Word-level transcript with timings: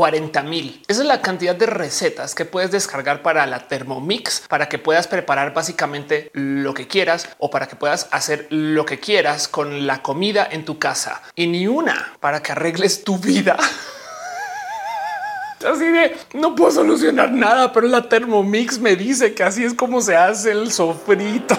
40 0.00 0.42
mil. 0.44 0.82
Esa 0.88 1.02
es 1.02 1.06
la 1.06 1.20
cantidad 1.20 1.54
de 1.54 1.66
recetas 1.66 2.34
que 2.34 2.46
puedes 2.46 2.70
descargar 2.70 3.20
para 3.20 3.44
la 3.44 3.68
Thermomix 3.68 4.44
para 4.48 4.66
que 4.66 4.78
puedas 4.78 5.06
preparar 5.06 5.52
básicamente 5.52 6.30
lo 6.32 6.72
que 6.72 6.88
quieras 6.88 7.28
o 7.36 7.50
para 7.50 7.68
que 7.68 7.76
puedas 7.76 8.08
hacer 8.10 8.46
lo 8.48 8.86
que 8.86 8.98
quieras 8.98 9.46
con 9.46 9.86
la 9.86 10.00
comida 10.00 10.48
en 10.50 10.64
tu 10.64 10.78
casa 10.78 11.20
y 11.34 11.48
ni 11.48 11.66
una 11.66 12.14
para 12.18 12.42
que 12.42 12.52
arregles 12.52 13.04
tu 13.04 13.18
vida. 13.18 13.58
Así 15.70 15.84
de 15.84 16.16
no 16.32 16.54
puedo 16.54 16.70
solucionar 16.70 17.30
nada, 17.30 17.70
pero 17.70 17.86
la 17.86 18.08
Thermomix 18.08 18.78
me 18.78 18.96
dice 18.96 19.34
que 19.34 19.42
así 19.42 19.62
es 19.62 19.74
como 19.74 20.00
se 20.00 20.16
hace 20.16 20.52
el 20.52 20.72
sofrito. 20.72 21.54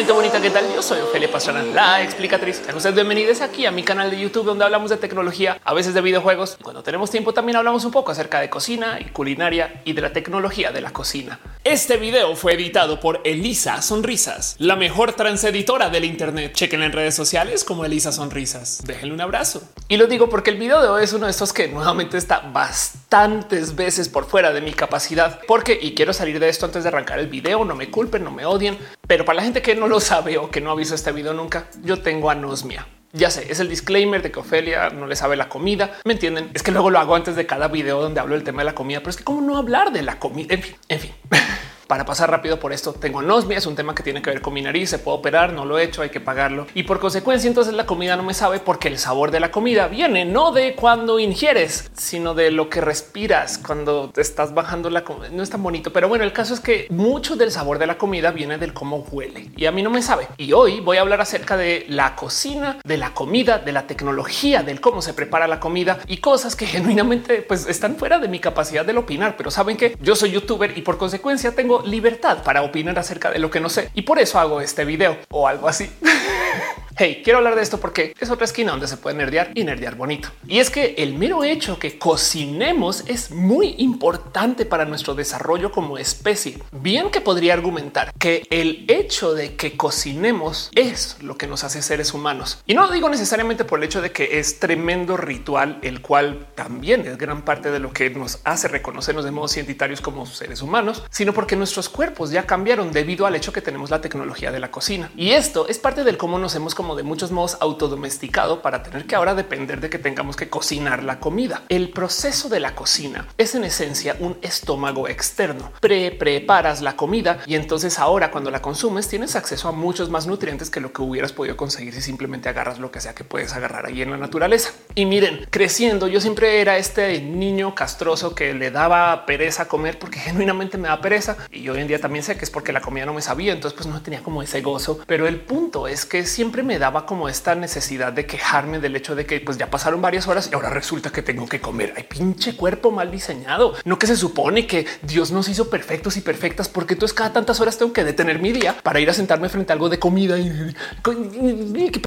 Gente 0.00 0.14
bonita, 0.14 0.40
¿qué 0.40 0.48
tal? 0.48 0.64
Yo 0.74 0.80
soy 0.80 0.98
Ofelia 0.98 1.30
Pastrana, 1.30 1.62
la 1.62 2.02
explicatriz. 2.02 2.62
Sean 2.64 2.74
ustedes 2.74 2.94
bienvenidos 2.94 3.42
aquí 3.42 3.66
a 3.66 3.70
mi 3.70 3.82
canal 3.82 4.10
de 4.10 4.18
YouTube 4.18 4.46
donde 4.46 4.64
hablamos 4.64 4.88
de 4.88 4.96
tecnología, 4.96 5.60
a 5.62 5.74
veces 5.74 5.92
de 5.92 6.00
videojuegos. 6.00 6.56
Cuando 6.62 6.82
tenemos 6.82 7.10
tiempo 7.10 7.34
también 7.34 7.56
hablamos 7.56 7.84
un 7.84 7.92
poco 7.92 8.10
acerca 8.10 8.40
de 8.40 8.48
cocina 8.48 8.98
y 8.98 9.10
culinaria 9.10 9.82
y 9.84 9.92
de 9.92 10.00
la 10.00 10.14
tecnología 10.14 10.72
de 10.72 10.80
la 10.80 10.90
cocina. 10.90 11.38
Este 11.64 11.98
video 11.98 12.34
fue 12.34 12.54
editado 12.54 12.98
por 12.98 13.20
Elisa 13.24 13.82
Sonrisas, 13.82 14.56
la 14.58 14.74
mejor 14.74 15.12
transeditora 15.12 15.90
del 15.90 16.06
Internet. 16.06 16.54
Chequen 16.54 16.82
en 16.82 16.92
redes 16.92 17.14
sociales 17.14 17.62
como 17.62 17.84
Elisa 17.84 18.10
Sonrisas. 18.10 18.82
Déjenle 18.86 19.12
un 19.12 19.20
abrazo. 19.20 19.62
Y 19.88 19.98
lo 19.98 20.06
digo 20.06 20.30
porque 20.30 20.48
el 20.48 20.56
video 20.56 20.80
de 20.80 20.88
hoy 20.88 21.04
es 21.04 21.12
uno 21.12 21.26
de 21.26 21.32
estos 21.32 21.52
que 21.52 21.68
nuevamente 21.68 22.16
está 22.16 22.40
bastantes 22.40 23.76
veces 23.76 24.08
por 24.08 24.24
fuera 24.24 24.50
de 24.54 24.62
mi 24.62 24.72
capacidad, 24.72 25.40
porque 25.46 25.78
y 25.78 25.94
quiero 25.94 26.14
salir 26.14 26.40
de 26.40 26.48
esto 26.48 26.64
antes 26.64 26.84
de 26.84 26.88
arrancar 26.88 27.18
el 27.18 27.26
video. 27.26 27.66
No 27.66 27.74
me 27.74 27.90
culpen, 27.90 28.24
no 28.24 28.30
me 28.30 28.46
odien, 28.46 28.78
pero 29.06 29.26
para 29.26 29.36
la 29.36 29.42
gente 29.42 29.60
que 29.60 29.74
no 29.74 29.89
lo 29.90 29.98
sabe 29.98 30.38
o 30.38 30.50
que 30.50 30.60
no 30.60 30.70
ha 30.70 30.76
visto 30.76 30.94
este 30.94 31.10
video 31.10 31.34
nunca, 31.34 31.66
yo 31.82 32.00
tengo 32.00 32.30
anosmia. 32.30 32.86
Ya 33.12 33.28
sé, 33.28 33.50
es 33.50 33.58
el 33.58 33.68
disclaimer 33.68 34.22
de 34.22 34.30
que 34.30 34.38
Ofelia 34.38 34.88
no 34.90 35.08
le 35.08 35.16
sabe 35.16 35.34
la 35.34 35.48
comida. 35.48 35.98
¿Me 36.04 36.12
entienden? 36.12 36.48
Es 36.54 36.62
que 36.62 36.70
luego 36.70 36.90
lo 36.90 37.00
hago 37.00 37.16
antes 37.16 37.34
de 37.34 37.44
cada 37.44 37.66
video 37.66 38.00
donde 38.00 38.20
hablo 38.20 38.36
del 38.36 38.44
tema 38.44 38.62
de 38.62 38.66
la 38.66 38.74
comida, 38.76 39.00
pero 39.00 39.10
es 39.10 39.16
que 39.16 39.24
cómo 39.24 39.40
no 39.40 39.56
hablar 39.56 39.92
de 39.92 40.02
la 40.02 40.20
comida. 40.20 40.54
En 40.54 40.62
fin, 40.62 40.76
en 40.88 41.00
fin. 41.00 41.12
para 41.90 42.04
pasar 42.04 42.30
rápido 42.30 42.60
por 42.60 42.72
esto, 42.72 42.92
tengo 42.92 43.18
anosmia, 43.18 43.58
es 43.58 43.66
un 43.66 43.74
tema 43.74 43.96
que 43.96 44.04
tiene 44.04 44.22
que 44.22 44.30
ver 44.30 44.40
con 44.40 44.54
mi 44.54 44.62
nariz, 44.62 44.90
se 44.90 45.00
puede 45.00 45.18
operar, 45.18 45.52
no 45.52 45.64
lo 45.64 45.76
he 45.76 45.82
hecho, 45.82 46.02
hay 46.02 46.10
que 46.10 46.20
pagarlo. 46.20 46.68
Y 46.72 46.84
por 46.84 47.00
consecuencia, 47.00 47.48
entonces 47.48 47.74
la 47.74 47.84
comida 47.84 48.14
no 48.14 48.22
me 48.22 48.32
sabe 48.32 48.60
porque 48.60 48.86
el 48.86 48.96
sabor 48.96 49.32
de 49.32 49.40
la 49.40 49.50
comida 49.50 49.88
viene 49.88 50.24
no 50.24 50.52
de 50.52 50.76
cuando 50.76 51.18
ingieres, 51.18 51.90
sino 51.92 52.32
de 52.34 52.52
lo 52.52 52.68
que 52.68 52.80
respiras 52.80 53.58
cuando 53.58 54.08
te 54.10 54.20
estás 54.20 54.54
bajando 54.54 54.88
la 54.88 55.02
comida. 55.02 55.30
No 55.32 55.42
es 55.42 55.50
tan 55.50 55.64
bonito, 55.64 55.92
pero 55.92 56.08
bueno, 56.08 56.22
el 56.22 56.32
caso 56.32 56.54
es 56.54 56.60
que 56.60 56.86
mucho 56.90 57.34
del 57.34 57.50
sabor 57.50 57.80
de 57.80 57.88
la 57.88 57.98
comida 57.98 58.30
viene 58.30 58.56
del 58.56 58.72
cómo 58.72 58.98
huele 59.10 59.50
y 59.56 59.66
a 59.66 59.72
mí 59.72 59.82
no 59.82 59.90
me 59.90 60.00
sabe. 60.00 60.28
Y 60.36 60.52
hoy 60.52 60.78
voy 60.78 60.98
a 60.98 61.00
hablar 61.00 61.20
acerca 61.20 61.56
de 61.56 61.86
la 61.88 62.14
cocina, 62.14 62.78
de 62.84 62.98
la 62.98 63.14
comida, 63.14 63.58
de 63.58 63.72
la 63.72 63.88
tecnología, 63.88 64.62
del 64.62 64.80
cómo 64.80 65.02
se 65.02 65.12
prepara 65.12 65.48
la 65.48 65.58
comida 65.58 65.98
y 66.06 66.18
cosas 66.18 66.54
que 66.54 66.66
genuinamente 66.68 67.42
pues 67.42 67.66
están 67.66 67.96
fuera 67.96 68.20
de 68.20 68.28
mi 68.28 68.38
capacidad 68.38 68.86
de 68.86 68.96
opinar, 68.96 69.36
pero 69.36 69.50
saben 69.50 69.76
que 69.76 69.96
yo 70.00 70.14
soy 70.14 70.30
youtuber 70.30 70.78
y 70.78 70.82
por 70.82 70.96
consecuencia 70.96 71.52
tengo 71.52 71.79
libertad 71.82 72.42
para 72.42 72.62
opinar 72.62 72.98
acerca 72.98 73.30
de 73.30 73.38
lo 73.38 73.50
que 73.50 73.60
no 73.60 73.68
sé 73.68 73.90
y 73.94 74.02
por 74.02 74.18
eso 74.18 74.38
hago 74.38 74.60
este 74.60 74.84
video 74.84 75.16
o 75.30 75.48
algo 75.48 75.68
así. 75.68 75.90
Hey, 77.02 77.22
quiero 77.24 77.38
hablar 77.38 77.54
de 77.54 77.62
esto 77.62 77.80
porque 77.80 78.12
es 78.20 78.28
otra 78.28 78.44
esquina 78.44 78.72
donde 78.72 78.86
se 78.86 78.98
puede 78.98 79.16
nerdear 79.16 79.52
y 79.54 79.64
nerdear 79.64 79.94
bonito. 79.94 80.28
Y 80.46 80.58
es 80.58 80.68
que 80.68 80.96
el 80.98 81.14
mero 81.14 81.44
hecho 81.44 81.78
que 81.78 81.98
cocinemos 81.98 83.04
es 83.06 83.30
muy 83.30 83.74
importante 83.78 84.66
para 84.66 84.84
nuestro 84.84 85.14
desarrollo 85.14 85.72
como 85.72 85.96
especie. 85.96 86.58
Bien 86.72 87.10
que 87.10 87.22
podría 87.22 87.54
argumentar 87.54 88.12
que 88.18 88.46
el 88.50 88.84
hecho 88.88 89.32
de 89.32 89.56
que 89.56 89.78
cocinemos 89.78 90.70
es 90.74 91.16
lo 91.22 91.38
que 91.38 91.46
nos 91.46 91.64
hace 91.64 91.80
seres 91.80 92.12
humanos. 92.12 92.62
Y 92.66 92.74
no 92.74 92.84
lo 92.84 92.92
digo 92.92 93.08
necesariamente 93.08 93.64
por 93.64 93.78
el 93.78 93.86
hecho 93.86 94.02
de 94.02 94.12
que 94.12 94.38
es 94.38 94.58
tremendo 94.58 95.16
ritual, 95.16 95.78
el 95.80 96.02
cual 96.02 96.48
también 96.54 97.06
es 97.06 97.16
gran 97.16 97.46
parte 97.46 97.70
de 97.70 97.78
lo 97.78 97.94
que 97.94 98.10
nos 98.10 98.40
hace 98.44 98.68
reconocernos 98.68 99.24
de 99.24 99.30
modos 99.30 99.56
identitarios 99.56 100.02
como 100.02 100.26
seres 100.26 100.60
humanos, 100.60 101.02
sino 101.08 101.32
porque 101.32 101.56
nuestros 101.56 101.88
cuerpos 101.88 102.30
ya 102.30 102.44
cambiaron 102.44 102.92
debido 102.92 103.24
al 103.24 103.36
hecho 103.36 103.54
que 103.54 103.62
tenemos 103.62 103.88
la 103.88 104.02
tecnología 104.02 104.52
de 104.52 104.60
la 104.60 104.70
cocina. 104.70 105.10
Y 105.16 105.30
esto 105.30 105.66
es 105.66 105.78
parte 105.78 106.04
del 106.04 106.18
cómo 106.18 106.38
nos 106.38 106.54
hemos 106.54 106.74
como 106.74 106.89
de 106.96 107.02
muchos 107.02 107.30
modos 107.30 107.56
autodomesticado 107.60 108.62
para 108.62 108.82
tener 108.82 109.06
que 109.06 109.14
ahora 109.14 109.34
depender 109.34 109.80
de 109.80 109.90
que 109.90 109.98
tengamos 109.98 110.36
que 110.36 110.48
cocinar 110.48 111.02
la 111.02 111.20
comida. 111.20 111.62
El 111.68 111.90
proceso 111.90 112.48
de 112.48 112.60
la 112.60 112.74
cocina 112.74 113.26
es 113.38 113.54
en 113.54 113.64
esencia 113.64 114.16
un 114.20 114.36
estómago 114.42 115.08
externo. 115.08 115.72
Pre 115.80 116.10
preparas 116.12 116.82
la 116.82 116.96
comida 116.96 117.40
y 117.46 117.54
entonces 117.54 117.98
ahora 117.98 118.30
cuando 118.30 118.50
la 118.50 118.62
consumes 118.62 119.08
tienes 119.08 119.36
acceso 119.36 119.68
a 119.68 119.72
muchos 119.72 120.10
más 120.10 120.26
nutrientes 120.26 120.70
que 120.70 120.80
lo 120.80 120.92
que 120.92 121.02
hubieras 121.02 121.32
podido 121.32 121.56
conseguir 121.56 121.94
si 121.94 122.02
simplemente 122.02 122.48
agarras 122.48 122.78
lo 122.78 122.90
que 122.90 123.00
sea 123.00 123.14
que 123.14 123.24
puedes 123.24 123.52
agarrar 123.54 123.86
ahí 123.86 124.02
en 124.02 124.10
la 124.10 124.16
naturaleza. 124.16 124.72
Y 124.94 125.06
miren, 125.06 125.46
creciendo 125.50 126.08
yo 126.08 126.20
siempre 126.20 126.60
era 126.60 126.76
este 126.76 127.20
niño 127.20 127.74
castroso 127.74 128.34
que 128.34 128.54
le 128.54 128.70
daba 128.70 129.26
pereza 129.26 129.68
comer 129.68 129.98
porque 129.98 130.18
genuinamente 130.18 130.78
me 130.78 130.88
da 130.88 131.00
pereza 131.00 131.36
y 131.50 131.68
hoy 131.68 131.80
en 131.80 131.88
día 131.88 132.00
también 132.00 132.24
sé 132.24 132.36
que 132.36 132.44
es 132.44 132.50
porque 132.50 132.72
la 132.72 132.80
comida 132.80 133.06
no 133.06 133.14
me 133.14 133.22
sabía, 133.22 133.52
entonces 133.52 133.76
pues 133.76 133.92
no 133.92 134.00
tenía 134.02 134.22
como 134.22 134.42
ese 134.42 134.60
gozo, 134.60 135.00
pero 135.06 135.26
el 135.26 135.40
punto 135.40 135.86
es 135.86 136.04
que 136.04 136.26
siempre 136.26 136.62
me 136.62 136.78
daba 136.80 137.06
como 137.06 137.28
esta 137.28 137.54
necesidad 137.54 138.12
de 138.12 138.26
quejarme 138.26 138.80
del 138.80 138.96
hecho 138.96 139.14
de 139.14 139.26
que 139.26 139.38
pues 139.38 139.56
ya 139.56 139.70
pasaron 139.70 140.02
varias 140.02 140.26
horas 140.26 140.48
y 140.50 140.54
ahora 140.56 140.70
resulta 140.70 141.10
que 141.10 141.22
tengo 141.22 141.46
que 141.46 141.60
comer. 141.60 141.94
Hay 141.96 142.02
pinche 142.02 142.56
cuerpo 142.56 142.90
mal 142.90 143.12
diseñado. 143.12 143.74
No 143.84 143.98
que 144.00 144.08
se 144.08 144.16
supone 144.16 144.66
que 144.66 144.86
Dios 145.02 145.30
nos 145.30 145.48
hizo 145.48 145.70
perfectos 145.70 146.16
y 146.16 146.22
perfectas 146.22 146.68
porque 146.68 146.94
entonces 146.94 147.14
cada 147.14 147.32
tantas 147.32 147.60
horas 147.60 147.78
tengo 147.78 147.92
que 147.92 148.02
detener 148.02 148.40
mi 148.40 148.50
día 148.50 148.74
para 148.82 148.98
ir 148.98 149.08
a 149.08 149.12
sentarme 149.12 149.48
frente 149.48 149.72
a 149.72 149.74
algo 149.74 149.88
de 149.88 150.00
comida 150.00 150.36
y 150.38 150.74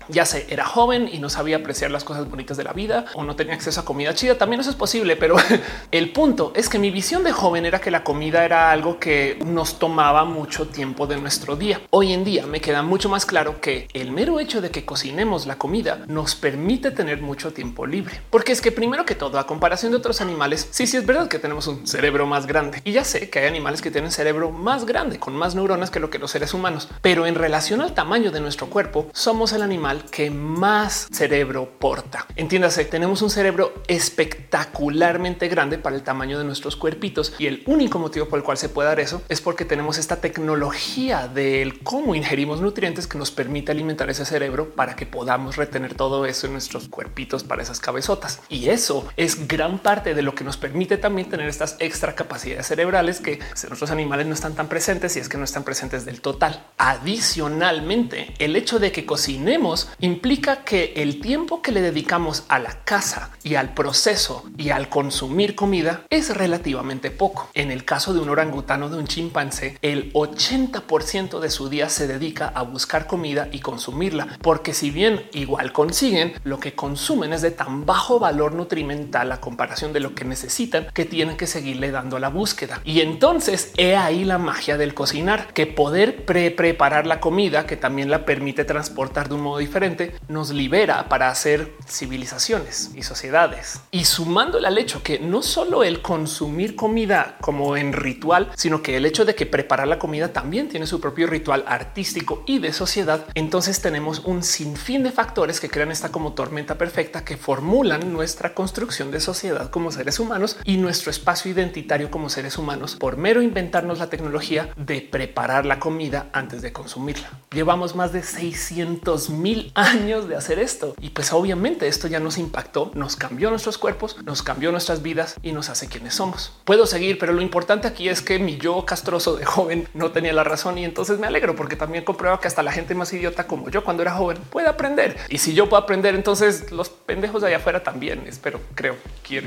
ya 0.09 0.25
sé, 0.25 0.45
era 0.49 0.65
joven 0.65 1.09
y 1.11 1.19
no 1.19 1.29
sabía 1.29 1.57
apreciar 1.57 1.91
las 1.91 2.03
cosas 2.03 2.29
bonitas 2.29 2.57
de 2.57 2.63
la 2.63 2.73
vida 2.73 3.05
o 3.13 3.23
no 3.23 3.35
tenía 3.35 3.53
acceso 3.53 3.79
a 3.79 3.85
comida 3.85 4.13
chida. 4.13 4.37
También 4.37 4.59
eso 4.59 4.69
es 4.69 4.75
posible, 4.75 5.15
pero 5.15 5.35
el 5.91 6.11
punto 6.11 6.51
es 6.55 6.67
que 6.67 6.79
mi 6.79 6.91
visión 6.91 7.23
de 7.23 7.31
joven 7.31 7.65
era 7.65 7.79
que 7.79 7.91
la 7.91 8.03
comida 8.03 8.43
era 8.43 8.71
algo 8.71 8.99
que 8.99 9.39
nos 9.45 9.79
tomaba 9.79 10.25
mucho 10.25 10.67
tiempo 10.67 11.07
de 11.07 11.17
nuestro 11.17 11.55
día. 11.55 11.79
Hoy 11.91 12.11
en 12.11 12.23
día 12.23 12.47
me 12.47 12.59
queda 12.59 12.81
mucho 12.81 13.09
más 13.09 13.25
claro 13.25 13.61
que 13.61 13.87
el 13.93 14.11
mero 14.11 14.39
hecho 14.39 14.52
de 14.61 14.71
que 14.71 14.85
cocinemos 14.85 15.45
la 15.45 15.57
comida 15.57 16.03
nos 16.07 16.35
permite 16.35 16.91
tener 16.91 17.21
mucho 17.21 17.53
tiempo 17.53 17.85
libre. 17.85 18.21
Porque 18.29 18.51
es 18.51 18.61
que 18.61 18.71
primero 18.71 19.05
que 19.05 19.15
todo, 19.15 19.39
a 19.39 19.47
comparación 19.47 19.91
de 19.91 19.97
otros 19.97 20.21
animales, 20.21 20.67
sí, 20.71 20.87
sí 20.87 20.97
es 20.97 21.05
verdad 21.05 21.27
que 21.27 21.39
tenemos 21.39 21.67
un 21.67 21.87
cerebro 21.87 22.25
más 22.25 22.47
grande. 22.47 22.81
Y 22.83 22.91
ya 22.91 23.03
sé 23.03 23.29
que 23.29 23.39
hay 23.39 23.47
animales 23.47 23.81
que 23.81 23.91
tienen 23.91 24.11
cerebro 24.11 24.51
más 24.51 24.85
grande, 24.85 25.19
con 25.19 25.35
más 25.35 25.55
neuronas 25.55 25.89
que 25.89 25.99
lo 25.99 26.09
que 26.09 26.19
los 26.19 26.31
seres 26.31 26.53
humanos. 26.53 26.89
Pero 27.01 27.25
en 27.25 27.35
relación 27.35 27.81
al 27.81 27.93
tamaño 27.93 28.31
de 28.31 28.41
nuestro 28.41 28.67
cuerpo, 28.67 29.09
somos 29.13 29.53
el 29.53 29.61
animal 29.61 30.05
que 30.05 30.29
más 30.29 31.07
cerebro 31.11 31.69
porta. 31.79 32.27
Entiéndase, 32.35 32.85
tenemos 32.85 33.21
un 33.21 33.29
cerebro 33.29 33.73
espectacularmente 33.87 35.47
grande 35.47 35.77
para 35.77 35.95
el 35.95 36.03
tamaño 36.03 36.37
de 36.37 36.45
nuestros 36.45 36.75
cuerpitos. 36.75 37.33
Y 37.39 37.47
el 37.47 37.63
único 37.65 37.99
motivo 37.99 38.27
por 38.27 38.39
el 38.39 38.45
cual 38.45 38.57
se 38.57 38.69
puede 38.69 38.89
dar 38.89 38.99
eso 38.99 39.21
es 39.29 39.41
porque 39.41 39.65
tenemos 39.65 39.97
esta 39.97 40.17
tecnología 40.17 41.27
del 41.27 41.81
cómo 41.83 42.15
ingerimos 42.15 42.61
nutrientes 42.61 43.07
que 43.07 43.17
nos 43.17 43.31
permite 43.31 43.71
alimentar 43.71 44.09
ese 44.09 44.25
cerebro 44.25 44.42
para 44.75 44.95
que 44.95 45.05
podamos 45.05 45.55
retener 45.55 45.95
todo 45.95 46.25
eso 46.25 46.47
en 46.47 46.53
nuestros 46.53 46.87
cuerpitos 46.87 47.43
para 47.43 47.63
esas 47.63 47.79
cabezotas. 47.79 48.41
Y 48.49 48.69
eso 48.69 49.07
es 49.17 49.47
gran 49.47 49.79
parte 49.79 50.13
de 50.13 50.21
lo 50.21 50.35
que 50.35 50.43
nos 50.43 50.57
permite 50.57 50.97
también 50.97 51.29
tener 51.29 51.47
estas 51.47 51.75
extra 51.79 52.15
capacidades 52.15 52.67
cerebrales 52.67 53.19
que 53.19 53.39
nuestros 53.67 53.91
animales 53.91 54.27
no 54.27 54.33
están 54.33 54.55
tan 54.55 54.67
presentes 54.67 55.15
y 55.15 55.19
es 55.19 55.29
que 55.29 55.37
no 55.37 55.43
están 55.43 55.63
presentes 55.63 56.05
del 56.05 56.21
total. 56.21 56.65
Adicionalmente, 56.77 58.33
el 58.39 58.55
hecho 58.55 58.79
de 58.79 58.91
que 58.91 59.05
cocinemos 59.05 59.89
implica 59.99 60.63
que 60.63 60.93
el 60.97 61.21
tiempo 61.21 61.61
que 61.61 61.71
le 61.71 61.81
dedicamos 61.81 62.43
a 62.47 62.59
la 62.59 62.83
casa 62.83 63.31
y 63.43 63.55
al 63.55 63.73
proceso 63.73 64.43
y 64.57 64.69
al 64.69 64.89
consumir 64.89 65.55
comida 65.55 66.03
es 66.09 66.35
relativamente 66.35 67.11
poco. 67.11 67.49
En 67.53 67.71
el 67.71 67.85
caso 67.85 68.13
de 68.13 68.19
un 68.19 68.29
orangutano 68.29 68.89
de 68.89 68.97
un 68.97 69.07
chimpancé, 69.07 69.77
el 69.81 70.11
80% 70.13 71.39
de 71.39 71.49
su 71.49 71.69
día 71.69 71.89
se 71.89 72.07
dedica 72.07 72.47
a 72.47 72.63
buscar 72.63 73.07
comida 73.07 73.47
y 73.51 73.59
consumirla 73.59 74.32
porque 74.41 74.73
si 74.73 74.91
bien 74.91 75.27
igual 75.33 75.71
consiguen, 75.71 76.33
lo 76.43 76.59
que 76.59 76.73
consumen 76.73 77.33
es 77.33 77.41
de 77.41 77.51
tan 77.51 77.85
bajo 77.85 78.19
valor 78.19 78.53
nutrimental 78.53 79.31
a 79.31 79.41
comparación 79.41 79.93
de 79.93 79.99
lo 79.99 80.15
que 80.15 80.25
necesitan 80.25 80.87
que 80.93 81.05
tienen 81.05 81.37
que 81.37 81.47
seguirle 81.47 81.91
dando 81.91 82.19
la 82.19 82.29
búsqueda. 82.29 82.81
Y 82.83 83.01
entonces 83.01 83.71
he 83.77 83.95
ahí 83.95 84.23
la 84.23 84.37
magia 84.37 84.77
del 84.77 84.93
cocinar, 84.93 85.53
que 85.53 85.67
poder 85.67 86.25
pre 86.25 86.51
preparar 86.51 87.05
la 87.07 87.19
comida, 87.19 87.65
que 87.65 87.77
también 87.77 88.09
la 88.09 88.25
permite 88.25 88.65
transportar 88.65 89.29
de 89.29 89.35
un 89.35 89.41
modo 89.41 89.57
diferente, 89.57 90.15
nos 90.27 90.51
libera 90.51 91.09
para 91.09 91.29
hacer 91.29 91.73
civilizaciones 91.87 92.91
y 92.95 93.03
sociedades. 93.03 93.81
Y 93.91 94.05
sumando 94.05 94.59
al 94.65 94.77
hecho 94.77 95.03
que 95.03 95.19
no 95.19 95.41
solo 95.41 95.83
el 95.83 96.01
consumir 96.01 96.75
comida 96.75 97.37
como 97.41 97.75
en 97.77 97.93
ritual, 97.93 98.51
sino 98.55 98.81
que 98.81 98.97
el 98.97 99.05
hecho 99.05 99.25
de 99.25 99.35
que 99.35 99.45
preparar 99.45 99.87
la 99.87 99.99
comida 99.99 100.33
también 100.33 100.69
tiene 100.69 100.87
su 100.87 100.99
propio 100.99 101.27
ritual 101.27 101.63
artístico 101.67 102.43
y 102.45 102.59
de 102.59 102.73
sociedad, 102.73 103.25
entonces 103.35 103.81
tenemos 103.81 104.21
un 104.25 104.43
sinfín 104.43 105.03
de 105.03 105.11
factores 105.11 105.59
que 105.59 105.69
crean 105.69 105.91
esta 105.91 106.09
como 106.09 106.33
tormenta 106.33 106.77
perfecta 106.77 107.25
que 107.25 107.37
formulan 107.37 108.11
nuestra 108.13 108.53
construcción 108.53 109.11
de 109.11 109.19
sociedad 109.19 109.69
como 109.69 109.91
seres 109.91 110.19
humanos 110.19 110.57
y 110.63 110.77
nuestro 110.77 111.11
espacio 111.11 111.51
identitario 111.51 112.11
como 112.11 112.29
seres 112.29 112.57
humanos 112.57 112.95
por 112.95 113.17
mero 113.17 113.41
inventarnos 113.41 113.99
la 113.99 114.09
tecnología 114.09 114.69
de 114.77 115.01
preparar 115.01 115.65
la 115.65 115.79
comida 115.79 116.29
antes 116.33 116.61
de 116.61 116.73
consumirla. 116.73 117.29
Llevamos 117.51 117.95
más 117.95 118.13
de 118.13 118.23
600 118.23 119.29
mil 119.29 119.71
años 119.75 120.27
de 120.27 120.35
hacer 120.35 120.59
esto 120.59 120.95
y 120.99 121.09
pues 121.09 121.33
obviamente 121.33 121.87
esto 121.87 122.07
ya 122.07 122.19
nos 122.19 122.37
impactó, 122.37 122.91
nos 122.93 123.15
cambió 123.15 123.49
nuestros 123.49 123.77
cuerpos, 123.77 124.17
nos 124.23 124.43
cambió 124.43 124.71
nuestras 124.71 125.01
vidas 125.01 125.35
y 125.41 125.51
nos 125.51 125.69
hace 125.69 125.87
quienes 125.87 126.15
somos. 126.15 126.53
Puedo 126.65 126.85
seguir, 126.85 127.17
pero 127.17 127.33
lo 127.33 127.41
importante 127.41 127.87
aquí 127.87 128.09
es 128.09 128.21
que 128.21 128.39
mi 128.39 128.57
yo 128.57 128.85
castroso 128.85 129.35
de 129.35 129.45
joven 129.45 129.87
no 129.93 130.11
tenía 130.11 130.33
la 130.33 130.43
razón 130.43 130.77
y 130.77 130.85
entonces 130.85 131.19
me 131.19 131.27
alegro 131.27 131.55
porque 131.55 131.75
también 131.75 132.03
comprueba 132.03 132.39
que 132.39 132.47
hasta 132.47 132.63
la 132.63 132.71
gente 132.71 132.95
más 132.95 133.11
idiota 133.13 133.47
como 133.47 133.69
yo 133.69 133.83
cuando 133.83 134.03
era 134.03 134.12
joven 134.13 134.37
puede 134.49 134.67
aprender. 134.67 135.17
Y 135.29 135.37
si 135.37 135.53
yo 135.53 135.69
puedo 135.69 135.81
aprender, 135.81 136.15
entonces 136.15 136.71
los 136.71 136.89
pendejos 136.89 137.41
de 137.41 137.49
allá 137.49 137.57
afuera 137.57 137.83
también. 137.83 138.25
Espero, 138.27 138.59
creo, 138.75 138.95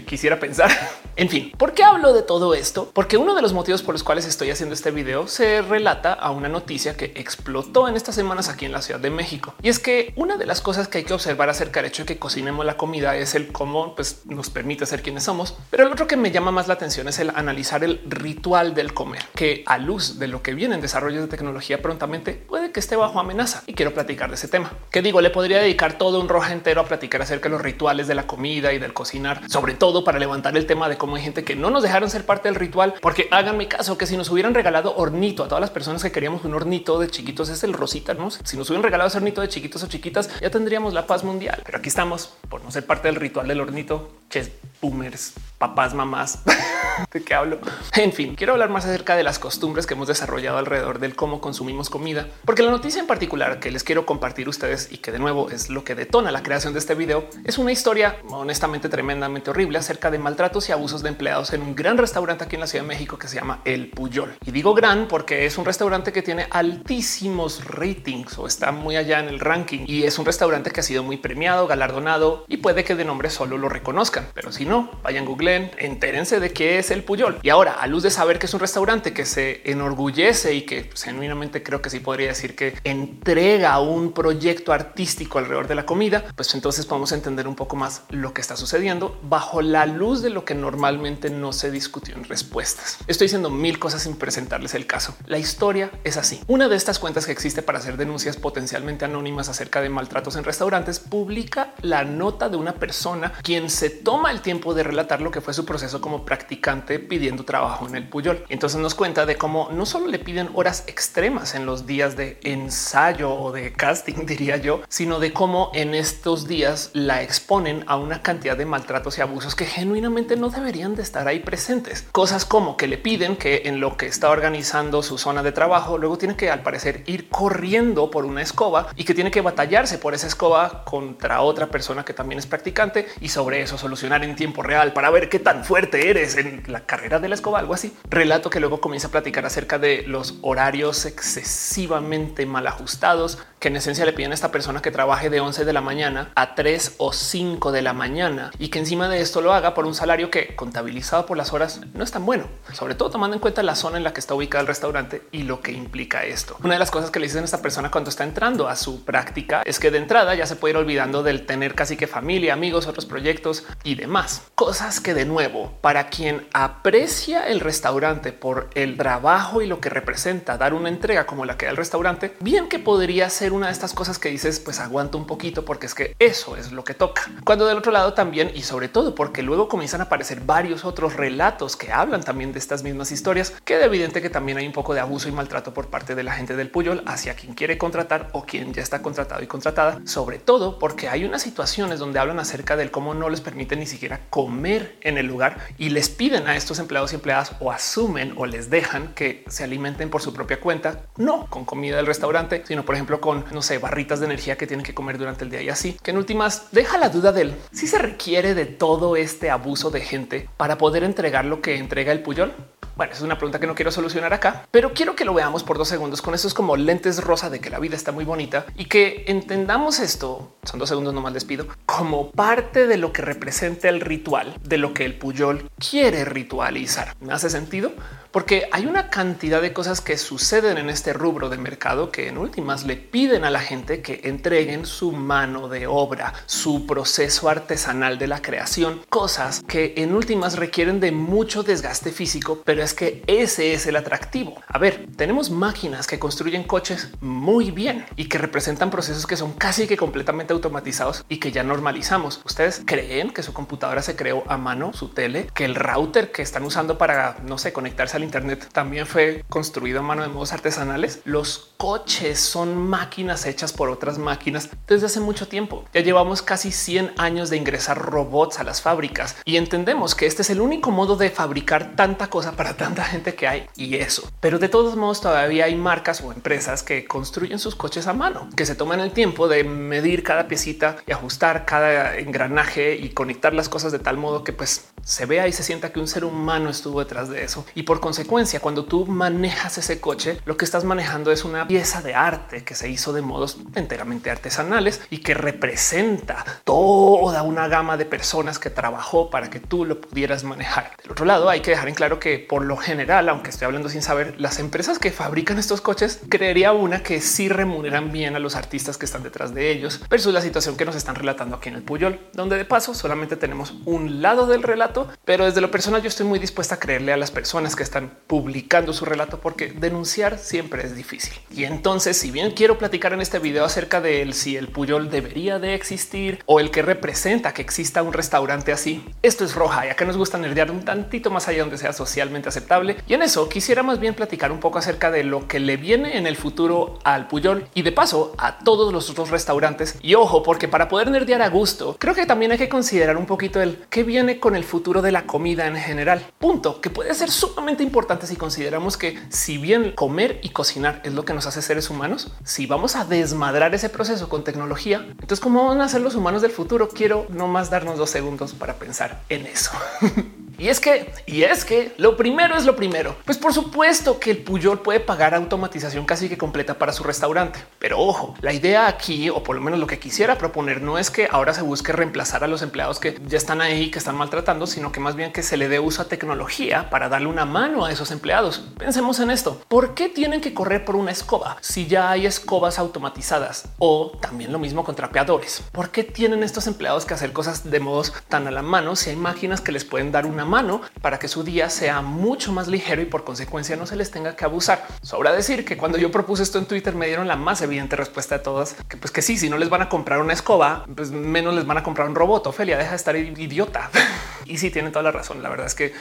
quisiera 0.06 0.38
pensar. 0.38 0.70
en 1.16 1.28
fin, 1.28 1.52
¿por 1.56 1.72
qué 1.72 1.84
hablo 1.84 2.12
de 2.12 2.22
todo 2.22 2.54
esto? 2.54 2.90
Porque 2.92 3.16
uno 3.16 3.34
de 3.34 3.42
los 3.42 3.52
motivos 3.52 3.82
por 3.82 3.94
los 3.94 4.02
cuales 4.02 4.26
estoy 4.26 4.50
haciendo 4.50 4.74
este 4.74 4.90
video 4.90 5.26
se 5.28 5.62
relata 5.62 6.12
a 6.12 6.30
una 6.30 6.48
noticia 6.48 6.96
que 6.96 7.12
explotó 7.16 7.88
en 7.88 7.96
estas 7.96 8.14
semanas 8.14 8.48
aquí 8.48 8.64
en 8.64 8.72
la 8.72 8.82
Ciudad 8.82 9.00
de 9.00 9.10
México. 9.10 9.54
Y 9.62 9.68
es 9.68 9.78
que 9.78 10.12
una 10.16 10.36
de 10.36 10.46
las 10.46 10.60
cosas 10.60 10.88
que 10.88 10.98
hay 10.98 11.04
que 11.04 11.14
observar 11.14 11.48
acerca 11.48 11.80
del 11.80 11.90
hecho 11.90 12.04
de 12.04 12.14
que 12.14 12.18
cocinemos 12.18 12.64
la 12.64 12.76
comida 12.76 13.16
es 13.16 13.34
el 13.34 13.52
cómo 13.52 13.94
pues, 13.94 14.22
nos 14.26 14.50
permite 14.50 14.86
ser 14.86 15.02
quienes 15.02 15.24
somos. 15.24 15.56
Pero 15.70 15.86
el 15.86 15.92
otro 15.92 16.06
que 16.06 16.16
me 16.16 16.30
llama 16.30 16.50
más 16.50 16.68
la 16.68 16.74
atención 16.74 17.08
es 17.08 17.18
el 17.18 17.30
analizar 17.30 17.84
el 17.84 18.00
ritual 18.06 18.74
del 18.74 18.94
comer, 18.94 19.24
que 19.34 19.62
a 19.66 19.78
luz 19.78 20.18
de 20.18 20.28
lo 20.28 20.42
que 20.42 20.54
viene 20.54 20.74
en 20.74 20.80
desarrollos 20.80 21.22
de 21.22 21.28
tecnología 21.28 21.82
prontamente 21.82 22.32
puede 22.32 22.72
que 22.72 22.80
esté 22.80 22.96
bajo 22.96 23.20
amenaza. 23.20 23.62
Y 23.66 23.74
quiero 23.74 23.94
platicar 23.94 24.28
de 24.30 24.36
ese 24.36 24.48
tema. 24.48 24.55
Que 24.90 25.02
digo, 25.02 25.20
le 25.20 25.30
podría 25.30 25.58
dedicar 25.58 25.98
todo 25.98 26.20
un 26.20 26.28
roja 26.28 26.52
entero 26.52 26.80
a 26.80 26.86
platicar 26.86 27.22
acerca 27.22 27.48
de 27.48 27.54
los 27.54 27.62
rituales 27.62 28.06
de 28.08 28.14
la 28.14 28.26
comida 28.26 28.72
y 28.72 28.78
del 28.78 28.92
cocinar, 28.92 29.42
sobre 29.48 29.74
todo 29.74 30.04
para 30.04 30.18
levantar 30.18 30.56
el 30.56 30.66
tema 30.66 30.88
de 30.88 30.96
cómo 30.96 31.16
hay 31.16 31.22
gente 31.22 31.44
que 31.44 31.56
no 31.56 31.70
nos 31.70 31.82
dejaron 31.82 32.10
ser 32.10 32.24
parte 32.24 32.48
del 32.48 32.54
ritual, 32.54 32.94
porque 33.00 33.28
háganme 33.30 33.68
caso 33.68 33.98
que 33.98 34.06
si 34.06 34.16
nos 34.16 34.30
hubieran 34.30 34.54
regalado 34.54 34.96
hornito 34.96 35.44
a 35.44 35.48
todas 35.48 35.60
las 35.60 35.70
personas 35.70 36.02
que 36.02 36.12
queríamos 36.12 36.44
un 36.44 36.54
hornito 36.54 36.98
de 36.98 37.08
chiquitos 37.08 37.48
es 37.48 37.62
el 37.64 37.72
rosita, 37.72 38.14
no? 38.14 38.30
Si 38.30 38.56
nos 38.56 38.68
hubieran 38.70 38.84
regalado 38.84 39.08
ese 39.08 39.18
hornito 39.18 39.40
de 39.40 39.48
chiquitos 39.48 39.82
o 39.82 39.86
chiquitas, 39.88 40.30
ya 40.40 40.50
tendríamos 40.50 40.94
la 40.94 41.06
paz 41.06 41.24
mundial. 41.24 41.62
Pero 41.64 41.78
aquí 41.78 41.88
estamos 41.88 42.32
por 42.48 42.62
no 42.64 42.70
ser 42.70 42.86
parte 42.86 43.08
del 43.08 43.16
ritual 43.16 43.48
del 43.48 43.60
hornito. 43.60 44.10
Ches 44.30 44.50
boomers, 44.80 45.34
papás, 45.58 45.94
mamás. 45.94 46.42
¿De 47.12 47.22
qué 47.22 47.34
hablo? 47.34 47.58
En 47.94 48.12
fin, 48.12 48.34
quiero 48.34 48.54
hablar 48.54 48.70
más 48.70 48.84
acerca 48.84 49.16
de 49.16 49.22
las 49.22 49.38
costumbres 49.38 49.86
que 49.86 49.94
hemos 49.94 50.08
desarrollado 50.08 50.58
alrededor 50.58 50.98
del 50.98 51.14
cómo 51.14 51.40
consumimos 51.40 51.90
comida, 51.90 52.26
porque 52.44 52.62
la 52.62 52.70
noticia 52.70 53.00
en 53.00 53.06
particular 53.06 53.60
que 53.60 53.70
les 53.70 53.84
quiero 53.84 54.06
compartir 54.06 54.45
ustedes 54.48 54.88
y 54.90 54.98
que 54.98 55.12
de 55.12 55.18
nuevo 55.18 55.50
es 55.50 55.70
lo 55.70 55.84
que 55.84 55.94
detona 55.94 56.30
la 56.30 56.42
creación 56.42 56.72
de 56.72 56.78
este 56.78 56.94
video 56.94 57.28
es 57.44 57.58
una 57.58 57.72
historia 57.72 58.16
honestamente 58.30 58.88
tremendamente 58.88 59.50
horrible 59.50 59.78
acerca 59.78 60.10
de 60.10 60.18
maltratos 60.18 60.68
y 60.68 60.72
abusos 60.72 61.02
de 61.02 61.08
empleados 61.08 61.52
en 61.52 61.62
un 61.62 61.74
gran 61.74 61.98
restaurante 61.98 62.44
aquí 62.44 62.56
en 62.56 62.60
la 62.60 62.66
Ciudad 62.66 62.84
de 62.84 62.88
México 62.88 63.18
que 63.18 63.28
se 63.28 63.36
llama 63.36 63.60
El 63.64 63.88
Puyol. 63.88 64.36
Y 64.44 64.50
digo 64.50 64.74
gran 64.74 65.08
porque 65.08 65.46
es 65.46 65.58
un 65.58 65.64
restaurante 65.64 66.12
que 66.12 66.22
tiene 66.22 66.46
altísimos 66.50 67.64
ratings 67.64 68.38
o 68.38 68.46
está 68.46 68.72
muy 68.72 68.96
allá 68.96 69.20
en 69.20 69.28
el 69.28 69.40
ranking 69.40 69.84
y 69.86 70.04
es 70.04 70.18
un 70.18 70.26
restaurante 70.26 70.70
que 70.70 70.80
ha 70.80 70.82
sido 70.82 71.02
muy 71.02 71.16
premiado, 71.16 71.66
galardonado 71.66 72.44
y 72.48 72.58
puede 72.58 72.84
que 72.84 72.94
de 72.94 73.04
nombre 73.04 73.30
solo 73.30 73.58
lo 73.58 73.68
reconozcan, 73.68 74.28
pero 74.34 74.52
si 74.52 74.64
no, 74.64 74.90
vayan 75.02 75.24
googleen, 75.24 75.70
entérense 75.78 76.40
de 76.40 76.52
qué 76.52 76.78
es 76.78 76.90
el 76.90 77.02
Puyol. 77.02 77.38
Y 77.42 77.50
ahora, 77.50 77.72
a 77.72 77.86
luz 77.86 78.02
de 78.02 78.10
saber 78.10 78.38
que 78.38 78.46
es 78.46 78.54
un 78.54 78.60
restaurante 78.60 79.12
que 79.12 79.24
se 79.24 79.62
enorgullece 79.64 80.54
y 80.54 80.62
que 80.62 80.90
genuinamente 80.94 81.62
creo 81.62 81.82
que 81.82 81.90
sí 81.90 82.00
podría 82.00 82.28
decir 82.28 82.54
que 82.54 82.74
entrega 82.84 83.80
un 83.80 84.12
proyecto 84.12 84.35
artístico 84.72 85.38
alrededor 85.38 85.68
de 85.68 85.74
la 85.74 85.86
comida, 85.86 86.24
pues 86.34 86.54
entonces 86.54 86.86
podemos 86.86 87.12
entender 87.12 87.48
un 87.48 87.54
poco 87.54 87.76
más 87.76 88.02
lo 88.10 88.32
que 88.32 88.40
está 88.40 88.56
sucediendo 88.56 89.18
bajo 89.22 89.62
la 89.62 89.86
luz 89.86 90.22
de 90.22 90.30
lo 90.30 90.44
que 90.44 90.54
normalmente 90.54 91.30
no 91.30 91.52
se 91.52 91.70
discutió 91.70 92.14
en 92.14 92.24
respuestas. 92.24 92.98
Estoy 93.06 93.26
diciendo 93.26 93.50
mil 93.50 93.78
cosas 93.78 94.02
sin 94.02 94.16
presentarles 94.16 94.74
el 94.74 94.86
caso. 94.86 95.14
La 95.26 95.38
historia 95.38 95.90
es 96.04 96.16
así. 96.16 96.40
Una 96.46 96.68
de 96.68 96.76
estas 96.76 96.98
cuentas 96.98 97.26
que 97.26 97.32
existe 97.32 97.62
para 97.62 97.78
hacer 97.78 97.96
denuncias 97.96 98.36
potencialmente 98.36 99.04
anónimas 99.04 99.48
acerca 99.48 99.80
de 99.80 99.88
maltratos 99.88 100.36
en 100.36 100.44
restaurantes 100.44 101.00
publica 101.00 101.74
la 101.82 102.04
nota 102.04 102.48
de 102.48 102.56
una 102.56 102.74
persona 102.74 103.32
quien 103.42 103.70
se 103.70 103.90
toma 103.90 104.30
el 104.30 104.40
tiempo 104.40 104.74
de 104.74 104.82
relatar 104.82 105.20
lo 105.20 105.30
que 105.30 105.40
fue 105.40 105.54
su 105.54 105.64
proceso 105.64 106.00
como 106.00 106.24
practicante 106.24 106.98
pidiendo 106.98 107.44
trabajo 107.44 107.86
en 107.86 107.96
el 107.96 108.08
Puyol. 108.08 108.44
Entonces 108.48 108.80
nos 108.80 108.94
cuenta 108.94 109.26
de 109.26 109.36
cómo 109.36 109.68
no 109.72 109.86
solo 109.86 110.06
le 110.06 110.18
piden 110.18 110.50
horas 110.54 110.84
extremas 110.86 111.54
en 111.54 111.66
los 111.66 111.86
días 111.86 112.16
de 112.16 112.38
ensayo 112.42 113.34
o 113.34 113.52
de 113.52 113.72
casting, 113.72 114.15
diría 114.26 114.56
yo, 114.56 114.82
sino 114.88 115.18
de 115.18 115.32
cómo 115.32 115.70
en 115.74 115.94
estos 115.94 116.46
días 116.46 116.90
la 116.92 117.22
exponen 117.22 117.84
a 117.86 117.96
una 117.96 118.22
cantidad 118.22 118.56
de 118.56 118.66
maltratos 118.66 119.18
y 119.18 119.20
abusos 119.20 119.54
que 119.54 119.66
genuinamente 119.66 120.36
no 120.36 120.50
deberían 120.50 120.94
de 120.96 121.02
estar 121.02 121.28
ahí 121.28 121.40
presentes. 121.40 122.06
Cosas 122.12 122.44
como 122.44 122.76
que 122.76 122.86
le 122.86 122.98
piden 122.98 123.36
que 123.36 123.62
en 123.66 123.80
lo 123.80 123.96
que 123.96 124.06
está 124.06 124.30
organizando 124.30 125.02
su 125.02 125.18
zona 125.18 125.42
de 125.42 125.52
trabajo, 125.52 125.98
luego 125.98 126.18
tiene 126.18 126.36
que 126.36 126.50
al 126.50 126.62
parecer 126.62 127.02
ir 127.06 127.28
corriendo 127.28 128.10
por 128.10 128.24
una 128.24 128.42
escoba 128.42 128.88
y 128.96 129.04
que 129.04 129.14
tiene 129.14 129.30
que 129.30 129.40
batallarse 129.40 129.98
por 129.98 130.14
esa 130.14 130.26
escoba 130.26 130.84
contra 130.84 131.40
otra 131.42 131.66
persona 131.68 132.04
que 132.04 132.14
también 132.14 132.38
es 132.38 132.46
practicante 132.46 133.06
y 133.20 133.28
sobre 133.28 133.62
eso 133.62 133.78
solucionar 133.78 134.24
en 134.24 134.36
tiempo 134.36 134.62
real 134.62 134.92
para 134.92 135.10
ver 135.10 135.28
qué 135.28 135.38
tan 135.38 135.64
fuerte 135.64 136.10
eres 136.10 136.36
en 136.36 136.62
la 136.66 136.80
carrera 136.86 137.18
de 137.18 137.28
la 137.28 137.34
escoba, 137.34 137.58
algo 137.58 137.74
así. 137.74 137.94
Relato 138.08 138.50
que 138.50 138.60
luego 138.60 138.80
comienza 138.80 139.08
a 139.08 139.10
platicar 139.10 139.46
acerca 139.46 139.78
de 139.78 140.04
los 140.06 140.36
horarios 140.42 141.04
excesivamente 141.06 142.46
mal 142.46 142.66
ajustados 142.66 143.38
que 143.58 143.68
en 143.68 143.76
esencia 143.76 144.04
le 144.04 144.12
piden 144.12 144.32
a 144.32 144.34
esta 144.34 144.52
persona 144.52 144.82
que 144.82 144.90
trabaje 144.90 145.30
de 145.30 145.40
11 145.40 145.64
de 145.64 145.72
la 145.72 145.80
mañana 145.80 146.30
a 146.34 146.54
3 146.54 146.96
o 146.98 147.12
5 147.12 147.72
de 147.72 147.82
la 147.82 147.92
mañana 147.92 148.50
y 148.58 148.68
que 148.68 148.78
encima 148.78 149.08
de 149.08 149.20
esto 149.20 149.40
lo 149.40 149.52
haga 149.52 149.74
por 149.74 149.86
un 149.86 149.94
salario 149.94 150.30
que 150.30 150.54
contabilizado 150.54 151.26
por 151.26 151.36
las 151.36 151.52
horas 151.52 151.80
no 151.94 152.04
es 152.04 152.10
tan 152.10 152.26
bueno, 152.26 152.48
sobre 152.72 152.94
todo 152.94 153.10
tomando 153.10 153.34
en 153.34 153.40
cuenta 153.40 153.62
la 153.62 153.74
zona 153.74 153.96
en 153.96 154.04
la 154.04 154.12
que 154.12 154.20
está 154.20 154.34
ubicado 154.34 154.62
el 154.62 154.68
restaurante 154.68 155.22
y 155.32 155.44
lo 155.44 155.60
que 155.60 155.72
implica 155.72 156.24
esto. 156.24 156.56
Una 156.62 156.74
de 156.74 156.78
las 156.78 156.90
cosas 156.90 157.10
que 157.10 157.18
le 157.18 157.26
dicen 157.26 157.42
a 157.42 157.46
esta 157.46 157.62
persona 157.62 157.90
cuando 157.90 158.10
está 158.10 158.24
entrando 158.24 158.68
a 158.68 158.76
su 158.76 159.04
práctica 159.04 159.62
es 159.64 159.78
que 159.78 159.90
de 159.90 159.98
entrada 159.98 160.34
ya 160.34 160.46
se 160.46 160.56
puede 160.56 160.72
ir 160.72 160.78
olvidando 160.78 161.22
del 161.22 161.46
tener 161.46 161.74
casi 161.74 161.96
que 161.96 162.06
familia, 162.06 162.52
amigos, 162.52 162.86
otros 162.86 163.06
proyectos 163.06 163.64
y 163.84 163.94
demás. 163.94 164.42
Cosas 164.54 165.00
que 165.00 165.14
de 165.14 165.24
nuevo, 165.24 165.72
para 165.80 166.08
quien 166.08 166.46
aprecia 166.52 167.46
el 167.46 167.60
restaurante 167.60 168.32
por 168.32 168.68
el 168.74 168.96
trabajo 168.96 169.62
y 169.62 169.66
lo 169.66 169.80
que 169.80 169.88
representa 169.88 170.58
dar 170.58 170.74
una 170.74 170.88
entrega 170.88 171.26
como 171.26 171.44
la 171.44 171.56
que 171.56 171.66
da 171.66 171.70
el 171.70 171.76
restaurante, 171.76 172.36
bien 172.40 172.68
que 172.68 172.78
podría 172.78 173.30
ser 173.30 173.45
una 173.52 173.66
de 173.66 173.72
estas 173.72 173.92
cosas 173.92 174.18
que 174.18 174.28
dices, 174.28 174.60
pues 174.60 174.80
aguanta 174.80 175.18
un 175.18 175.26
poquito 175.26 175.64
porque 175.64 175.86
es 175.86 175.94
que 175.94 176.16
eso 176.18 176.56
es 176.56 176.72
lo 176.72 176.84
que 176.84 176.94
toca. 176.94 177.30
Cuando 177.44 177.66
del 177.66 177.78
otro 177.78 177.92
lado 177.92 178.14
también 178.14 178.50
y 178.54 178.62
sobre 178.62 178.88
todo 178.88 179.14
porque 179.14 179.42
luego 179.42 179.68
comienzan 179.68 180.00
a 180.00 180.04
aparecer 180.04 180.40
varios 180.40 180.84
otros 180.84 181.14
relatos 181.14 181.76
que 181.76 181.92
hablan 181.92 182.22
también 182.22 182.52
de 182.52 182.58
estas 182.58 182.82
mismas 182.82 183.12
historias, 183.12 183.54
queda 183.64 183.84
evidente 183.84 184.22
que 184.22 184.30
también 184.30 184.58
hay 184.58 184.66
un 184.66 184.72
poco 184.72 184.94
de 184.94 185.00
abuso 185.00 185.28
y 185.28 185.32
maltrato 185.32 185.72
por 185.74 185.88
parte 185.88 186.14
de 186.14 186.22
la 186.22 186.32
gente 186.32 186.56
del 186.56 186.70
Puyol 186.70 187.02
hacia 187.06 187.34
quien 187.34 187.54
quiere 187.54 187.78
contratar 187.78 188.30
o 188.32 188.44
quien 188.44 188.72
ya 188.72 188.82
está 188.82 189.02
contratado 189.02 189.42
y 189.42 189.46
contratada, 189.46 190.00
sobre 190.04 190.38
todo 190.38 190.78
porque 190.78 191.08
hay 191.08 191.24
unas 191.24 191.42
situaciones 191.42 191.98
donde 191.98 192.18
hablan 192.18 192.38
acerca 192.38 192.76
del 192.76 192.90
cómo 192.90 193.14
no 193.14 193.28
les 193.28 193.40
permiten 193.40 193.80
ni 193.80 193.86
siquiera 193.86 194.20
comer 194.30 194.96
en 195.00 195.18
el 195.18 195.26
lugar 195.26 195.58
y 195.78 195.90
les 195.90 196.08
piden 196.08 196.48
a 196.48 196.56
estos 196.56 196.78
empleados 196.78 197.12
y 197.12 197.16
empleadas 197.16 197.52
o 197.60 197.70
asumen 197.70 198.34
o 198.36 198.46
les 198.46 198.70
dejan 198.70 199.14
que 199.14 199.44
se 199.48 199.64
alimenten 199.64 200.10
por 200.10 200.22
su 200.22 200.32
propia 200.32 200.60
cuenta, 200.60 201.02
no 201.16 201.46
con 201.46 201.64
comida 201.64 201.96
del 201.96 202.06
restaurante, 202.06 202.62
sino 202.66 202.84
por 202.84 202.94
ejemplo 202.94 203.20
con 203.20 203.35
no 203.52 203.62
sé, 203.62 203.78
barritas 203.78 204.20
de 204.20 204.26
energía 204.26 204.56
que 204.56 204.66
tienen 204.66 204.84
que 204.84 204.94
comer 204.94 205.18
durante 205.18 205.44
el 205.44 205.50
día 205.50 205.62
y 205.62 205.68
así, 205.68 205.96
que 206.02 206.10
en 206.10 206.18
últimas 206.18 206.68
deja 206.72 206.98
la 206.98 207.08
duda 207.08 207.32
del 207.32 207.54
si 207.72 207.86
se 207.86 207.98
requiere 207.98 208.54
de 208.54 208.66
todo 208.66 209.16
este 209.16 209.50
abuso 209.50 209.90
de 209.90 210.00
gente 210.00 210.48
para 210.56 210.78
poder 210.78 211.04
entregar 211.04 211.44
lo 211.44 211.60
que 211.60 211.76
entrega 211.76 212.12
el 212.12 212.22
Puyol. 212.22 212.52
Bueno, 212.96 213.12
es 213.12 213.20
una 213.20 213.36
pregunta 213.36 213.60
que 213.60 213.66
no 213.66 213.74
quiero 213.74 213.90
solucionar 213.90 214.32
acá, 214.32 214.66
pero 214.70 214.94
quiero 214.94 215.14
que 215.14 215.26
lo 215.26 215.34
veamos 215.34 215.62
por 215.62 215.76
dos 215.76 215.86
segundos 215.86 216.22
con 216.22 216.34
esos 216.34 216.54
como 216.54 216.76
lentes 216.76 217.22
rosa 217.22 217.50
de 217.50 217.60
que 217.60 217.68
la 217.68 217.78
vida 217.78 217.94
está 217.94 218.10
muy 218.10 218.24
bonita 218.24 218.64
y 218.74 218.86
que 218.86 219.24
entendamos 219.26 220.00
esto. 220.00 220.56
Son 220.62 220.80
dos 220.80 220.88
segundos, 220.88 221.12
nomás 221.12 221.34
les 221.34 221.44
pido 221.44 221.66
como 221.84 222.30
parte 222.30 222.86
de 222.86 222.96
lo 222.96 223.12
que 223.12 223.20
representa 223.20 223.90
el 223.90 224.00
ritual 224.00 224.54
de 224.62 224.78
lo 224.78 224.94
que 224.94 225.04
el 225.04 225.18
Puyol 225.18 225.70
quiere 225.78 226.24
ritualizar. 226.24 227.14
¿Me 227.20 227.34
hace 227.34 227.50
sentido? 227.50 227.92
Porque 228.30 228.68
hay 228.72 228.86
una 228.86 229.10
cantidad 229.10 229.60
de 229.60 229.74
cosas 229.74 230.00
que 230.00 230.16
suceden 230.16 230.78
en 230.78 230.88
este 230.88 231.12
rubro 231.12 231.50
de 231.50 231.58
mercado 231.58 232.10
que 232.10 232.28
en 232.28 232.38
últimas 232.38 232.84
le 232.84 232.96
piden 232.96 233.25
a 233.26 233.50
la 233.50 233.60
gente 233.60 234.02
que 234.02 234.20
entreguen 234.24 234.86
su 234.86 235.10
mano 235.10 235.68
de 235.68 235.88
obra, 235.88 236.32
su 236.46 236.86
proceso 236.86 237.48
artesanal 237.48 238.18
de 238.18 238.28
la 238.28 238.40
creación, 238.40 239.00
cosas 239.08 239.64
que 239.66 239.94
en 239.96 240.14
últimas 240.14 240.56
requieren 240.56 241.00
de 241.00 241.10
mucho 241.10 241.64
desgaste 241.64 242.12
físico, 242.12 242.62
pero 242.64 242.84
es 242.84 242.94
que 242.94 243.24
ese 243.26 243.74
es 243.74 243.86
el 243.86 243.96
atractivo. 243.96 244.62
A 244.68 244.78
ver, 244.78 245.06
tenemos 245.16 245.50
máquinas 245.50 246.06
que 246.06 246.20
construyen 246.20 246.62
coches 246.62 247.08
muy 247.20 247.72
bien 247.72 248.06
y 248.14 248.26
que 248.28 248.38
representan 248.38 248.90
procesos 248.90 249.26
que 249.26 249.36
son 249.36 249.52
casi 249.54 249.88
que 249.88 249.96
completamente 249.96 250.52
automatizados 250.52 251.24
y 251.28 251.38
que 251.38 251.50
ya 251.50 251.64
normalizamos. 251.64 252.40
Ustedes 252.44 252.82
creen 252.86 253.32
que 253.32 253.42
su 253.42 253.52
computadora 253.52 254.02
se 254.02 254.14
creó 254.14 254.44
a 254.46 254.56
mano, 254.56 254.92
su 254.92 255.08
tele, 255.08 255.50
que 255.52 255.64
el 255.64 255.74
router 255.74 256.30
que 256.30 256.42
están 256.42 256.62
usando 256.62 256.96
para, 256.96 257.38
no 257.44 257.58
sé, 257.58 257.72
conectarse 257.72 258.16
al 258.16 258.22
Internet 258.22 258.68
también 258.72 259.04
fue 259.04 259.44
construido 259.48 259.98
a 259.98 260.02
mano 260.02 260.22
de 260.22 260.28
modos 260.28 260.52
artesanales. 260.52 261.22
Los 261.24 261.72
coches 261.76 262.38
son 262.38 262.76
máquinas 262.76 263.15
hechas 263.18 263.72
por 263.72 263.88
otras 263.88 264.18
máquinas 264.18 264.68
desde 264.86 265.06
hace 265.06 265.20
mucho 265.20 265.48
tiempo. 265.48 265.84
Ya 265.94 266.02
llevamos 266.02 266.42
casi 266.42 266.70
100 266.70 267.14
años 267.16 267.48
de 267.48 267.56
ingresar 267.56 267.98
robots 267.98 268.58
a 268.60 268.64
las 268.64 268.82
fábricas 268.82 269.36
y 269.44 269.56
entendemos 269.56 270.14
que 270.14 270.26
este 270.26 270.42
es 270.42 270.50
el 270.50 270.60
único 270.60 270.90
modo 270.90 271.16
de 271.16 271.30
fabricar 271.30 271.96
tanta 271.96 272.28
cosa 272.28 272.52
para 272.52 272.76
tanta 272.76 273.04
gente 273.04 273.34
que 273.34 273.48
hay 273.48 273.66
y 273.74 273.96
eso. 273.96 274.30
Pero 274.40 274.58
de 274.58 274.68
todos 274.68 274.96
modos 274.96 275.22
todavía 275.22 275.64
hay 275.64 275.76
marcas 275.76 276.20
o 276.20 276.30
empresas 276.30 276.82
que 276.82 277.06
construyen 277.06 277.58
sus 277.58 277.74
coches 277.74 278.06
a 278.06 278.12
mano, 278.12 278.50
que 278.54 278.66
se 278.66 278.74
toman 278.74 279.00
el 279.00 279.12
tiempo 279.12 279.48
de 279.48 279.64
medir 279.64 280.22
cada 280.22 280.46
piecita 280.46 280.96
y 281.06 281.12
ajustar 281.12 281.64
cada 281.64 282.18
engranaje 282.18 282.96
y 282.96 283.10
conectar 283.10 283.54
las 283.54 283.70
cosas 283.70 283.92
de 283.92 283.98
tal 283.98 284.18
modo 284.18 284.44
que 284.44 284.52
pues 284.52 284.88
se 285.02 285.24
vea 285.24 285.48
y 285.48 285.52
se 285.52 285.62
sienta 285.62 285.90
que 285.90 286.00
un 286.00 286.08
ser 286.08 286.24
humano 286.24 286.68
estuvo 286.68 287.00
detrás 287.00 287.30
de 287.30 287.44
eso. 287.44 287.64
Y 287.74 287.84
por 287.84 288.00
consecuencia, 288.00 288.60
cuando 288.60 288.84
tú 288.84 289.06
manejas 289.06 289.78
ese 289.78 290.00
coche, 290.00 290.40
lo 290.44 290.56
que 290.56 290.64
estás 290.64 290.84
manejando 290.84 291.32
es 291.32 291.44
una 291.44 291.66
pieza 291.66 292.02
de 292.02 292.14
arte 292.14 292.64
que 292.64 292.74
se 292.74 292.90
hizo 292.90 293.05
de 293.12 293.22
modos 293.22 293.58
enteramente 293.74 294.30
artesanales 294.30 295.00
y 295.10 295.18
que 295.18 295.34
representa 295.34 296.44
toda 296.64 297.42
una 297.42 297.68
gama 297.68 297.96
de 297.96 298.06
personas 298.06 298.58
que 298.58 298.70
trabajó 298.70 299.30
para 299.30 299.50
que 299.50 299.60
tú 299.60 299.84
lo 299.84 300.00
pudieras 300.00 300.44
manejar. 300.44 300.92
Del 301.02 301.12
otro 301.12 301.24
lado, 301.24 301.48
hay 301.48 301.60
que 301.60 301.70
dejar 301.70 301.88
en 301.88 301.94
claro 301.94 302.18
que 302.18 302.38
por 302.38 302.64
lo 302.64 302.76
general, 302.76 303.28
aunque 303.28 303.50
estoy 303.50 303.66
hablando 303.66 303.88
sin 303.88 304.02
saber, 304.02 304.34
las 304.38 304.58
empresas 304.58 304.98
que 304.98 305.10
fabrican 305.10 305.58
estos 305.58 305.80
coches, 305.80 306.20
creería 306.28 306.72
una 306.72 307.02
que 307.02 307.20
sí 307.20 307.48
remuneran 307.48 308.12
bien 308.12 308.36
a 308.36 308.38
los 308.38 308.56
artistas 308.56 308.98
que 308.98 309.06
están 309.06 309.22
detrás 309.22 309.54
de 309.54 309.70
ellos 309.70 310.00
versus 310.08 310.32
la 310.32 310.40
situación 310.40 310.76
que 310.76 310.84
nos 310.84 310.96
están 310.96 311.14
relatando 311.14 311.56
aquí 311.56 311.68
en 311.68 311.76
el 311.76 311.82
Puyol, 311.82 312.20
donde 312.32 312.56
de 312.56 312.64
paso 312.64 312.94
solamente 312.94 313.36
tenemos 313.36 313.74
un 313.84 314.22
lado 314.22 314.46
del 314.46 314.62
relato 314.62 315.08
pero 315.24 315.44
desde 315.44 315.60
lo 315.60 315.70
personal 315.70 316.02
yo 316.02 316.08
estoy 316.08 316.26
muy 316.26 316.38
dispuesta 316.38 316.76
a 316.76 316.78
creerle 316.78 317.12
a 317.12 317.16
las 317.16 317.30
personas 317.30 317.76
que 317.76 317.82
están 317.82 318.12
publicando 318.26 318.92
su 318.92 319.04
relato 319.04 319.40
porque 319.40 319.72
denunciar 319.72 320.38
siempre 320.38 320.84
es 320.84 320.94
difícil. 320.94 321.34
Y 321.50 321.64
entonces, 321.64 322.16
si 322.16 322.30
bien 322.30 322.52
quiero 322.52 322.78
platicar 322.78 322.95
en 322.96 323.20
este 323.20 323.38
video 323.38 323.64
acerca 323.64 324.00
de 324.00 324.32
si 324.32 324.56
el 324.56 324.68
Puyol 324.68 325.10
debería 325.10 325.58
de 325.58 325.74
existir 325.74 326.42
o 326.46 326.60
el 326.60 326.70
que 326.70 326.80
representa 326.80 327.52
que 327.52 327.60
exista 327.60 328.02
un 328.02 328.14
restaurante 328.14 328.72
así, 328.72 329.04
esto 329.22 329.44
es 329.44 329.54
roja 329.54 329.86
y 329.86 329.90
acá 329.90 330.06
nos 330.06 330.16
gusta 330.16 330.38
nerdear 330.38 330.70
un 330.70 330.82
tantito 330.82 331.30
más 331.30 331.46
allá 331.46 331.60
donde 331.60 331.76
sea 331.76 331.92
socialmente 331.92 332.48
aceptable. 332.48 332.96
Y 333.06 333.12
en 333.12 333.22
eso 333.22 333.50
quisiera 333.50 333.82
más 333.82 334.00
bien 334.00 334.14
platicar 334.14 334.50
un 334.50 334.60
poco 334.60 334.78
acerca 334.78 335.10
de 335.10 335.24
lo 335.24 335.46
que 335.46 335.60
le 335.60 335.76
viene 335.76 336.16
en 336.16 336.26
el 336.26 336.36
futuro 336.36 336.98
al 337.04 337.28
Puyol 337.28 337.68
y 337.74 337.82
de 337.82 337.92
paso 337.92 338.34
a 338.38 338.58
todos 338.60 338.92
los 338.94 339.10
otros 339.10 339.28
restaurantes. 339.28 339.98
Y 340.00 340.14
ojo, 340.14 340.42
porque 340.42 340.66
para 340.66 340.88
poder 340.88 341.10
nerdear 341.10 341.42
a 341.42 341.50
gusto, 341.50 341.96
creo 341.98 342.14
que 342.14 342.24
también 342.24 342.52
hay 342.52 342.58
que 342.58 342.70
considerar 342.70 343.18
un 343.18 343.26
poquito 343.26 343.60
el 343.60 343.84
qué 343.90 344.04
viene 344.04 344.40
con 344.40 344.56
el 344.56 344.64
futuro 344.64 345.02
de 345.02 345.12
la 345.12 345.26
comida 345.26 345.66
en 345.66 345.76
general. 345.76 346.26
Punto 346.38 346.80
que 346.80 346.88
puede 346.88 347.14
ser 347.14 347.30
sumamente 347.30 347.82
importante 347.82 348.26
si 348.26 348.36
consideramos 348.36 348.96
que 348.96 349.18
si 349.28 349.58
bien 349.58 349.92
comer 349.92 350.40
y 350.42 350.48
cocinar 350.48 351.02
es 351.04 351.12
lo 351.12 351.26
que 351.26 351.34
nos 351.34 351.46
hace 351.46 351.60
seres 351.60 351.90
humanos, 351.90 352.32
si 352.42 352.66
vamos 352.66 352.85
a 352.94 353.04
desmadrar 353.04 353.74
ese 353.74 353.88
proceso 353.88 354.28
con 354.28 354.44
tecnología, 354.44 355.04
entonces 355.08 355.40
cómo 355.40 355.66
van 355.66 355.80
a 355.80 355.88
ser 355.88 356.02
los 356.02 356.14
humanos 356.14 356.42
del 356.42 356.52
futuro? 356.52 356.88
Quiero 356.88 357.26
no 357.30 357.48
más 357.48 357.70
darnos 357.70 357.98
dos 357.98 358.10
segundos 358.10 358.54
para 358.54 358.74
pensar 358.74 359.22
en 359.28 359.46
eso. 359.46 359.72
Y 360.58 360.68
es 360.68 360.80
que, 360.80 361.12
y 361.26 361.42
es 361.42 361.64
que 361.64 361.92
lo 361.98 362.16
primero 362.16 362.56
es 362.56 362.64
lo 362.64 362.76
primero. 362.76 363.16
Pues 363.24 363.36
por 363.36 363.52
supuesto 363.52 364.18
que 364.18 364.30
el 364.30 364.38
Puyol 364.38 364.80
puede 364.80 365.00
pagar 365.00 365.34
automatización 365.34 366.06
casi 366.06 366.28
que 366.28 366.38
completa 366.38 366.78
para 366.78 366.92
su 366.92 367.04
restaurante. 367.04 367.58
Pero 367.78 368.00
ojo, 368.00 368.34
la 368.40 368.52
idea 368.52 368.86
aquí, 368.86 369.28
o 369.28 369.42
por 369.42 369.56
lo 369.56 369.62
menos 369.62 369.78
lo 369.78 369.86
que 369.86 369.98
quisiera 369.98 370.38
proponer, 370.38 370.80
no 370.80 370.98
es 370.98 371.10
que 371.10 371.28
ahora 371.30 371.52
se 371.52 371.62
busque 371.62 371.92
reemplazar 371.92 372.42
a 372.42 372.46
los 372.46 372.62
empleados 372.62 373.00
que 373.00 373.20
ya 373.26 373.36
están 373.36 373.60
ahí, 373.60 373.90
que 373.90 373.98
están 373.98 374.16
maltratando, 374.16 374.66
sino 374.66 374.92
que 374.92 375.00
más 375.00 375.14
bien 375.14 375.32
que 375.32 375.42
se 375.42 375.58
le 375.58 375.68
dé 375.68 375.78
uso 375.78 376.02
a 376.02 376.06
tecnología 376.06 376.88
para 376.88 377.08
darle 377.08 377.28
una 377.28 377.44
mano 377.44 377.84
a 377.84 377.92
esos 377.92 378.10
empleados. 378.10 378.64
Pensemos 378.78 379.20
en 379.20 379.30
esto. 379.30 379.60
¿Por 379.68 379.94
qué 379.94 380.08
tienen 380.08 380.40
que 380.40 380.54
correr 380.54 380.84
por 380.84 380.96
una 380.96 381.10
escoba 381.10 381.58
si 381.60 381.86
ya 381.86 382.10
hay 382.10 382.24
escobas 382.24 382.78
automatizadas? 382.78 383.68
O 383.78 384.12
también 384.22 384.52
lo 384.52 384.58
mismo 384.58 384.84
con 384.84 384.94
trapeadores. 384.94 385.62
¿Por 385.72 385.90
qué 385.90 386.02
tienen 386.02 386.42
estos 386.42 386.66
empleados 386.66 387.04
que 387.04 387.14
hacer 387.14 387.32
cosas 387.32 387.70
de 387.70 387.80
modos 387.80 388.14
tan 388.28 388.46
a 388.46 388.50
la 388.50 388.62
mano 388.62 388.96
si 388.96 389.10
hay 389.10 389.16
máquinas 389.16 389.60
que 389.60 389.72
les 389.72 389.84
pueden 389.84 390.12
dar 390.12 390.24
una 390.24 390.45
mano 390.46 390.80
para 391.02 391.18
que 391.18 391.28
su 391.28 391.42
día 391.42 391.68
sea 391.68 392.00
mucho 392.00 392.52
más 392.52 392.68
ligero 392.68 393.02
y 393.02 393.04
por 393.04 393.24
consecuencia 393.24 393.76
no 393.76 393.86
se 393.86 393.96
les 393.96 394.10
tenga 394.10 394.34
que 394.36 394.44
abusar. 394.44 394.86
Sobra 395.02 395.32
decir 395.32 395.64
que 395.64 395.76
cuando 395.76 395.98
yo 395.98 396.10
propuse 396.10 396.42
esto 396.42 396.58
en 396.58 396.66
Twitter 396.66 396.94
me 396.94 397.06
dieron 397.06 397.28
la 397.28 397.36
más 397.36 397.60
evidente 397.60 397.96
respuesta 397.96 398.38
de 398.38 398.44
todas, 398.44 398.76
que 398.88 398.96
pues 398.96 399.10
que 399.10 399.22
sí, 399.22 399.36
si 399.36 399.50
no 399.50 399.58
les 399.58 399.68
van 399.68 399.82
a 399.82 399.88
comprar 399.88 400.20
una 400.20 400.32
escoba, 400.32 400.86
pues 400.94 401.10
menos 401.10 401.54
les 401.54 401.66
van 401.66 401.78
a 401.78 401.82
comprar 401.82 402.08
un 402.08 402.14
robot. 402.14 402.46
Ofelia, 402.46 402.78
deja 402.78 402.90
de 402.90 402.96
estar 402.96 403.16
idiota. 403.16 403.90
y 404.46 404.58
sí, 404.58 404.70
tienen 404.70 404.92
toda 404.92 405.02
la 405.02 405.12
razón. 405.12 405.42
La 405.42 405.48
verdad 405.48 405.66
es 405.66 405.74
que 405.74 405.92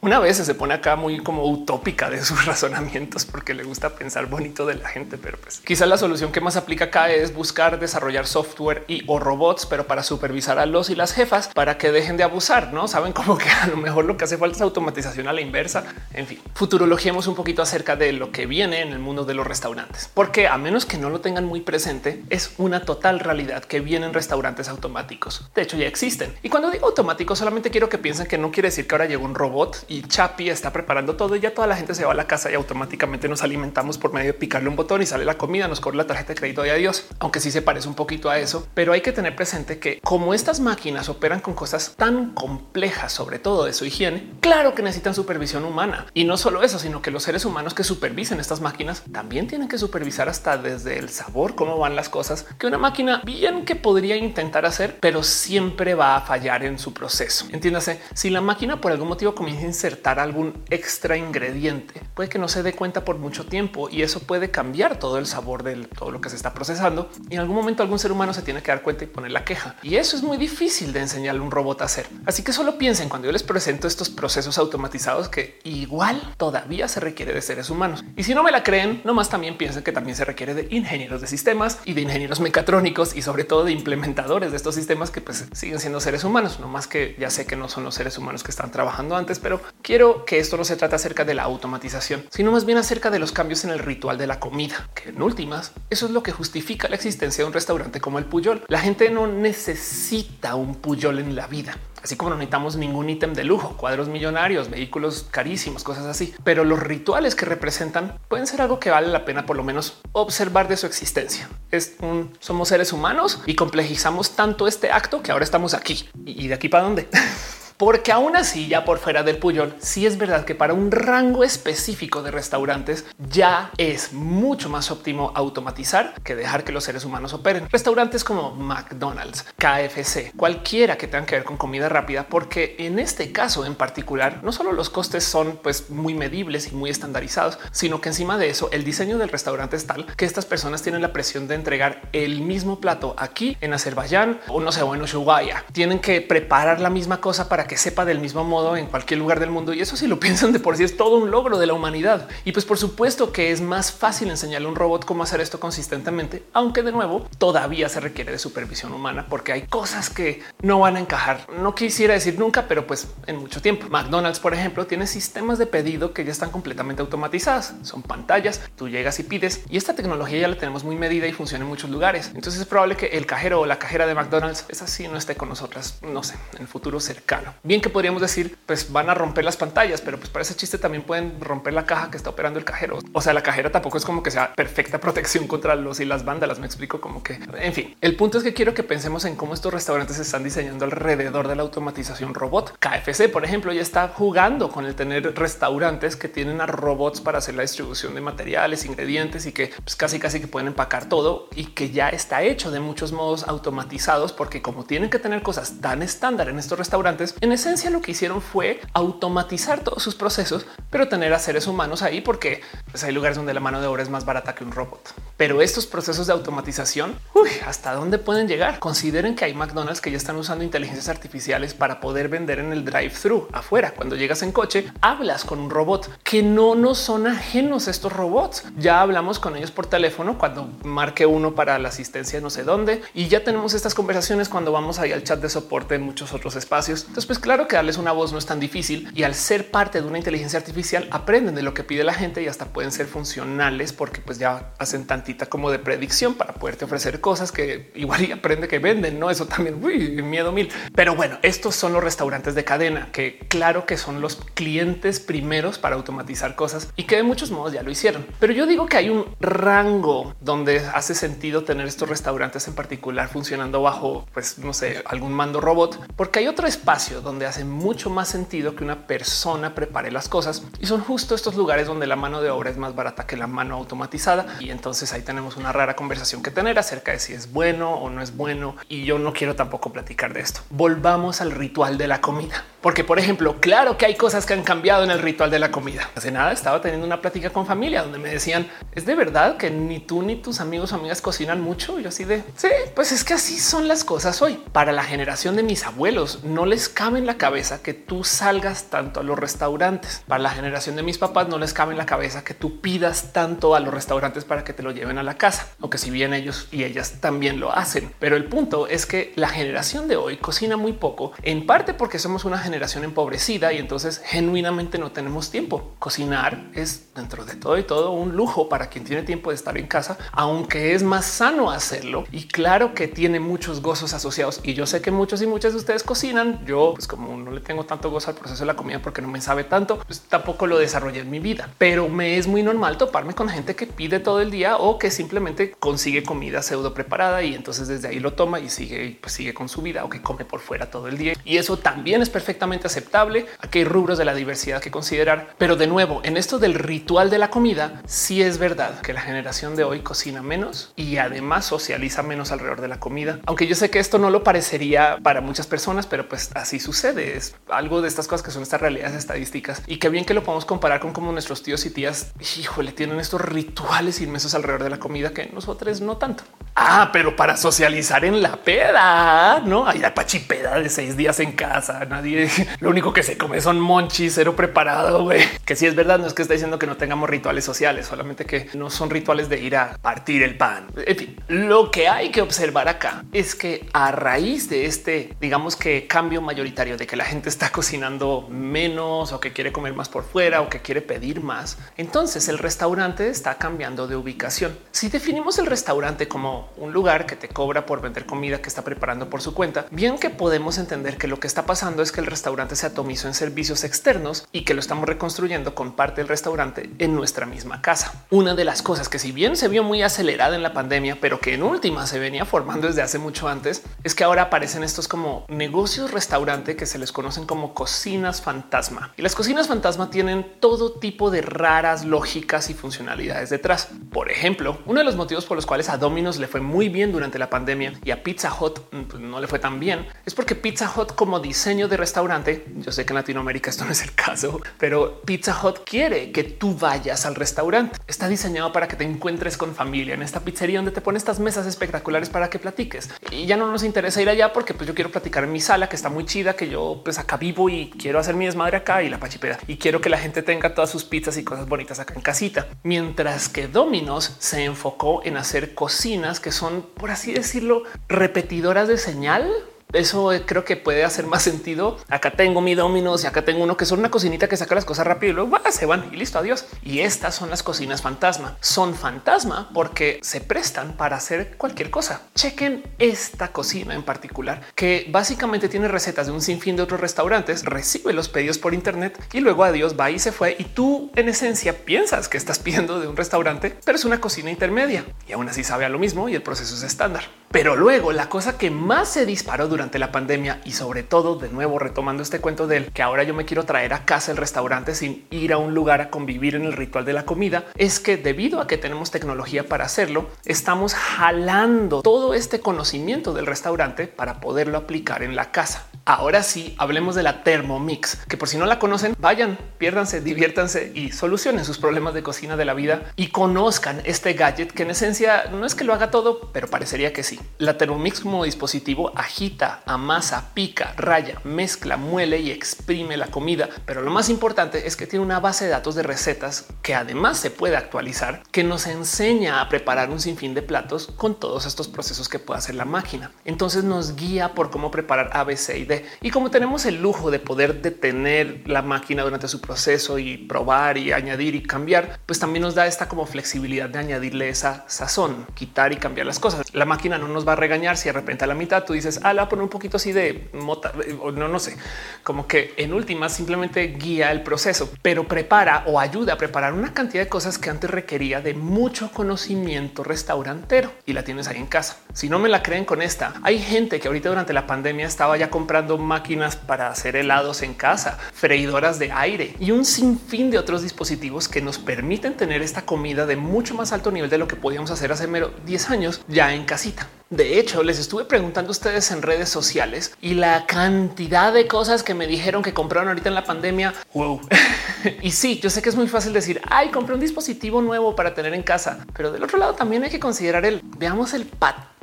una 0.00 0.20
vez 0.20 0.36
se 0.36 0.54
pone 0.54 0.74
acá 0.74 0.94
muy 0.94 1.18
como 1.18 1.44
utópica 1.44 2.08
de 2.08 2.24
sus 2.24 2.44
razonamientos 2.46 3.24
porque 3.24 3.52
le 3.52 3.64
gusta 3.64 3.96
pensar 3.96 4.26
bonito 4.26 4.64
de 4.64 4.76
la 4.76 4.88
gente, 4.88 5.18
pero 5.18 5.38
pues 5.38 5.60
quizá 5.64 5.86
la 5.86 5.98
solución 5.98 6.30
que 6.30 6.40
más 6.40 6.56
aplica 6.56 6.86
acá 6.86 7.10
es 7.10 7.34
buscar 7.34 7.80
desarrollar 7.80 8.26
software 8.26 8.84
y 8.86 9.02
o 9.08 9.18
robots, 9.18 9.66
pero 9.66 9.88
para 9.88 10.04
supervisar 10.04 10.60
a 10.60 10.66
los 10.66 10.90
y 10.90 10.94
las 10.94 11.12
jefas 11.12 11.48
para 11.52 11.78
que 11.78 11.90
dejen 11.90 12.16
de 12.16 12.22
abusar. 12.22 12.72
No 12.72 12.86
saben 12.86 13.12
como 13.12 13.36
que 13.38 13.50
a 13.50 13.66
lo 13.66 13.76
mejor 13.76 14.04
lo 14.04 14.16
que 14.16 14.24
hace 14.24 14.38
falta 14.38 14.56
es 14.56 14.62
automatización 14.62 15.26
a 15.26 15.32
la 15.32 15.40
inversa. 15.40 15.84
En 16.14 16.26
fin, 16.26 16.38
futurologiemos 16.54 17.26
un 17.26 17.34
poquito 17.34 17.62
acerca 17.62 17.96
de 17.96 18.12
lo 18.12 18.30
que 18.30 18.46
viene 18.46 18.82
en 18.82 18.92
el 18.92 19.00
mundo 19.00 19.24
de 19.24 19.34
los 19.34 19.46
restaurantes, 19.46 20.10
porque 20.14 20.46
a 20.46 20.58
menos 20.58 20.86
que 20.86 20.98
no 20.98 21.10
lo 21.10 21.20
tengan 21.20 21.44
muy 21.44 21.60
presente, 21.60 22.22
es 22.30 22.52
una 22.58 22.84
total 22.84 23.18
realidad 23.18 23.64
que 23.64 23.80
vienen 23.80 24.14
restaurantes 24.14 24.68
automáticos. 24.68 25.50
De 25.56 25.62
hecho, 25.62 25.76
ya 25.76 25.88
existen. 25.88 26.34
Y 26.42 26.50
cuando 26.50 26.70
digo 26.70 26.86
automático, 26.86 27.34
solamente 27.34 27.70
quiero 27.70 27.88
que 27.88 27.98
piensen 27.98 28.28
que 28.28 28.38
no 28.38 28.52
quiere 28.52 28.68
decir 28.68 28.86
que 28.86 28.94
ahora 28.94 29.06
llegó 29.06 29.24
un 29.24 29.34
robot 29.34 29.87
y 29.88 30.02
Chapi 30.02 30.50
está 30.50 30.72
preparando 30.72 31.16
todo 31.16 31.34
y 31.34 31.40
ya 31.40 31.54
toda 31.54 31.66
la 31.66 31.76
gente 31.76 31.94
se 31.94 32.04
va 32.04 32.12
a 32.12 32.14
la 32.14 32.26
casa 32.26 32.50
y 32.50 32.54
automáticamente 32.54 33.28
nos 33.28 33.42
alimentamos 33.42 33.98
por 33.98 34.12
medio 34.12 34.28
de 34.28 34.38
picarle 34.38 34.68
un 34.68 34.76
botón 34.76 35.02
y 35.02 35.06
sale 35.06 35.24
la 35.24 35.38
comida, 35.38 35.66
nos 35.66 35.80
corre 35.80 35.96
la 35.96 36.06
tarjeta 36.06 36.34
de 36.34 36.38
crédito 36.38 36.64
y 36.66 36.70
adiós. 36.70 37.06
Aunque 37.18 37.40
sí 37.40 37.50
se 37.50 37.62
parece 37.62 37.88
un 37.88 37.94
poquito 37.94 38.28
a 38.30 38.38
eso, 38.38 38.68
pero 38.74 38.92
hay 38.92 39.00
que 39.00 39.12
tener 39.12 39.34
presente 39.34 39.78
que 39.78 40.00
como 40.02 40.34
estas 40.34 40.60
máquinas 40.60 41.08
operan 41.08 41.40
con 41.40 41.54
cosas 41.54 41.94
tan 41.96 42.34
complejas, 42.34 43.12
sobre 43.12 43.38
todo 43.38 43.64
de 43.64 43.72
su 43.72 43.86
higiene, 43.86 44.34
claro 44.40 44.74
que 44.74 44.82
necesitan 44.82 45.14
supervisión 45.14 45.64
humana 45.64 46.06
y 46.12 46.24
no 46.24 46.36
solo 46.36 46.62
eso, 46.62 46.78
sino 46.78 47.00
que 47.00 47.10
los 47.10 47.22
seres 47.22 47.44
humanos 47.44 47.74
que 47.74 47.84
supervisen 47.84 48.40
estas 48.40 48.60
máquinas 48.60 49.02
también 49.10 49.46
tienen 49.46 49.68
que 49.68 49.78
supervisar 49.78 50.28
hasta 50.28 50.58
desde 50.58 50.98
el 50.98 51.08
sabor, 51.08 51.54
cómo 51.54 51.78
van 51.78 51.96
las 51.96 52.08
cosas 52.08 52.46
que 52.58 52.66
una 52.66 52.78
máquina 52.78 53.22
bien 53.24 53.64
que 53.64 53.76
podría 53.76 54.16
intentar 54.16 54.66
hacer, 54.66 54.98
pero 55.00 55.22
siempre 55.22 55.94
va 55.94 56.16
a 56.16 56.20
fallar 56.20 56.64
en 56.64 56.78
su 56.78 56.92
proceso. 56.92 57.46
Entiéndase, 57.52 58.00
si 58.14 58.30
la 58.30 58.40
máquina 58.40 58.80
por 58.80 58.92
algún 58.92 59.08
motivo 59.08 59.34
comienza 59.34 59.77
a 59.84 60.22
algún 60.22 60.64
extra 60.70 61.16
ingrediente. 61.16 62.00
Puede 62.14 62.28
que 62.28 62.38
no 62.38 62.48
se 62.48 62.62
dé 62.62 62.72
cuenta 62.72 63.04
por 63.04 63.18
mucho 63.18 63.46
tiempo 63.46 63.88
y 63.90 64.02
eso 64.02 64.20
puede 64.20 64.50
cambiar 64.50 64.98
todo 64.98 65.18
el 65.18 65.26
sabor 65.26 65.62
de 65.62 65.76
todo 65.86 66.10
lo 66.10 66.20
que 66.20 66.30
se 66.30 66.36
está 66.36 66.54
procesando. 66.54 67.10
Y 67.30 67.34
en 67.34 67.40
algún 67.40 67.56
momento 67.56 67.82
algún 67.82 67.98
ser 67.98 68.12
humano 68.12 68.32
se 68.32 68.42
tiene 68.42 68.62
que 68.62 68.70
dar 68.70 68.82
cuenta 68.82 69.04
y 69.04 69.06
poner 69.06 69.30
la 69.30 69.44
queja. 69.44 69.76
Y 69.82 69.96
eso 69.96 70.16
es 70.16 70.22
muy 70.22 70.36
difícil 70.36 70.92
de 70.92 71.00
enseñarle 71.00 71.40
a 71.40 71.44
un 71.44 71.50
robot 71.50 71.82
a 71.82 71.84
hacer. 71.84 72.06
Así 72.26 72.42
que 72.42 72.52
solo 72.52 72.78
piensen 72.78 73.08
cuando 73.08 73.26
yo 73.26 73.32
les 73.32 73.42
presento 73.42 73.86
estos 73.86 74.10
procesos 74.10 74.58
automatizados 74.58 75.28
que 75.28 75.58
igual 75.64 76.20
todavía 76.36 76.88
se 76.88 77.00
requiere 77.00 77.32
de 77.32 77.42
seres 77.42 77.70
humanos. 77.70 78.04
Y 78.16 78.24
si 78.24 78.34
no 78.34 78.42
me 78.42 78.50
la 78.50 78.62
creen, 78.62 79.00
nomás 79.04 79.28
también 79.28 79.56
piensen 79.56 79.82
que 79.82 79.92
también 79.92 80.16
se 80.16 80.24
requiere 80.24 80.54
de 80.54 80.68
ingenieros 80.70 81.20
de 81.20 81.26
sistemas 81.26 81.78
y 81.84 81.94
de 81.94 82.02
ingenieros 82.02 82.40
mecatrónicos 82.40 83.16
y 83.16 83.22
sobre 83.22 83.44
todo 83.44 83.64
de 83.64 83.72
implementadores 83.72 84.50
de 84.50 84.56
estos 84.56 84.74
sistemas 84.74 85.10
que 85.10 85.20
pues 85.20 85.46
siguen 85.52 85.80
siendo 85.80 86.00
seres 86.00 86.24
humanos, 86.24 86.60
no 86.60 86.68
más 86.68 86.86
que 86.86 87.16
ya 87.18 87.30
sé 87.30 87.46
que 87.46 87.56
no 87.56 87.68
son 87.68 87.84
los 87.84 87.94
seres 87.94 88.18
humanos 88.18 88.42
que 88.42 88.50
están 88.50 88.70
trabajando 88.70 89.16
antes, 89.16 89.38
pero 89.38 89.60
quiero 89.82 90.24
que 90.24 90.38
esto 90.38 90.56
no 90.56 90.64
se 90.64 90.76
trata 90.76 90.96
acerca 90.96 91.24
de 91.24 91.34
la 91.34 91.44
automatización, 91.44 92.24
sino 92.30 92.52
más 92.52 92.64
bien 92.64 92.78
acerca 92.78 93.10
de 93.10 93.18
los 93.18 93.32
cambios 93.32 93.64
en 93.64 93.70
el 93.70 93.78
ritual 93.78 94.18
de 94.18 94.26
la 94.26 94.40
comida, 94.40 94.88
que 94.94 95.10
en 95.10 95.22
últimas 95.22 95.72
eso 95.90 96.06
es 96.06 96.12
lo 96.12 96.22
que 96.22 96.32
justifica 96.32 96.88
la 96.88 96.96
existencia 96.96 97.42
de 97.42 97.48
un 97.48 97.54
restaurante 97.54 98.00
como 98.00 98.18
el 98.18 98.24
Puyol. 98.24 98.64
La 98.68 98.80
gente 98.80 99.10
no 99.10 99.26
necesita 99.26 100.54
un 100.54 100.76
Puyol 100.76 101.18
en 101.18 101.36
la 101.36 101.46
vida. 101.46 101.76
Así 102.02 102.16
como 102.16 102.30
no 102.30 102.36
necesitamos 102.36 102.76
ningún 102.76 103.10
ítem 103.10 103.34
de 103.34 103.44
lujo, 103.44 103.76
cuadros 103.76 104.08
millonarios, 104.08 104.70
vehículos 104.70 105.26
carísimos, 105.30 105.82
cosas 105.82 106.06
así. 106.06 106.32
Pero 106.44 106.64
los 106.64 106.78
rituales 106.78 107.34
que 107.34 107.44
representan 107.44 108.18
pueden 108.28 108.46
ser 108.46 108.62
algo 108.62 108.78
que 108.78 108.90
vale 108.90 109.08
la 109.08 109.24
pena 109.24 109.46
por 109.46 109.56
lo 109.56 109.64
menos 109.64 110.00
observar 110.12 110.68
de 110.68 110.76
su 110.76 110.86
existencia. 110.86 111.48
Es 111.70 111.96
un 112.00 112.32
somos 112.38 112.68
seres 112.68 112.92
humanos 112.92 113.40
y 113.46 113.54
complejizamos 113.54 114.36
tanto 114.36 114.68
este 114.68 114.92
acto 114.92 115.22
que 115.22 115.32
ahora 115.32 115.44
estamos 115.44 115.74
aquí. 115.74 116.08
¿Y 116.24 116.48
de 116.48 116.54
aquí 116.54 116.68
para 116.68 116.84
dónde? 116.84 117.08
porque 117.78 118.10
aún 118.10 118.36
así, 118.36 118.66
ya 118.66 118.84
por 118.84 118.98
fuera 118.98 119.22
del 119.22 119.38
puyol, 119.38 119.74
sí 119.78 120.04
es 120.04 120.18
verdad 120.18 120.44
que 120.44 120.56
para 120.56 120.74
un 120.74 120.90
rango 120.90 121.44
específico 121.44 122.22
de 122.22 122.32
restaurantes 122.32 123.06
ya 123.30 123.70
es 123.78 124.12
mucho 124.12 124.68
más 124.68 124.90
óptimo 124.90 125.32
automatizar 125.36 126.14
que 126.24 126.34
dejar 126.34 126.64
que 126.64 126.72
los 126.72 126.82
seres 126.82 127.04
humanos 127.04 127.32
operen. 127.32 127.68
Restaurantes 127.70 128.24
como 128.24 128.50
McDonald's, 128.50 129.46
KFC, 129.56 130.32
cualquiera 130.36 130.98
que 130.98 131.06
tengan 131.06 131.24
que 131.24 131.36
ver 131.36 131.44
con 131.44 131.56
comida 131.56 131.88
rápida, 131.88 132.26
porque 132.28 132.74
en 132.80 132.98
este 132.98 133.30
caso 133.30 133.64
en 133.64 133.76
particular, 133.76 134.40
no 134.42 134.50
solo 134.50 134.72
los 134.72 134.90
costes 134.90 135.22
son 135.22 135.60
pues 135.62 135.88
muy 135.88 136.14
medibles 136.14 136.72
y 136.72 136.74
muy 136.74 136.90
estandarizados, 136.90 137.60
sino 137.70 138.00
que 138.00 138.08
encima 138.08 138.38
de 138.38 138.50
eso 138.50 138.70
el 138.72 138.82
diseño 138.82 139.18
del 139.18 139.28
restaurante 139.28 139.76
es 139.76 139.86
tal 139.86 140.04
que 140.16 140.24
estas 140.24 140.46
personas 140.46 140.82
tienen 140.82 141.00
la 141.00 141.12
presión 141.12 141.46
de 141.46 141.54
entregar 141.54 142.02
el 142.12 142.40
mismo 142.40 142.80
plato 142.80 143.14
aquí 143.18 143.56
en 143.60 143.72
Azerbaiyán 143.72 144.40
o 144.48 144.60
no 144.60 144.72
sé, 144.72 144.82
o 144.82 144.96
en 144.96 145.02
Ushuaia. 145.02 145.64
Tienen 145.70 146.00
que 146.00 146.20
preparar 146.20 146.80
la 146.80 146.90
misma 146.90 147.20
cosa 147.20 147.48
para 147.48 147.67
que 147.68 147.76
sepa 147.76 148.04
del 148.04 148.18
mismo 148.18 148.42
modo 148.42 148.76
en 148.76 148.86
cualquier 148.86 149.20
lugar 149.20 149.38
del 149.38 149.50
mundo. 149.50 149.72
Y 149.72 149.80
eso 149.80 149.96
si 149.96 150.08
lo 150.08 150.18
piensan 150.20 150.52
de 150.52 150.58
por 150.58 150.76
sí 150.76 150.82
es 150.82 150.96
todo 150.96 151.16
un 151.16 151.30
logro 151.30 151.58
de 151.58 151.66
la 151.66 151.74
humanidad. 151.74 152.28
Y 152.44 152.52
pues 152.52 152.64
por 152.64 152.78
supuesto 152.78 153.32
que 153.32 153.52
es 153.52 153.60
más 153.60 153.92
fácil 153.92 154.30
enseñarle 154.30 154.66
a 154.66 154.70
un 154.70 154.76
robot 154.76 155.04
cómo 155.04 155.22
hacer 155.22 155.40
esto 155.40 155.60
consistentemente, 155.60 156.42
aunque 156.52 156.82
de 156.82 156.90
nuevo 156.92 157.28
todavía 157.38 157.88
se 157.88 158.00
requiere 158.00 158.32
de 158.32 158.38
supervisión 158.38 158.92
humana 158.92 159.26
porque 159.28 159.52
hay 159.52 159.62
cosas 159.62 160.10
que 160.10 160.42
no 160.62 160.80
van 160.80 160.96
a 160.96 161.00
encajar. 161.00 161.46
No 161.60 161.74
quisiera 161.74 162.14
decir 162.14 162.38
nunca, 162.38 162.66
pero 162.66 162.86
pues 162.86 163.08
en 163.26 163.36
mucho 163.36 163.62
tiempo. 163.62 163.86
McDonald's, 163.88 164.40
por 164.40 164.54
ejemplo, 164.54 164.86
tiene 164.86 165.06
sistemas 165.06 165.58
de 165.58 165.66
pedido 165.66 166.12
que 166.12 166.24
ya 166.24 166.32
están 166.32 166.50
completamente 166.50 167.02
automatizadas. 167.02 167.74
Son 167.82 168.02
pantallas, 168.02 168.60
tú 168.76 168.88
llegas 168.88 169.20
y 169.20 169.22
pides 169.22 169.62
y 169.68 169.76
esta 169.76 169.94
tecnología 169.94 170.40
ya 170.40 170.48
la 170.48 170.56
tenemos 170.56 170.84
muy 170.84 170.96
medida 170.96 171.26
y 171.26 171.32
funciona 171.32 171.64
en 171.64 171.68
muchos 171.68 171.90
lugares. 171.90 172.32
Entonces 172.34 172.60
es 172.60 172.66
probable 172.66 172.96
que 172.96 173.06
el 173.06 173.26
cajero 173.26 173.60
o 173.60 173.66
la 173.66 173.78
cajera 173.78 174.06
de 174.06 174.14
McDonald's 174.14 174.64
es 174.68 174.82
así, 174.82 175.08
no 175.08 175.16
esté 175.16 175.36
con 175.36 175.48
nosotras, 175.48 175.98
no 176.02 176.22
sé, 176.22 176.34
en 176.54 176.62
el 176.62 176.68
futuro 176.68 177.00
cercano. 177.00 177.54
Bien 177.62 177.80
que 177.80 177.88
podríamos 177.88 178.22
decir, 178.22 178.56
pues 178.66 178.92
van 178.92 179.10
a 179.10 179.14
romper 179.14 179.44
las 179.44 179.56
pantallas, 179.56 180.00
pero 180.00 180.18
pues 180.18 180.30
para 180.30 180.42
ese 180.42 180.54
chiste 180.54 180.78
también 180.78 181.02
pueden 181.02 181.40
romper 181.40 181.74
la 181.74 181.86
caja 181.86 182.10
que 182.10 182.16
está 182.16 182.30
operando 182.30 182.58
el 182.58 182.64
cajero. 182.64 182.98
O 183.12 183.20
sea, 183.20 183.32
la 183.32 183.42
cajera 183.42 183.70
tampoco 183.70 183.98
es 183.98 184.04
como 184.04 184.22
que 184.22 184.30
sea 184.30 184.54
perfecta 184.54 185.00
protección 185.00 185.46
contra 185.46 185.74
los 185.74 186.00
y 186.00 186.04
las 186.04 186.24
bandas. 186.24 186.58
Me 186.58 186.66
explico 186.66 187.00
como 187.00 187.22
que, 187.22 187.38
en 187.58 187.72
fin, 187.72 187.96
el 188.00 188.16
punto 188.16 188.38
es 188.38 188.44
que 188.44 188.54
quiero 188.54 188.74
que 188.74 188.82
pensemos 188.82 189.24
en 189.24 189.36
cómo 189.36 189.54
estos 189.54 189.72
restaurantes 189.72 190.16
se 190.16 190.22
están 190.22 190.44
diseñando 190.44 190.84
alrededor 190.84 191.48
de 191.48 191.56
la 191.56 191.62
automatización 191.62 192.34
robot. 192.34 192.76
KFC, 192.78 193.30
por 193.30 193.44
ejemplo, 193.44 193.72
ya 193.72 193.82
está 193.82 194.08
jugando 194.08 194.70
con 194.70 194.86
el 194.86 194.94
tener 194.94 195.34
restaurantes 195.34 196.16
que 196.16 196.28
tienen 196.28 196.60
a 196.60 196.66
robots 196.66 197.20
para 197.20 197.38
hacer 197.38 197.54
la 197.54 197.62
distribución 197.62 198.14
de 198.14 198.20
materiales, 198.20 198.84
ingredientes 198.84 199.46
y 199.46 199.52
que 199.52 199.70
pues, 199.84 199.96
casi 199.96 200.18
casi 200.18 200.40
que 200.40 200.46
pueden 200.46 200.68
empacar 200.68 201.08
todo 201.08 201.48
y 201.54 201.66
que 201.66 201.90
ya 201.90 202.08
está 202.08 202.42
hecho 202.42 202.70
de 202.70 202.80
muchos 202.80 203.12
modos 203.12 203.46
automatizados 203.46 204.32
porque 204.32 204.62
como 204.62 204.84
tienen 204.84 205.10
que 205.10 205.18
tener 205.18 205.42
cosas 205.42 205.80
tan 205.80 206.02
estándar 206.02 206.48
en 206.48 206.58
estos 206.58 206.78
restaurantes, 206.78 207.34
en 207.48 207.52
esencia 207.52 207.88
lo 207.88 208.02
que 208.02 208.12
hicieron 208.12 208.42
fue 208.42 208.80
automatizar 208.92 209.80
todos 209.80 210.02
sus 210.02 210.14
procesos, 210.14 210.66
pero 210.90 211.08
tener 211.08 211.32
a 211.32 211.38
seres 211.38 211.66
humanos 211.66 212.02
ahí 212.02 212.20
porque 212.20 212.60
pues, 212.90 213.04
hay 213.04 213.12
lugares 213.12 213.36
donde 213.36 213.54
la 213.54 213.60
mano 213.60 213.80
de 213.80 213.86
obra 213.86 214.02
es 214.02 214.10
más 214.10 214.26
barata 214.26 214.54
que 214.54 214.64
un 214.64 214.72
robot. 214.72 215.14
Pero 215.38 215.62
estos 215.62 215.86
procesos 215.86 216.26
de 216.26 216.32
automatización, 216.32 217.18
hasta 217.66 217.94
dónde 217.94 218.18
pueden 218.18 218.48
llegar? 218.48 218.78
Consideren 218.80 219.34
que 219.34 219.44
hay 219.44 219.54
McDonald's 219.54 220.00
que 220.00 220.10
ya 220.10 220.16
están 220.16 220.36
usando 220.36 220.62
inteligencias 220.62 221.08
artificiales 221.08 221.74
para 221.74 222.00
poder 222.00 222.28
vender 222.28 222.58
en 222.58 222.72
el 222.72 222.84
drive 222.84 223.10
thru 223.10 223.48
afuera. 223.52 223.94
Cuando 223.94 224.16
llegas 224.16 224.42
en 224.42 224.52
coche, 224.52 224.92
hablas 225.00 225.44
con 225.44 225.60
un 225.60 225.70
robot 225.70 226.10
que 226.22 226.42
no 226.42 226.74
nos 226.74 226.98
son 226.98 227.26
ajenos 227.26 227.88
estos 227.88 228.12
robots. 228.12 228.64
Ya 228.76 229.00
hablamos 229.00 229.38
con 229.38 229.56
ellos 229.56 229.70
por 229.70 229.86
teléfono 229.86 230.36
cuando 230.36 230.68
marque 230.84 231.24
uno 231.24 231.54
para 231.54 231.78
la 231.78 231.88
asistencia 231.88 232.40
no 232.40 232.50
sé 232.50 232.64
dónde 232.64 233.00
y 233.14 233.28
ya 233.28 233.42
tenemos 233.42 233.72
estas 233.72 233.94
conversaciones 233.94 234.48
cuando 234.48 234.72
vamos 234.72 234.98
ahí 234.98 235.12
al 235.12 235.24
chat 235.24 235.40
de 235.40 235.48
soporte 235.48 235.94
en 235.94 236.02
muchos 236.02 236.34
otros 236.34 236.56
espacios. 236.56 237.02
Entonces, 237.02 237.26
pues 237.26 237.37
claro 237.38 237.68
que 237.68 237.76
darles 237.76 237.98
una 237.98 238.12
voz 238.12 238.32
no 238.32 238.38
es 238.38 238.46
tan 238.46 238.60
difícil 238.60 239.10
y 239.14 239.22
al 239.22 239.34
ser 239.34 239.70
parte 239.70 240.00
de 240.00 240.06
una 240.06 240.18
inteligencia 240.18 240.58
artificial 240.58 241.08
aprenden 241.10 241.54
de 241.54 241.62
lo 241.62 241.74
que 241.74 241.84
pide 241.84 242.04
la 242.04 242.14
gente 242.14 242.42
y 242.42 242.46
hasta 242.46 242.66
pueden 242.66 242.92
ser 242.92 243.06
funcionales 243.06 243.92
porque 243.92 244.20
pues 244.20 244.38
ya 244.38 244.72
hacen 244.78 245.06
tantita 245.06 245.46
como 245.46 245.70
de 245.70 245.78
predicción 245.78 246.34
para 246.34 246.54
poderte 246.54 246.84
ofrecer 246.84 247.20
cosas 247.20 247.52
que 247.52 247.90
igual 247.94 248.24
y 248.24 248.32
aprende 248.32 248.68
que 248.68 248.78
venden. 248.78 249.18
No, 249.18 249.30
eso 249.30 249.46
también 249.46 249.80
miedo 250.28 250.52
mil. 250.52 250.70
Pero 250.94 251.14
bueno, 251.14 251.38
estos 251.42 251.74
son 251.74 251.92
los 251.92 252.02
restaurantes 252.02 252.54
de 252.54 252.64
cadena 252.64 253.08
que 253.12 253.38
claro 253.48 253.86
que 253.86 253.96
son 253.96 254.20
los 254.20 254.36
clientes 254.54 255.20
primeros 255.20 255.78
para 255.78 255.96
automatizar 255.96 256.54
cosas 256.54 256.88
y 256.96 257.04
que 257.04 257.16
de 257.16 257.22
muchos 257.22 257.50
modos 257.50 257.72
ya 257.72 257.82
lo 257.82 257.90
hicieron. 257.90 258.26
Pero 258.38 258.52
yo 258.52 258.66
digo 258.66 258.86
que 258.86 258.96
hay 258.96 259.08
un 259.08 259.24
rango 259.40 260.34
donde 260.40 260.80
hace 260.94 261.14
sentido 261.14 261.64
tener 261.64 261.86
estos 261.86 262.08
restaurantes 262.08 262.66
en 262.68 262.74
particular 262.74 263.28
funcionando 263.28 263.82
bajo, 263.82 264.26
pues 264.32 264.58
no 264.58 264.72
sé, 264.72 265.02
algún 265.06 265.32
mando 265.32 265.60
robot, 265.60 266.12
porque 266.16 266.40
hay 266.40 266.48
otro 266.48 266.66
espacio 266.66 267.17
donde 267.22 267.46
hace 267.46 267.64
mucho 267.64 268.10
más 268.10 268.28
sentido 268.28 268.74
que 268.74 268.84
una 268.84 269.06
persona 269.06 269.74
prepare 269.74 270.10
las 270.10 270.28
cosas 270.28 270.62
y 270.80 270.86
son 270.86 271.02
justo 271.02 271.34
estos 271.34 271.56
lugares 271.56 271.86
donde 271.86 272.06
la 272.06 272.16
mano 272.16 272.40
de 272.40 272.50
obra 272.50 272.70
es 272.70 272.76
más 272.76 272.94
barata 272.94 273.26
que 273.26 273.36
la 273.36 273.46
mano 273.46 273.76
automatizada. 273.76 274.58
Y 274.60 274.70
entonces 274.70 275.12
ahí 275.12 275.22
tenemos 275.22 275.56
una 275.56 275.72
rara 275.72 275.96
conversación 275.96 276.42
que 276.42 276.50
tener 276.50 276.78
acerca 276.78 277.12
de 277.12 277.18
si 277.18 277.32
es 277.32 277.52
bueno 277.52 277.94
o 277.94 278.10
no 278.10 278.22
es 278.22 278.36
bueno. 278.36 278.76
Y 278.88 279.04
yo 279.04 279.18
no 279.18 279.32
quiero 279.32 279.56
tampoco 279.56 279.92
platicar 279.92 280.32
de 280.32 280.40
esto. 280.40 280.60
Volvamos 280.70 281.40
al 281.40 281.50
ritual 281.50 281.98
de 281.98 282.08
la 282.08 282.20
comida, 282.20 282.64
porque 282.80 283.04
por 283.04 283.18
ejemplo, 283.18 283.56
claro 283.60 283.96
que 283.96 284.06
hay 284.06 284.14
cosas 284.14 284.46
que 284.46 284.54
han 284.54 284.62
cambiado 284.62 285.04
en 285.04 285.10
el 285.10 285.20
ritual 285.20 285.50
de 285.50 285.58
la 285.58 285.70
comida. 285.70 286.10
Hace 286.14 286.30
nada 286.30 286.52
estaba 286.52 286.80
teniendo 286.80 287.06
una 287.06 287.20
plática 287.20 287.50
con 287.50 287.66
familia 287.66 288.02
donde 288.02 288.18
me 288.18 288.30
decían 288.30 288.68
es 288.92 289.06
de 289.06 289.14
verdad 289.14 289.56
que 289.56 289.70
ni 289.70 289.98
tú 290.00 290.22
ni 290.22 290.36
tus 290.36 290.60
amigos 290.60 290.92
o 290.92 290.96
amigas 290.96 291.20
cocinan 291.20 291.60
mucho. 291.60 291.98
Yo 291.98 292.08
así 292.08 292.24
de 292.24 292.44
sí, 292.56 292.68
pues 292.94 293.12
es 293.12 293.24
que 293.24 293.34
así 293.34 293.58
son 293.58 293.88
las 293.88 294.04
cosas 294.04 294.40
hoy. 294.42 294.62
Para 294.72 294.92
la 294.92 295.04
generación 295.04 295.56
de 295.56 295.62
mis 295.62 295.84
abuelos 295.84 296.44
no 296.44 296.66
les 296.66 296.88
cabe 296.88 297.18
en 297.18 297.26
la 297.26 297.36
cabeza 297.36 297.82
que 297.82 297.94
tú 297.94 298.24
salgas 298.24 298.84
tanto 298.84 299.20
a 299.20 299.22
los 299.22 299.38
restaurantes. 299.38 300.22
Para 300.26 300.42
la 300.42 300.50
generación 300.50 300.96
de 300.96 301.02
mis 301.02 301.18
papás 301.18 301.48
no 301.48 301.58
les 301.58 301.72
cabe 301.72 301.92
en 301.92 301.98
la 301.98 302.06
cabeza 302.06 302.44
que 302.44 302.54
tú 302.54 302.80
pidas 302.80 303.32
tanto 303.32 303.74
a 303.74 303.80
los 303.80 303.92
restaurantes 303.92 304.44
para 304.44 304.64
que 304.64 304.72
te 304.72 304.82
lo 304.82 304.90
lleven 304.92 305.18
a 305.18 305.22
la 305.22 305.36
casa, 305.36 305.68
aunque 305.80 305.98
si 305.98 306.10
bien 306.10 306.34
ellos 306.34 306.68
y 306.70 306.84
ellas 306.84 307.14
también 307.20 307.60
lo 307.60 307.72
hacen. 307.72 308.12
Pero 308.18 308.36
el 308.36 308.44
punto 308.44 308.86
es 308.86 309.06
que 309.06 309.32
la 309.36 309.48
generación 309.48 310.08
de 310.08 310.16
hoy 310.16 310.36
cocina 310.36 310.76
muy 310.76 310.92
poco, 310.92 311.32
en 311.42 311.66
parte 311.66 311.94
porque 311.94 312.18
somos 312.18 312.44
una 312.44 312.58
generación 312.78 313.02
empobrecida 313.02 313.72
y 313.72 313.78
entonces 313.78 314.22
genuinamente 314.24 314.98
no 314.98 315.10
tenemos 315.10 315.50
tiempo. 315.50 315.94
Cocinar 315.98 316.70
es 316.74 317.12
dentro 317.12 317.44
de 317.44 317.56
todo 317.56 317.76
y 317.76 317.82
todo 317.82 318.12
un 318.12 318.36
lujo 318.36 318.68
para 318.68 318.88
quien 318.88 319.04
tiene 319.04 319.24
tiempo 319.24 319.50
de 319.50 319.56
estar 319.56 319.76
en 319.76 319.88
casa, 319.88 320.16
aunque 320.30 320.94
es 320.94 321.02
más 321.02 321.24
sano 321.24 321.72
hacerlo. 321.72 322.24
Y 322.30 322.46
claro 322.46 322.94
que 322.94 323.08
tiene 323.08 323.40
muchos 323.40 323.82
gozos 323.82 324.14
asociados. 324.14 324.60
Y 324.62 324.74
yo 324.74 324.86
sé 324.86 325.00
que 325.00 325.10
muchos 325.10 325.42
y 325.42 325.48
muchas 325.48 325.72
de 325.72 325.78
ustedes 325.78 326.04
cocinan. 326.04 326.64
Yo, 326.66 326.92
pues 326.94 327.08
como 327.08 327.36
no 327.36 327.50
le 327.50 327.60
tengo 327.60 327.84
tanto 327.84 328.12
gozo 328.12 328.30
al 328.30 328.36
proceso 328.36 328.60
de 328.60 328.66
la 328.66 328.76
comida 328.76 329.02
porque 329.02 329.22
no 329.22 329.26
me 329.26 329.40
sabe 329.40 329.64
tanto, 329.64 329.98
pues 330.06 330.20
tampoco 330.20 330.68
lo 330.68 330.78
desarrollé 330.78 331.20
en 331.20 331.30
mi 331.30 331.40
vida. 331.40 331.70
Pero 331.78 332.08
me 332.08 332.38
es 332.38 332.46
muy 332.46 332.62
normal 332.62 332.96
toparme 332.96 333.34
con 333.34 333.48
gente 333.48 333.74
que 333.74 333.86
pide 333.86 334.20
todo 334.20 334.40
el 334.40 334.52
día 334.52 334.76
o 334.76 335.00
que 335.00 335.10
simplemente 335.10 335.72
consigue 335.80 336.22
comida 336.22 336.62
pseudo 336.62 336.94
preparada 336.94 337.42
y 337.42 337.54
entonces 337.54 337.88
desde 337.88 338.06
ahí 338.06 338.20
lo 338.20 338.34
toma 338.34 338.60
y 338.60 338.70
sigue, 338.70 339.18
pues 339.20 339.32
sigue 339.32 339.52
con 339.52 339.68
su 339.68 339.82
vida 339.82 340.04
o 340.04 340.08
que 340.08 340.22
come 340.22 340.44
por 340.44 340.60
fuera 340.60 340.92
todo 340.92 341.08
el 341.08 341.18
día. 341.18 341.34
Y 341.44 341.56
eso 341.56 341.76
también 341.76 342.22
es 342.22 342.30
perfectamente 342.58 342.88
aceptable. 342.88 343.46
Aquí 343.60 343.78
hay 343.78 343.84
rubros 343.84 344.18
de 344.18 344.24
la 344.24 344.34
diversidad 344.34 344.82
que 344.82 344.90
considerar. 344.90 345.54
Pero 345.58 345.76
de 345.76 345.86
nuevo, 345.86 346.20
en 346.24 346.36
esto 346.36 346.58
del 346.58 346.74
ritual 346.74 347.30
de 347.30 347.38
la 347.38 347.50
comida, 347.50 348.02
sí 348.04 348.42
es 348.42 348.58
verdad 348.58 349.00
que 349.00 349.12
la 349.12 349.20
generación 349.20 349.76
de 349.76 349.84
hoy 349.84 350.00
cocina 350.00 350.42
menos 350.42 350.92
y 350.96 351.18
además 351.18 351.66
socializa 351.66 352.24
menos 352.24 352.50
alrededor 352.50 352.80
de 352.80 352.88
la 352.88 352.98
comida. 352.98 353.38
Aunque 353.46 353.68
yo 353.68 353.76
sé 353.76 353.90
que 353.90 354.00
esto 354.00 354.18
no 354.18 354.30
lo 354.30 354.42
parecería 354.42 355.18
para 355.22 355.40
muchas 355.40 355.68
personas, 355.68 356.06
pero 356.06 356.28
pues 356.28 356.50
así 356.54 356.80
sucede. 356.80 357.36
Es 357.36 357.54
algo 357.68 358.02
de 358.02 358.08
estas 358.08 358.26
cosas 358.26 358.44
que 358.44 358.50
son 358.50 358.62
estas 358.62 358.80
realidades 358.80 359.14
estadísticas 359.14 359.82
y 359.86 359.98
que 359.98 360.08
bien 360.08 360.24
que 360.24 360.34
lo 360.34 360.42
podemos 360.42 360.64
comparar 360.64 360.98
con 360.98 361.12
cómo 361.12 361.30
nuestros 361.30 361.62
tíos 361.62 361.86
y 361.86 361.90
tías, 361.90 362.32
híjole, 362.58 362.90
tienen 362.90 363.20
estos 363.20 363.40
rituales 363.40 364.20
inmensos 364.20 364.54
alrededor 364.54 364.82
de 364.82 364.90
la 364.90 364.98
comida 364.98 365.30
que 365.30 365.46
nosotros 365.46 366.00
no 366.00 366.16
tanto. 366.16 366.42
Ah, 366.80 367.10
pero 367.12 367.34
para 367.34 367.56
socializar 367.56 368.24
en 368.24 368.40
la 368.40 368.54
peda, 368.54 369.58
no 369.64 369.88
hay 369.88 369.98
la 369.98 370.14
pachipeda 370.14 370.78
de 370.78 370.88
seis 370.88 371.16
días 371.16 371.40
en 371.40 371.50
casa. 371.50 372.04
Nadie, 372.04 372.48
lo 372.80 372.90
único 372.90 373.12
que 373.12 373.24
se 373.24 373.36
come 373.36 373.60
son 373.60 373.80
monchis, 373.80 374.34
cero 374.36 374.54
preparado. 374.54 375.24
güey. 375.24 375.42
Que 375.64 375.74
si 375.74 375.86
es 375.86 375.96
verdad, 375.96 376.20
no 376.20 376.28
es 376.28 376.34
que 376.34 376.42
está 376.42 376.54
diciendo 376.54 376.78
que 376.78 376.86
no 376.86 376.96
tengamos 376.96 377.28
rituales 377.28 377.64
sociales, 377.64 378.06
solamente 378.06 378.44
que 378.46 378.70
no 378.74 378.90
son 378.90 379.10
rituales 379.10 379.48
de 379.48 379.58
ir 379.58 379.74
a 379.74 379.98
partir 380.00 380.44
el 380.44 380.56
pan. 380.56 380.86
En 381.04 381.16
fin, 381.16 381.36
lo 381.48 381.90
que 381.90 382.06
hay 382.06 382.30
que 382.30 382.42
observar 382.42 382.88
acá 382.88 383.24
es 383.32 383.56
que 383.56 383.88
a 383.92 384.12
raíz 384.12 384.70
de 384.70 384.86
este, 384.86 385.34
digamos 385.40 385.74
que 385.74 386.06
cambio 386.06 386.40
mayoritario 386.42 386.96
de 386.96 387.08
que 387.08 387.16
la 387.16 387.24
gente 387.24 387.48
está 387.48 387.70
cocinando 387.72 388.46
menos 388.48 389.32
o 389.32 389.40
que 389.40 389.52
quiere 389.52 389.72
comer 389.72 389.94
más 389.94 390.08
por 390.08 390.22
fuera 390.22 390.60
o 390.60 390.68
que 390.68 390.80
quiere 390.80 391.02
pedir 391.02 391.42
más, 391.42 391.76
entonces 391.96 392.48
el 392.48 392.58
restaurante 392.58 393.28
está 393.28 393.56
cambiando 393.56 394.06
de 394.06 394.14
ubicación. 394.14 394.78
Si 394.92 395.08
definimos 395.08 395.58
el 395.58 395.66
restaurante 395.66 396.28
como 396.28 396.67
un 396.76 396.92
lugar 396.92 397.26
que 397.26 397.36
te 397.36 397.48
cobra 397.48 397.86
por 397.86 398.00
vender 398.00 398.26
comida 398.26 398.60
que 398.60 398.68
está 398.68 398.82
preparando 398.82 399.30
por 399.30 399.42
su 399.42 399.54
cuenta, 399.54 399.86
bien 399.90 400.18
que 400.18 400.30
podemos 400.30 400.78
entender 400.78 401.16
que 401.16 401.28
lo 401.28 401.40
que 401.40 401.46
está 401.46 401.66
pasando 401.66 402.02
es 402.02 402.12
que 402.12 402.20
el 402.20 402.26
restaurante 402.26 402.76
se 402.76 402.86
atomizó 402.86 403.28
en 403.28 403.34
servicios 403.34 403.84
externos 403.84 404.46
y 404.52 404.64
que 404.64 404.74
lo 404.74 404.80
estamos 404.80 405.08
reconstruyendo 405.08 405.74
con 405.74 405.92
parte 405.92 406.20
del 406.20 406.28
restaurante 406.28 406.90
en 406.98 407.14
nuestra 407.14 407.46
misma 407.46 407.82
casa. 407.82 408.24
Una 408.30 408.54
de 408.54 408.64
las 408.64 408.82
cosas 408.82 409.08
que 409.08 409.18
si 409.18 409.32
bien 409.32 409.56
se 409.56 409.68
vio 409.68 409.82
muy 409.82 410.02
acelerada 410.02 410.56
en 410.56 410.62
la 410.62 410.72
pandemia, 410.72 411.18
pero 411.20 411.40
que 411.40 411.54
en 411.54 411.62
última 411.62 412.06
se 412.06 412.18
venía 412.18 412.44
formando 412.44 412.86
desde 412.86 413.02
hace 413.02 413.18
mucho 413.18 413.48
antes, 413.48 413.82
es 414.04 414.14
que 414.14 414.24
ahora 414.24 414.42
aparecen 414.42 414.82
estos 414.82 415.08
como 415.08 415.44
negocios 415.48 416.10
restaurante 416.10 416.76
que 416.76 416.86
se 416.86 416.98
les 416.98 417.12
conocen 417.12 417.46
como 417.46 417.74
cocinas 417.74 418.42
fantasma. 418.42 419.12
Y 419.16 419.22
las 419.22 419.34
cocinas 419.34 419.68
fantasma 419.68 420.10
tienen 420.10 420.54
todo 420.60 420.92
tipo 420.92 421.30
de 421.30 421.42
raras 421.42 422.04
lógicas 422.04 422.70
y 422.70 422.74
funcionalidades 422.74 423.50
detrás. 423.50 423.88
Por 424.12 424.30
ejemplo, 424.30 424.78
uno 424.86 425.00
de 425.00 425.04
los 425.04 425.16
motivos 425.16 425.44
por 425.44 425.56
los 425.56 425.66
cuales 425.66 425.88
a 425.88 425.98
Domino's 425.98 426.38
le 426.38 426.47
fue 426.48 426.60
muy 426.60 426.88
bien 426.88 427.12
durante 427.12 427.38
la 427.38 427.48
pandemia 427.48 427.92
y 428.04 428.10
a 428.10 428.22
Pizza 428.22 428.52
Hut 428.52 428.80
mm, 428.90 429.02
pues, 429.02 429.22
no 429.22 429.40
le 429.40 429.46
fue 429.46 429.58
tan 429.58 429.78
bien 429.78 430.06
es 430.26 430.34
porque 430.34 430.54
Pizza 430.54 430.92
Hut 430.94 431.14
como 431.14 431.40
diseño 431.40 431.88
de 431.88 431.96
restaurante, 431.96 432.64
yo 432.76 432.92
sé 432.92 433.04
que 433.04 433.12
en 433.12 433.16
Latinoamérica 433.16 433.70
esto 433.70 433.84
no 433.84 433.92
es 433.92 434.02
el 434.02 434.14
caso, 434.14 434.60
pero 434.78 435.22
Pizza 435.22 435.58
Hut 435.62 435.80
quiere 435.84 436.32
que 436.32 436.44
tú 436.44 436.74
vayas 436.74 437.26
al 437.26 437.34
restaurante. 437.34 437.98
Está 438.06 438.28
diseñado 438.28 438.72
para 438.72 438.88
que 438.88 438.96
te 438.96 439.04
encuentres 439.04 439.56
con 439.56 439.74
familia 439.74 440.14
en 440.14 440.22
esta 440.22 440.40
pizzería 440.40 440.78
donde 440.78 440.92
te 440.92 441.00
pone 441.00 441.18
estas 441.18 441.40
mesas 441.40 441.66
espectaculares 441.66 442.28
para 442.28 442.50
que 442.50 442.58
platiques. 442.58 443.10
Y 443.30 443.46
ya 443.46 443.56
no 443.56 443.70
nos 443.70 443.84
interesa 443.84 444.20
ir 444.22 444.28
allá 444.28 444.52
porque 444.52 444.74
pues 444.74 444.86
yo 444.86 444.94
quiero 444.94 445.10
platicar 445.10 445.44
en 445.44 445.52
mi 445.52 445.60
sala 445.60 445.88
que 445.88 445.96
está 445.96 446.08
muy 446.08 446.24
chida, 446.24 446.54
que 446.54 446.68
yo 446.68 447.00
pues 447.04 447.18
acá 447.18 447.36
vivo 447.36 447.68
y 447.68 447.90
quiero 447.90 448.18
hacer 448.18 448.34
mi 448.34 448.46
desmadre 448.46 448.76
acá 448.76 449.02
y 449.02 449.08
la 449.08 449.18
pachipeda 449.18 449.58
y 449.66 449.76
quiero 449.76 450.00
que 450.00 450.08
la 450.08 450.18
gente 450.18 450.42
tenga 450.42 450.74
todas 450.74 450.90
sus 450.90 451.04
pizzas 451.04 451.36
y 451.36 451.44
cosas 451.44 451.68
bonitas 451.68 451.98
acá 452.00 452.14
en 452.14 452.20
casita. 452.20 452.66
Mientras 452.82 453.48
que 453.48 453.68
Domino's 453.68 454.36
se 454.38 454.64
enfocó 454.64 455.22
en 455.24 455.36
hacer 455.36 455.74
cocinas 455.74 456.37
que 456.40 456.52
son, 456.52 456.82
por 456.82 457.10
así 457.10 457.32
decirlo, 457.32 457.82
repetidoras 458.08 458.88
de 458.88 458.98
señal 458.98 459.50
eso 459.92 460.30
creo 460.44 460.64
que 460.64 460.76
puede 460.76 461.04
hacer 461.04 461.26
más 461.26 461.42
sentido. 461.42 461.98
Acá 462.08 462.32
tengo 462.32 462.60
mi 462.60 462.74
Domino's 462.74 463.24
y 463.24 463.26
acá 463.26 463.44
tengo 463.44 463.64
uno 463.64 463.76
que 463.76 463.86
son 463.86 464.00
una 464.00 464.10
cocinita 464.10 464.48
que 464.48 464.56
saca 464.56 464.74
las 464.74 464.84
cosas 464.84 465.06
rápido 465.06 465.32
y 465.32 465.34
luego 465.34 465.58
se 465.70 465.86
van 465.86 466.08
y 466.12 466.16
listo, 466.16 466.38
adiós. 466.38 466.66
Y 466.82 467.00
estas 467.00 467.34
son 467.34 467.50
las 467.50 467.62
cocinas 467.62 468.02
fantasma. 468.02 468.56
Son 468.60 468.94
fantasma 468.94 469.70
porque 469.72 470.18
se 470.22 470.40
prestan 470.40 470.96
para 470.96 471.16
hacer 471.16 471.56
cualquier 471.56 471.90
cosa. 471.90 472.22
Chequen 472.34 472.84
esta 472.98 473.48
cocina 473.52 473.94
en 473.94 474.02
particular, 474.02 474.62
que 474.74 475.06
básicamente 475.10 475.68
tiene 475.68 475.88
recetas 475.88 476.26
de 476.26 476.32
un 476.32 476.42
sinfín 476.42 476.76
de 476.76 476.82
otros 476.82 477.00
restaurantes, 477.00 477.64
recibe 477.64 478.12
los 478.12 478.28
pedidos 478.28 478.58
por 478.58 478.74
internet 478.74 479.18
y 479.32 479.40
luego 479.40 479.64
adiós, 479.64 479.96
va 479.98 480.10
y 480.10 480.18
se 480.18 480.32
fue. 480.32 480.56
Y 480.58 480.64
tú 480.64 481.10
en 481.16 481.28
esencia 481.28 481.84
piensas 481.84 482.28
que 482.28 482.36
estás 482.36 482.58
pidiendo 482.68 483.00
de 483.00 483.06
un 483.06 483.16
restaurante, 483.16 483.76
pero 483.84 483.96
es 483.96 484.04
una 484.04 484.20
cocina 484.20 484.50
intermedia 484.50 485.04
y 485.26 485.32
aún 485.32 485.48
así 485.48 485.64
sabe 485.64 485.84
a 485.84 485.88
lo 485.88 485.98
mismo 485.98 486.28
y 486.28 486.34
el 486.34 486.42
proceso 486.42 486.74
es 486.74 486.82
estándar. 486.82 487.24
Pero 487.50 487.76
luego 487.76 488.12
la 488.12 488.28
cosa 488.28 488.58
que 488.58 488.70
más 488.70 489.08
se 489.08 489.24
disparó 489.24 489.68
durante 489.68 489.98
la 489.98 490.12
pandemia 490.12 490.60
y 490.66 490.72
sobre 490.72 491.02
todo 491.02 491.36
de 491.36 491.48
nuevo 491.48 491.78
retomando 491.78 492.22
este 492.22 492.40
cuento 492.40 492.66
del 492.66 492.92
que 492.92 493.02
ahora 493.02 493.22
yo 493.22 493.32
me 493.32 493.46
quiero 493.46 493.64
traer 493.64 493.94
a 493.94 494.04
casa 494.04 494.30
el 494.30 494.36
restaurante 494.36 494.94
sin 494.94 495.26
ir 495.30 495.54
a 495.54 495.58
un 495.58 495.74
lugar 495.74 496.02
a 496.02 496.10
convivir 496.10 496.54
en 496.54 496.64
el 496.64 496.74
ritual 496.74 497.06
de 497.06 497.14
la 497.14 497.24
comida 497.24 497.64
es 497.76 498.00
que 498.00 498.18
debido 498.18 498.60
a 498.60 498.66
que 498.66 498.76
tenemos 498.76 499.10
tecnología 499.10 499.66
para 499.66 499.86
hacerlo, 499.86 500.28
estamos 500.44 500.92
jalando 500.92 502.02
todo 502.02 502.34
este 502.34 502.60
conocimiento 502.60 503.32
del 503.32 503.46
restaurante 503.46 504.08
para 504.08 504.40
poderlo 504.40 504.76
aplicar 504.76 505.22
en 505.22 505.34
la 505.34 505.50
casa. 505.50 505.86
Ahora 506.04 506.42
sí, 506.42 506.74
hablemos 506.78 507.14
de 507.14 507.22
la 507.22 507.44
Thermomix, 507.44 508.16
que 508.28 508.38
por 508.38 508.48
si 508.48 508.56
no 508.56 508.64
la 508.64 508.78
conocen, 508.78 509.14
vayan, 509.18 509.58
piérdanse, 509.76 510.22
diviértanse 510.22 510.90
y 510.94 511.12
solucionen 511.12 511.66
sus 511.66 511.76
problemas 511.76 512.14
de 512.14 512.22
cocina 512.22 512.56
de 512.56 512.64
la 512.64 512.72
vida 512.72 513.12
y 513.14 513.26
conozcan 513.28 514.00
este 514.04 514.32
gadget 514.32 514.72
que 514.72 514.84
en 514.84 514.90
esencia 514.90 515.44
no 515.50 515.66
es 515.66 515.74
que 515.74 515.84
lo 515.84 515.92
haga 515.92 516.10
todo, 516.10 516.50
pero 516.52 516.68
parecería 516.68 517.12
que 517.12 517.22
sí. 517.22 517.37
La 517.58 517.76
Thermomix 517.76 518.20
como 518.20 518.44
dispositivo 518.44 519.12
agita, 519.16 519.82
amasa, 519.86 520.50
pica, 520.54 520.94
raya, 520.96 521.40
mezcla, 521.44 521.96
muele 521.96 522.40
y 522.40 522.50
exprime 522.50 523.16
la 523.16 523.26
comida. 523.26 523.68
Pero 523.84 524.02
lo 524.02 524.10
más 524.10 524.28
importante 524.28 524.86
es 524.86 524.96
que 524.96 525.06
tiene 525.06 525.24
una 525.24 525.40
base 525.40 525.64
de 525.64 525.70
datos 525.70 525.94
de 525.94 526.02
recetas 526.02 526.66
que 526.82 526.94
además 526.94 527.38
se 527.38 527.50
puede 527.50 527.76
actualizar, 527.76 528.42
que 528.50 528.64
nos 528.64 528.86
enseña 528.86 529.60
a 529.60 529.68
preparar 529.68 530.10
un 530.10 530.20
sinfín 530.20 530.54
de 530.54 530.62
platos 530.62 531.08
con 531.16 531.38
todos 531.38 531.66
estos 531.66 531.88
procesos 531.88 532.28
que 532.28 532.38
puede 532.38 532.58
hacer 532.58 532.74
la 532.74 532.84
máquina. 532.84 533.32
Entonces 533.44 533.84
nos 533.84 534.16
guía 534.16 534.54
por 534.54 534.70
cómo 534.70 534.90
preparar 534.90 535.30
A, 535.32 535.44
B, 535.44 535.56
C 535.56 535.78
y 535.78 535.84
D 535.84 536.04
y 536.20 536.30
como 536.30 536.50
tenemos 536.50 536.86
el 536.86 537.00
lujo 537.00 537.30
de 537.30 537.38
poder 537.38 537.82
detener 537.82 538.62
la 538.66 538.82
máquina 538.82 539.22
durante 539.22 539.48
su 539.48 539.60
proceso 539.60 540.18
y 540.18 540.36
probar 540.36 540.98
y 540.98 541.12
añadir 541.12 541.54
y 541.54 541.62
cambiar, 541.62 542.20
pues 542.26 542.38
también 542.38 542.62
nos 542.62 542.74
da 542.74 542.86
esta 542.86 543.08
como 543.08 543.26
flexibilidad 543.26 543.88
de 543.88 543.98
añadirle 543.98 544.48
esa 544.48 544.84
sazón, 544.88 545.46
quitar 545.54 545.92
y 545.92 545.96
cambiar 545.96 546.26
las 546.26 546.38
cosas. 546.38 546.74
La 546.74 546.84
máquina 546.84 547.18
no 547.18 547.27
nos 547.28 547.46
va 547.46 547.52
a 547.52 547.56
regañar 547.56 547.96
si 547.96 548.08
de 548.08 548.12
repente 548.12 548.44
a 548.44 548.46
la 548.46 548.54
mitad 548.54 548.84
tú 548.84 548.92
dices, 548.92 549.20
ah, 549.22 549.32
la 549.34 549.48
poner 549.48 549.62
un 549.62 549.68
poquito 549.68 549.96
así 549.96 550.12
de 550.12 550.48
mota 550.52 550.92
o 551.20 551.30
no, 551.30 551.48
no 551.48 551.58
sé, 551.58 551.76
como 552.22 552.46
que 552.46 552.74
en 552.76 552.92
última 552.92 553.28
simplemente 553.28 553.86
guía 553.98 554.30
el 554.30 554.42
proceso, 554.42 554.90
pero 555.02 555.26
prepara 555.26 555.84
o 555.86 556.00
ayuda 556.00 556.34
a 556.34 556.38
preparar 556.38 556.72
una 556.72 556.92
cantidad 556.92 557.22
de 557.22 557.28
cosas 557.28 557.58
que 557.58 557.70
antes 557.70 557.90
requería 557.90 558.40
de 558.40 558.54
mucho 558.54 559.10
conocimiento 559.12 560.04
restaurantero 560.04 560.92
y 561.06 561.12
la 561.12 561.24
tienes 561.24 561.48
ahí 561.48 561.58
en 561.58 561.66
casa. 561.66 561.98
Si 562.12 562.28
no 562.28 562.38
me 562.38 562.48
la 562.48 562.62
creen 562.62 562.84
con 562.84 563.02
esta, 563.02 563.34
hay 563.42 563.58
gente 563.58 564.00
que 564.00 564.08
ahorita 564.08 564.28
durante 564.28 564.52
la 564.52 564.66
pandemia 564.66 565.06
estaba 565.06 565.36
ya 565.36 565.50
comprando 565.50 565.98
máquinas 565.98 566.56
para 566.56 566.88
hacer 566.88 567.16
helados 567.16 567.62
en 567.62 567.74
casa, 567.74 568.18
freidoras 568.32 568.98
de 568.98 569.12
aire 569.12 569.54
y 569.58 569.70
un 569.70 569.84
sinfín 569.84 570.50
de 570.50 570.58
otros 570.58 570.82
dispositivos 570.82 571.48
que 571.48 571.62
nos 571.62 571.78
permiten 571.78 572.34
tener 572.34 572.62
esta 572.62 572.82
comida 572.82 573.26
de 573.26 573.36
mucho 573.36 573.74
más 573.74 573.92
alto 573.92 574.10
nivel 574.10 574.30
de 574.30 574.38
lo 574.38 574.48
que 574.48 574.56
podíamos 574.56 574.90
hacer 574.90 575.12
hace 575.12 575.26
mero 575.26 575.52
10 575.66 575.90
años 575.90 576.22
ya 576.28 576.54
en 576.54 576.64
casita. 576.64 577.08
De 577.30 577.58
hecho, 577.58 577.82
les 577.82 577.98
estuve 577.98 578.24
preguntando 578.24 578.70
a 578.70 578.72
ustedes 578.72 579.10
en 579.10 579.20
redes 579.20 579.50
sociales 579.50 580.14
y 580.22 580.32
la 580.32 580.64
cantidad 580.64 581.52
de 581.52 581.66
cosas 581.66 582.02
que 582.02 582.14
me 582.14 582.26
dijeron 582.26 582.62
que 582.62 582.72
compraron 582.72 583.08
ahorita 583.08 583.28
en 583.28 583.34
la 583.34 583.44
pandemia. 583.44 583.92
Wow. 584.14 584.40
y 585.22 585.30
sí, 585.32 585.60
yo 585.60 585.68
sé 585.68 585.82
que 585.82 585.90
es 585.90 585.96
muy 585.96 586.08
fácil 586.08 586.32
decir, 586.32 586.62
ay, 586.70 586.88
compré 586.88 587.14
un 587.14 587.20
dispositivo 587.20 587.82
nuevo 587.82 588.16
para 588.16 588.34
tener 588.34 588.54
en 588.54 588.62
casa, 588.62 589.04
pero 589.14 589.30
del 589.30 589.42
otro 589.44 589.58
lado 589.58 589.74
también 589.74 590.04
hay 590.04 590.10
que 590.10 590.20
considerar 590.20 590.64
el, 590.64 590.80
veamos 590.96 591.34
el 591.34 591.44
patrón 591.44 591.97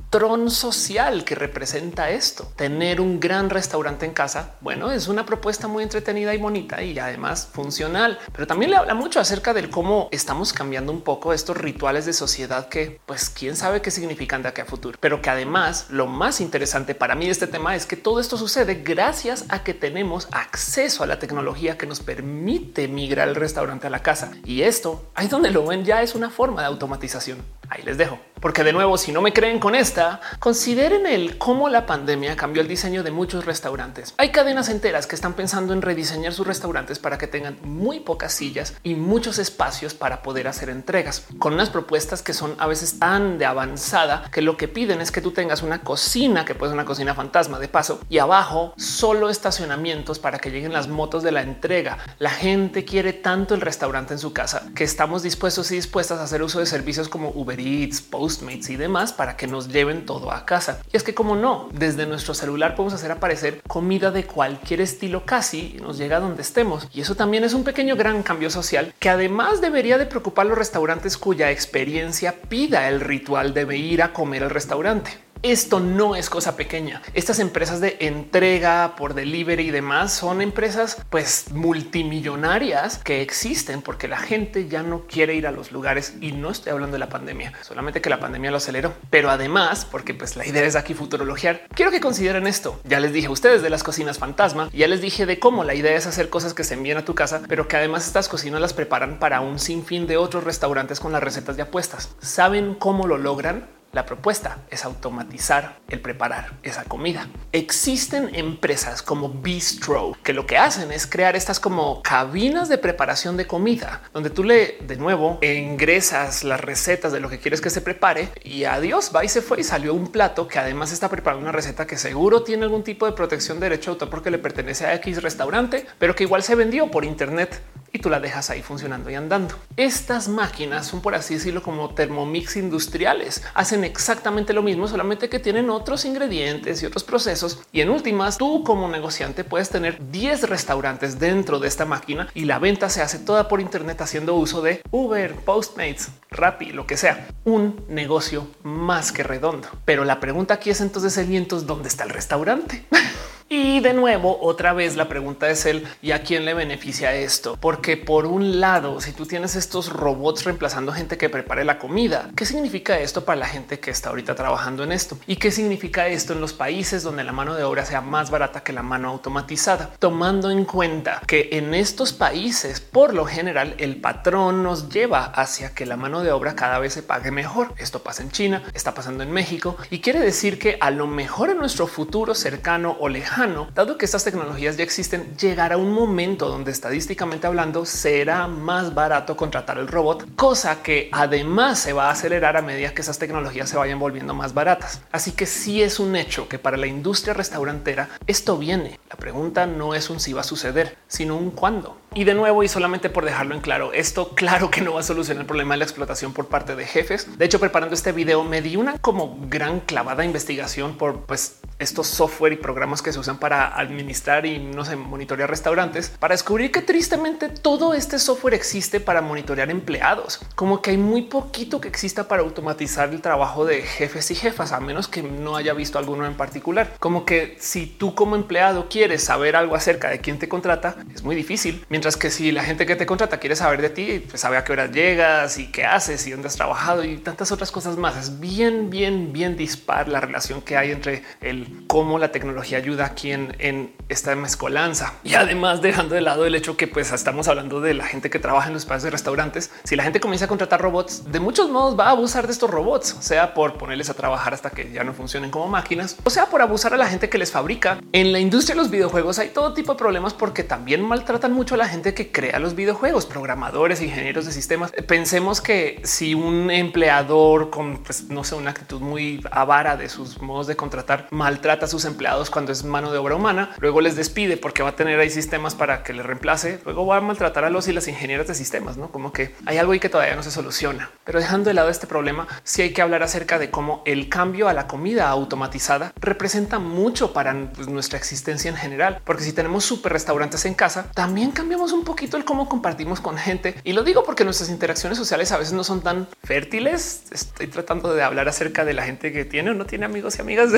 social 0.50 1.26
que 1.26 1.36
representa 1.36 2.10
esto. 2.10 2.48
Tener 2.56 3.02
un 3.02 3.20
gran 3.20 3.50
restaurante 3.50 4.06
en 4.06 4.14
casa, 4.14 4.56
bueno, 4.62 4.92
es 4.92 5.10
una 5.10 5.26
propuesta 5.26 5.68
muy 5.68 5.84
entretenida 5.84 6.34
y 6.34 6.38
bonita 6.38 6.82
y 6.82 6.98
además 6.98 7.50
funcional, 7.52 8.18
pero 8.32 8.48
también 8.48 8.72
le 8.72 8.78
habla 8.78 8.94
mucho 8.94 9.20
acerca 9.20 9.54
del 9.54 9.70
cómo 9.70 10.08
estamos 10.12 10.54
cambiando 10.54 10.94
un 10.94 11.02
poco 11.02 11.34
estos 11.34 11.58
rituales 11.58 12.06
de 12.06 12.14
sociedad 12.14 12.70
que, 12.70 13.02
pues, 13.06 13.30
quién 13.30 13.58
sabe 13.58 13.82
qué 13.82 13.92
significan 13.92 14.42
de 14.42 14.50
aquí 14.50 14.62
a 14.62 14.66
futuro, 14.66 14.98
pero 15.02 15.22
que 15.22 15.30
además 15.30 15.88
lo 15.90 16.08
más 16.08 16.40
interesante 16.40 16.96
para 16.96 17.16
mí 17.16 17.26
de 17.26 17.32
este 17.32 17.48
tema 17.48 17.76
es 17.76 17.86
que 17.86 17.98
todo 17.98 18.22
esto 18.22 18.38
sucede 18.38 18.76
gracias 18.76 19.44
a 19.50 19.64
que 19.64 19.74
tenemos 19.74 20.30
acceso 20.32 21.04
a 21.04 21.08
la 21.08 21.20
tecnología 21.20 21.78
que 21.78 21.88
nos 21.88 22.00
permite 22.00 22.88
migrar 22.88 23.28
el 23.28 23.36
restaurante 23.36 23.88
a 23.88 23.90
la 23.90 24.02
casa. 24.02 24.32
Y 24.46 24.62
esto, 24.62 25.10
ahí 25.14 25.28
donde 25.28 25.52
lo 25.52 25.66
ven, 25.66 25.84
ya 25.84 26.02
es 26.02 26.16
una 26.16 26.30
forma 26.30 26.62
de 26.62 26.68
automatización. 26.68 27.40
Ahí 27.70 27.84
les 27.84 27.98
dejo. 27.98 28.18
Porque 28.46 28.64
de 28.64 28.74
nuevo, 28.74 28.96
si 29.00 29.12
no 29.12 29.24
me 29.24 29.34
creen 29.34 29.58
con 29.58 29.74
esta, 29.74 30.22
consideren 30.38 31.08
el 31.08 31.40
cómo 31.40 31.68
la 31.68 31.88
pandemia 31.88 32.36
cambió 32.36 32.62
el 32.62 32.68
diseño 32.68 33.02
de 33.02 33.10
muchos 33.10 33.44
restaurantes. 33.44 34.14
Hay 34.18 34.30
cadenas 34.30 34.70
enteras 34.70 35.08
que 35.08 35.16
están 35.16 35.34
pensando 35.34 35.74
en 35.74 35.82
rediseñar 35.82 36.32
sus 36.32 36.46
restaurantes 36.46 37.00
para 37.00 37.18
que 37.18 37.26
tengan 37.26 37.58
muy 37.64 38.02
pocas 38.02 38.34
sillas 38.34 38.76
y 38.84 38.94
muchos 38.94 39.40
espacios 39.40 39.96
para 39.96 40.22
poder 40.22 40.48
hacer 40.48 40.70
entregas, 40.70 41.26
con 41.40 41.54
unas 41.56 41.72
propuestas 41.72 42.22
que 42.22 42.36
son 42.36 42.54
a 42.60 42.68
veces 42.68 43.00
tan 43.00 43.40
de 43.40 43.48
avanzada 43.48 44.30
que 44.32 44.44
lo 44.44 44.58
que 44.58 44.68
piden 44.68 45.02
es 45.02 45.12
que 45.12 45.22
tú 45.22 45.32
tengas 45.32 45.64
una 45.64 45.82
cocina, 45.82 46.46
que 46.46 46.54
puede 46.54 46.70
ser 46.70 46.78
una 46.78 46.86
cocina 46.86 47.16
fantasma 47.16 47.58
de 47.58 47.68
paso, 47.68 48.00
y 48.10 48.20
abajo 48.20 48.76
solo 48.78 49.32
estacionamientos 49.32 50.20
para 50.20 50.38
que 50.38 50.52
lleguen 50.52 50.72
las 50.72 50.88
motos 50.88 51.24
de 51.24 51.32
la 51.32 51.42
entrega. 51.42 51.98
La 52.20 52.30
gente 52.30 52.86
quiere 52.86 53.12
tanto 53.12 53.56
el 53.56 53.62
restaurante 53.62 54.14
en 54.14 54.20
su 54.20 54.34
casa 54.34 54.68
que 54.76 54.84
estamos 54.84 55.24
dispuestos 55.24 55.72
y 55.72 55.78
dispuestas 55.78 56.20
a 56.20 56.26
hacer 56.26 56.44
uso 56.44 56.60
de 56.60 56.68
servicios 56.68 57.10
como 57.10 57.32
Uber 57.32 57.60
Eats, 57.60 58.02
Postmates 58.36 58.70
y 58.70 58.76
demás 58.76 59.14
para 59.14 59.38
que 59.38 59.48
nos 59.48 59.70
lleven 59.70 60.06
todo 60.06 60.32
a 60.32 60.46
casa. 60.46 60.82
Y 60.92 60.98
es 60.98 61.04
que 61.04 61.14
como 61.14 61.38
no, 61.38 61.70
desde 61.72 62.06
nuestro 62.06 62.34
celular 62.34 62.76
podemos 62.76 62.94
hacer 62.94 63.12
aparecer 63.12 63.62
comida 63.66 64.12
de 64.12 64.26
cualquier 64.26 64.82
estilo 64.82 65.26
casi 65.26 65.76
y 65.78 65.82
nos 65.82 65.98
llega 65.98 66.20
donde 66.20 66.42
estemos. 66.42 66.90
Y 66.94 67.00
eso 67.00 67.16
también 67.16 67.46
es 67.46 67.54
un 67.54 67.64
pequeño 67.64 67.96
gran 67.96 68.24
cambio 68.24 68.50
social 68.50 68.94
que 69.00 69.10
además 69.10 69.62
debería 69.62 69.98
de 69.98 70.06
preocupar 70.06 70.48
los 70.48 70.58
restaurantes 70.58 71.18
cuya 71.18 71.50
experiencia 71.52 72.36
pida 72.50 72.90
el 72.90 73.00
ritual 73.00 73.54
de 73.54 73.78
ir 73.78 74.04
a 74.04 74.12
comer 74.12 74.44
al 74.44 74.50
restaurante. 74.50 75.25
Esto 75.46 75.80
no 75.80 76.16
es 76.16 76.32
cosa 76.32 76.56
pequeña. 76.56 77.04
Estas 77.14 77.38
empresas 77.38 77.80
de 77.80 77.98
entrega 78.00 78.96
por 78.96 79.14
delivery 79.14 79.68
y 79.68 79.70
demás 79.70 80.12
son 80.12 80.42
empresas 80.42 80.98
pues 81.12 81.52
multimillonarias 81.52 82.98
que 82.98 83.22
existen 83.22 83.84
porque 83.84 84.08
la 84.08 84.18
gente 84.18 84.68
ya 84.68 84.82
no 84.82 85.06
quiere 85.06 85.36
ir 85.36 85.46
a 85.46 85.52
los 85.52 85.72
lugares 85.72 86.16
y 86.20 86.32
no 86.32 86.50
estoy 86.50 86.72
hablando 86.72 86.94
de 86.94 87.00
la 87.00 87.10
pandemia, 87.10 87.54
solamente 87.62 88.02
que 88.02 88.10
la 88.10 88.20
pandemia 88.20 88.50
lo 88.50 88.58
aceleró. 88.58 88.96
Pero 89.12 89.30
además, 89.30 89.86
porque 89.86 90.16
pues 90.16 90.36
la 90.36 90.48
idea 90.48 90.66
es 90.66 90.76
aquí 90.76 90.96
futurologiar, 90.96 91.68
quiero 91.76 91.92
que 91.92 92.02
consideren 92.02 92.48
esto. 92.48 92.82
Ya 92.84 93.00
les 93.00 93.14
dije 93.14 93.28
a 93.28 93.30
ustedes 93.30 93.62
de 93.62 93.70
las 93.70 93.84
cocinas 93.84 94.18
fantasma, 94.18 94.72
ya 94.74 94.88
les 94.88 95.00
dije 95.00 95.28
de 95.28 95.38
cómo 95.38 95.64
la 95.64 95.76
idea 95.76 95.96
es 95.96 96.08
hacer 96.08 96.30
cosas 96.30 96.56
que 96.56 96.64
se 96.64 96.74
envíen 96.74 96.98
a 96.98 97.06
tu 97.06 97.14
casa, 97.14 97.44
pero 97.48 97.68
que 97.68 97.78
además 97.78 98.08
estas 98.08 98.30
cocinas 98.30 98.62
las 98.62 98.74
preparan 98.74 99.20
para 99.20 99.42
un 99.42 99.60
sinfín 99.60 100.08
de 100.08 100.18
otros 100.18 100.44
restaurantes 100.44 101.00
con 101.00 101.12
las 101.12 101.22
recetas 101.22 101.56
de 101.56 101.62
apuestas. 101.62 102.16
¿Saben 102.20 102.74
cómo 102.74 103.06
lo 103.06 103.20
logran? 103.20 103.75
La 103.96 104.06
propuesta 104.06 104.58
es 104.70 104.84
automatizar 104.84 105.78
el 105.88 106.02
preparar 106.02 106.52
esa 106.64 106.84
comida. 106.84 107.30
Existen 107.54 108.36
empresas 108.36 109.02
como 109.02 109.30
Bistro 109.30 110.18
que 110.22 110.34
lo 110.34 110.46
que 110.46 110.58
hacen 110.58 110.92
es 110.92 111.08
crear 111.08 111.38
estas 111.38 111.62
como 111.62 112.02
cabinas 112.02 112.68
de 112.68 112.78
preparación 112.78 113.38
de 113.38 113.48
comida, 113.48 114.02
donde 114.12 114.30
tú 114.30 114.44
le 114.44 114.80
de 114.82 114.98
nuevo 114.98 115.40
ingresas 115.42 116.44
las 116.44 116.60
recetas 116.60 117.14
de 117.14 117.22
lo 117.22 117.30
que 117.30 117.40
quieres 117.40 117.62
que 117.62 117.70
se 117.70 117.80
prepare 117.80 118.34
y 118.44 118.66
adiós, 118.66 119.14
va 119.16 119.24
y 119.24 119.30
se 119.30 119.42
fue 119.42 119.62
y 119.62 119.64
salió 119.64 119.94
un 119.94 120.12
plato 120.12 120.50
que 120.50 120.60
además 120.60 120.92
está 120.92 121.08
preparando 121.08 121.44
una 121.44 121.54
receta 121.54 121.88
que 121.88 121.96
seguro 121.96 122.44
tiene 122.44 122.64
algún 122.64 122.84
tipo 122.84 123.06
de 123.06 123.14
protección 123.14 123.62
de 123.62 123.70
derecho 123.70 123.92
de 123.92 123.94
autor 123.94 124.10
porque 124.10 124.30
le 124.30 124.40
pertenece 124.40 124.86
a 124.86 124.94
X 124.96 125.24
restaurante, 125.24 125.86
pero 126.00 126.16
que 126.16 126.24
igual 126.24 126.44
se 126.44 126.56
vendió 126.56 126.92
por 126.92 127.06
internet 127.06 127.62
y 127.96 128.00
tú 128.00 128.10
la 128.10 128.20
dejas 128.20 128.50
ahí 128.50 128.62
funcionando 128.62 129.10
y 129.10 129.16
andando. 129.16 129.56
Estas 129.78 130.28
máquinas 130.28 130.88
son, 130.88 131.02
por 131.02 131.16
así 131.16 131.36
decirlo, 131.36 131.64
como 131.64 131.94
termomix 131.96 132.58
industriales. 132.58 133.42
Hacen 133.54 133.86
exactamente 133.86 134.52
lo 134.52 134.62
mismo, 134.62 134.88
solamente 134.88 135.30
que 135.30 135.40
tienen 135.40 135.70
otros 135.70 136.04
ingredientes 136.04 136.84
y 136.84 136.86
otros 136.86 137.06
procesos. 137.06 137.62
Y 137.72 137.80
en 137.80 137.90
últimas, 137.90 138.38
tú 138.38 138.66
como 138.66 138.90
negociante 138.90 139.46
puedes 139.46 139.70
tener 139.70 140.12
10 140.12 140.50
restaurantes 140.50 141.20
dentro 141.20 141.60
de 141.60 141.70
esta 141.70 141.86
máquina 141.86 142.28
y 142.34 142.44
la 142.44 142.60
venta 142.60 142.90
se 142.90 143.02
hace 143.02 143.18
toda 143.18 143.48
por 143.48 143.62
internet 143.62 144.02
haciendo 144.02 144.36
uso 144.36 144.62
de 144.62 144.82
Uber, 144.92 145.34
Postmates, 145.36 146.10
Rappi, 146.30 146.72
lo 146.72 146.86
que 146.86 146.98
sea. 146.98 147.30
Un 147.46 147.86
negocio 147.88 148.48
más 148.64 149.14
que 149.14 149.24
redondo. 149.24 149.70
Pero 149.86 150.04
la 150.04 150.20
pregunta 150.20 150.56
aquí 150.56 150.70
es 150.70 150.82
entonces, 150.82 151.18
el 151.18 151.28
vientos, 151.28 151.66
¿dónde 151.66 151.88
está 151.88 152.04
el 152.04 152.10
restaurante? 152.10 152.84
Y 153.48 153.80
de 153.80 153.94
nuevo, 153.94 154.40
otra 154.42 154.74
vez 154.74 154.96
la 154.96 155.08
pregunta 155.08 155.48
es 155.52 155.68
el 155.68 155.88
y 156.02 156.14
a 156.14 156.24
quién 156.24 156.46
le 156.46 156.56
beneficia 156.56 157.14
esto? 157.14 157.60
Porque 157.62 157.96
por 157.96 158.26
un 158.26 158.60
lado, 158.60 159.00
si 159.02 159.12
tú 159.12 159.28
tienes 159.28 159.56
estos 159.56 159.94
robots 159.94 160.46
reemplazando 160.46 160.92
gente 160.92 161.20
que 161.20 161.30
prepare 161.30 161.64
la 161.64 161.78
comida, 161.78 162.32
¿qué 162.36 162.44
significa 162.44 163.00
esto 163.00 163.24
para 163.24 163.42
la 163.42 163.46
gente 163.46 163.80
que 163.80 163.92
está 163.92 164.10
ahorita 164.10 164.34
trabajando 164.34 164.84
en 164.84 164.92
esto? 164.92 165.20
¿Y 165.28 165.36
qué 165.36 165.52
significa 165.52 166.08
esto 166.08 166.34
en 166.34 166.42
los 166.42 166.54
países 166.54 167.04
donde 167.04 167.24
la 167.24 167.34
mano 167.34 167.54
de 167.54 167.64
obra 167.64 167.86
sea 167.86 168.02
más 168.02 168.32
barata 168.32 168.64
que 168.64 168.74
la 168.74 168.82
mano 168.82 169.10
automatizada? 169.10 169.92
Tomando 170.00 170.50
en 170.50 170.66
cuenta 170.66 171.22
que 171.28 171.50
en 171.52 171.76
estos 171.76 172.14
países, 172.14 172.82
por 172.82 173.14
lo 173.14 173.26
general, 173.26 173.76
el 173.78 173.98
patrón 174.02 174.64
nos 174.64 174.90
lleva 174.90 175.24
hacia 175.24 175.76
que 175.76 175.86
la 175.86 175.98
mano 175.98 176.24
de 176.24 176.32
obra 176.32 176.56
cada 176.56 176.80
vez 176.80 176.94
se 176.94 177.04
pague 177.04 177.30
mejor. 177.30 177.76
Esto 177.78 178.02
pasa 178.02 178.24
en 178.24 178.32
China, 178.32 178.64
está 178.74 178.96
pasando 178.96 179.22
en 179.22 179.32
México 179.32 179.78
y 179.92 180.00
quiere 180.00 180.20
decir 180.20 180.58
que 180.58 180.80
a 180.82 180.90
lo 180.90 181.06
mejor 181.06 181.52
en 181.52 181.60
nuestro 181.60 181.86
futuro 181.86 182.34
cercano 182.34 182.98
o 183.00 183.08
lejano, 183.08 183.35
dado 183.74 183.98
que 183.98 184.06
estas 184.06 184.24
tecnologías 184.24 184.78
ya 184.78 184.84
existen, 184.84 185.36
llegará 185.38 185.78
un 185.78 185.92
momento 185.92 186.48
donde 186.48 186.72
estadísticamente 186.72 187.48
hablando 187.48 187.86
será 187.86 188.48
más 188.48 188.94
barato 188.94 189.36
contratar 189.36 189.78
el 189.78 189.88
robot, 189.88 190.36
cosa 190.36 190.82
que 190.82 191.10
además 191.12 191.80
se 191.80 191.94
va 191.94 192.08
a 192.08 192.12
acelerar 192.12 192.58
a 192.58 192.62
medida 192.62 192.94
que 192.94 193.02
esas 193.02 193.20
tecnologías 193.20 193.70
se 193.70 193.78
vayan 193.78 194.00
volviendo 194.00 194.34
más 194.34 194.54
baratas. 194.54 195.02
Así 195.12 195.32
que 195.34 195.46
sí 195.46 195.82
es 195.82 196.00
un 196.00 196.16
hecho 196.16 196.48
que 196.48 196.60
para 196.60 196.78
la 196.78 196.88
industria 196.88 197.34
restaurantera 197.34 198.10
esto 198.26 198.58
viene. 198.58 199.00
La 199.10 199.18
pregunta 199.18 199.66
no 199.66 199.94
es 199.96 200.10
un 200.10 200.20
si 200.20 200.34
va 200.34 200.42
a 200.42 200.46
suceder, 200.46 200.98
sino 201.08 201.36
un 201.36 201.52
cuándo. 201.52 201.98
Y 202.18 202.24
de 202.24 202.34
nuevo, 202.34 202.64
y 202.64 202.70
solamente 202.70 203.10
por 203.10 203.26
dejarlo 203.26 203.56
en 203.56 203.60
claro, 203.60 203.92
esto 203.92 204.30
claro 204.36 204.72
que 204.72 204.80
no 204.80 204.94
va 204.94 205.02
a 205.02 205.04
solucionar 205.04 205.42
el 205.42 205.48
problema 205.48 205.74
de 205.74 205.80
la 205.80 205.84
explotación 205.84 206.32
por 206.32 206.48
parte 206.48 206.74
de 206.78 206.86
jefes. 206.86 207.38
De 207.38 207.44
hecho, 207.44 207.60
preparando 207.60 207.94
este 207.94 208.14
video 208.14 208.46
me 208.46 208.62
di 208.62 208.78
una 208.78 208.98
como 209.00 209.38
gran 209.50 209.82
clavada 209.82 210.24
investigación 210.24 210.98
por 210.98 211.26
pues 211.26 211.60
estos 211.78 212.08
software 212.08 212.54
y 212.54 212.56
programas 212.56 213.02
que 213.02 213.12
se 213.12 213.20
usan 213.20 213.38
para 213.38 213.78
administrar 213.78 214.46
y 214.46 214.60
no 214.60 214.86
sé, 214.86 214.96
monitorear 214.96 215.50
restaurantes 215.50 216.08
para 216.08 216.34
descubrir 216.34 216.72
que 216.72 216.82
tristemente 216.82 217.50
todo 217.50 217.94
este 217.94 218.18
software 218.18 218.54
existe 218.54 219.02
para 219.02 219.22
monitorear 219.22 219.70
empleados, 219.70 220.40
como 220.56 220.82
que 220.82 220.92
hay 220.92 220.98
muy 220.98 221.24
poquito 221.24 221.82
que 221.82 221.90
exista 221.90 222.30
para 222.30 222.44
automatizar 222.44 223.10
el 223.10 223.22
trabajo 223.22 223.66
de 223.66 223.82
jefes 223.82 224.32
y 224.32 224.36
jefas, 224.36 224.72
a 224.72 224.80
menos 224.80 225.10
que 225.10 225.22
no 225.22 225.58
haya 225.58 225.74
visto 225.74 226.00
alguno 226.00 226.26
en 226.26 226.36
particular. 226.36 226.94
Como 227.00 227.26
que 227.26 227.58
si 227.60 227.88
tú 227.88 228.16
como 228.16 228.38
empleado 228.38 228.88
quieres 228.88 229.26
saber 229.26 229.58
algo 229.58 229.76
acerca 229.76 230.10
de 230.10 230.20
quién 230.20 230.40
te 230.40 230.48
contrata, 230.48 230.96
es 231.14 231.24
muy 231.24 231.36
difícil. 231.36 231.86
Mientras 231.90 232.05
que 232.14 232.30
si 232.30 232.52
la 232.52 232.64
gente 232.64 232.86
que 232.86 232.96
te 232.96 233.08
contrata 233.08 233.40
quiere 233.40 233.56
saber 233.56 233.82
de 233.82 233.90
ti, 233.90 234.24
pues 234.30 234.42
sabe 234.42 234.58
a 234.58 234.64
qué 234.64 234.74
hora 234.74 234.86
llegas 234.86 235.58
y 235.58 235.72
qué 235.72 235.86
haces 235.86 236.26
y 236.28 236.32
dónde 236.32 236.48
has 236.48 236.56
trabajado 236.56 237.04
y 237.04 237.18
tantas 237.18 237.52
otras 237.52 237.72
cosas 237.72 237.98
más. 237.98 238.16
Es 238.16 238.40
bien, 238.40 238.92
bien, 238.92 239.34
bien 239.34 239.58
dispar 239.58 240.08
la 240.08 240.22
relación 240.22 240.62
que 240.62 240.78
hay 240.78 240.92
entre 240.92 241.24
el 241.42 241.86
cómo 241.88 242.20
la 242.20 242.32
tecnología 242.32 242.78
ayuda 242.78 243.06
aquí 243.06 243.32
en, 243.32 243.56
en 243.58 243.94
esta 244.08 244.36
mezcolanza. 244.36 245.14
Y 245.24 245.34
además 245.34 245.82
dejando 245.82 246.14
de 246.14 246.22
lado 246.22 246.46
el 246.46 246.54
hecho 246.54 246.78
que 246.78 246.88
pues 246.88 247.12
estamos 247.12 247.48
hablando 247.48 247.82
de 247.82 247.96
la 247.96 248.06
gente 248.06 248.30
que 248.30 248.38
trabaja 248.38 248.68
en 248.68 248.74
los 248.74 248.84
espacios 248.84 249.04
de 249.04 249.10
restaurantes. 249.10 249.72
Si 249.84 249.96
la 249.96 250.04
gente 250.04 250.20
comienza 250.20 250.46
a 250.46 250.48
contratar 250.48 250.82
robots, 250.82 251.32
de 251.32 251.40
muchos 251.40 251.70
modos 251.70 251.98
va 252.00 252.08
a 252.08 252.12
abusar 252.12 252.46
de 252.46 252.54
estos 252.54 252.70
robots, 252.70 253.16
sea 253.20 253.54
por 253.54 253.78
ponerles 253.78 254.10
a 254.10 254.14
trabajar 254.14 254.54
hasta 254.54 254.70
que 254.70 254.92
ya 254.92 255.04
no 255.04 255.14
funcionen 255.14 255.50
como 255.50 255.68
máquinas, 255.68 256.18
o 256.24 256.30
sea 256.30 256.46
por 256.48 256.62
abusar 256.62 256.94
a 256.94 256.98
la 256.98 257.08
gente 257.08 257.30
que 257.30 257.38
les 257.38 257.52
fabrica. 257.52 258.00
En 258.12 258.32
la 258.32 258.40
industria 258.40 258.76
de 258.76 258.82
los 258.82 258.92
videojuegos 258.92 259.40
hay 259.40 259.50
todo 259.50 259.74
tipo 259.74 259.94
de 259.94 259.98
problemas 259.98 260.34
porque 260.34 260.64
también 260.64 261.02
maltratan 261.02 261.54
mucho 261.54 261.76
a 261.76 261.78
la 261.78 261.88
gente 261.88 261.95
que 262.02 262.32
crea 262.32 262.60
los 262.60 262.76
videojuegos, 262.76 263.26
programadores, 263.26 264.02
ingenieros 264.02 264.46
de 264.46 264.52
sistemas. 264.52 264.92
Pensemos 265.08 265.62
que 265.62 266.02
si 266.04 266.34
un 266.34 266.70
empleador 266.72 267.70
con, 267.70 268.04
pues, 268.04 268.30
no 268.30 268.44
sé, 268.44 268.56
una 268.56 268.72
actitud 268.72 269.02
muy 269.02 269.42
avara 269.52 269.98
de 269.98 270.10
sus 270.10 270.42
modos 270.42 270.68
de 270.68 270.76
contratar 270.76 271.28
maltrata 271.32 271.86
a 271.86 271.90
sus 271.90 272.06
empleados 272.06 272.50
cuando 272.50 272.72
es 272.72 272.84
mano 272.84 273.12
de 273.12 273.18
obra 273.18 273.36
humana, 273.36 273.72
luego 273.80 274.02
les 274.02 274.16
despide 274.16 274.58
porque 274.58 274.84
va 274.84 274.90
a 274.90 274.96
tener 274.96 275.20
ahí 275.20 275.30
sistemas 275.30 275.76
para 275.76 276.04
que 276.04 276.14
le 276.14 276.24
reemplace, 276.24 276.80
luego 276.86 277.06
va 277.06 277.18
a 277.18 277.22
maltratar 277.22 277.66
a 277.66 277.70
los 277.70 277.88
y 277.88 277.94
las 277.94 278.08
ingenieras 278.08 278.48
de 278.48 278.56
sistemas, 278.56 278.98
no 278.98 279.10
como 279.12 279.32
que 279.32 279.56
hay 279.66 279.78
algo 279.78 279.94
ahí 279.94 280.00
que 280.00 280.10
todavía 280.10 280.36
no 280.36 280.44
se 280.44 280.52
soluciona. 280.52 281.10
Pero 281.24 281.40
dejando 281.40 281.70
de 281.70 281.74
lado 281.74 281.90
este 281.90 282.08
problema, 282.08 282.48
sí 282.64 282.82
hay 282.82 282.94
que 282.94 283.02
hablar 283.02 283.24
acerca 283.24 283.60
de 283.60 283.72
cómo 283.72 284.02
el 284.06 284.30
cambio 284.30 284.68
a 284.68 284.74
la 284.74 284.88
comida 284.88 285.30
automatizada 285.30 286.14
representa 286.20 286.80
mucho 286.80 287.34
para 287.34 287.72
pues, 287.74 287.88
nuestra 287.88 288.18
existencia 288.18 288.70
en 288.70 288.78
general, 288.78 289.22
porque 289.24 289.44
si 289.44 289.54
tenemos 289.54 289.84
super 289.84 290.14
restaurantes 290.14 290.66
en 290.66 290.74
casa, 290.74 291.10
también 291.14 291.52
cambiamos 291.52 291.85
un 291.92 292.04
poquito 292.04 292.38
el 292.38 292.46
cómo 292.46 292.70
compartimos 292.70 293.22
con 293.22 293.38
gente. 293.38 293.76
Y 293.84 293.94
lo 293.94 294.04
digo 294.04 294.24
porque 294.24 294.44
nuestras 294.44 294.70
interacciones 294.70 295.18
sociales 295.18 295.52
a 295.52 295.58
veces 295.58 295.74
no 295.74 295.84
son 295.84 296.02
tan 296.02 296.28
fértiles. 296.44 297.24
Estoy 297.32 297.68
tratando 297.68 298.14
de 298.14 298.24
hablar 298.24 298.48
acerca 298.48 298.86
de 298.86 298.94
la 298.94 299.04
gente 299.04 299.32
que 299.32 299.46
tiene 299.46 299.72
o 299.72 299.74
no 299.74 299.86
tiene 299.86 300.06
amigos 300.06 300.38
y 300.38 300.42
amigas 300.42 300.72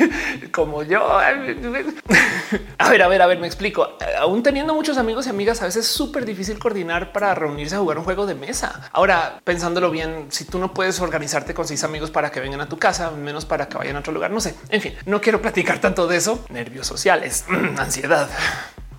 como 0.52 0.82
yo. 0.82 1.18
A 2.78 2.90
ver, 2.90 3.02
a 3.02 3.08
ver, 3.08 3.22
a 3.22 3.26
ver, 3.26 3.38
me 3.38 3.46
explico. 3.46 3.96
Aún 4.18 4.42
teniendo 4.42 4.74
muchos 4.74 4.98
amigos 4.98 5.26
y 5.26 5.30
amigas, 5.30 5.62
a 5.62 5.66
veces 5.66 5.86
es 5.86 5.92
súper 5.92 6.24
difícil 6.24 6.58
coordinar 6.58 7.12
para 7.12 7.34
reunirse 7.34 7.76
a 7.76 7.78
jugar 7.78 7.98
un 7.98 8.04
juego 8.04 8.26
de 8.26 8.34
mesa. 8.34 8.90
Ahora, 8.92 9.40
pensándolo 9.44 9.90
bien, 9.90 10.26
si 10.30 10.44
tú 10.44 10.58
no 10.58 10.72
puedes 10.74 11.00
organizarte 11.00 11.54
con 11.54 11.66
seis 11.66 11.84
amigos 11.84 12.10
para 12.10 12.30
que 12.30 12.40
vengan 12.40 12.60
a 12.60 12.68
tu 12.68 12.78
casa, 12.78 13.10
menos 13.10 13.44
para 13.44 13.68
que 13.68 13.78
vayan 13.78 13.96
a 13.96 14.00
otro 14.00 14.12
lugar, 14.12 14.30
no 14.30 14.40
sé. 14.40 14.54
En 14.70 14.80
fin, 14.80 14.94
no 15.06 15.20
quiero 15.20 15.40
platicar 15.40 15.80
tanto 15.80 16.06
de 16.06 16.16
eso. 16.16 16.44
Nervios 16.50 16.86
sociales, 16.86 17.44
ansiedad. 17.78 18.28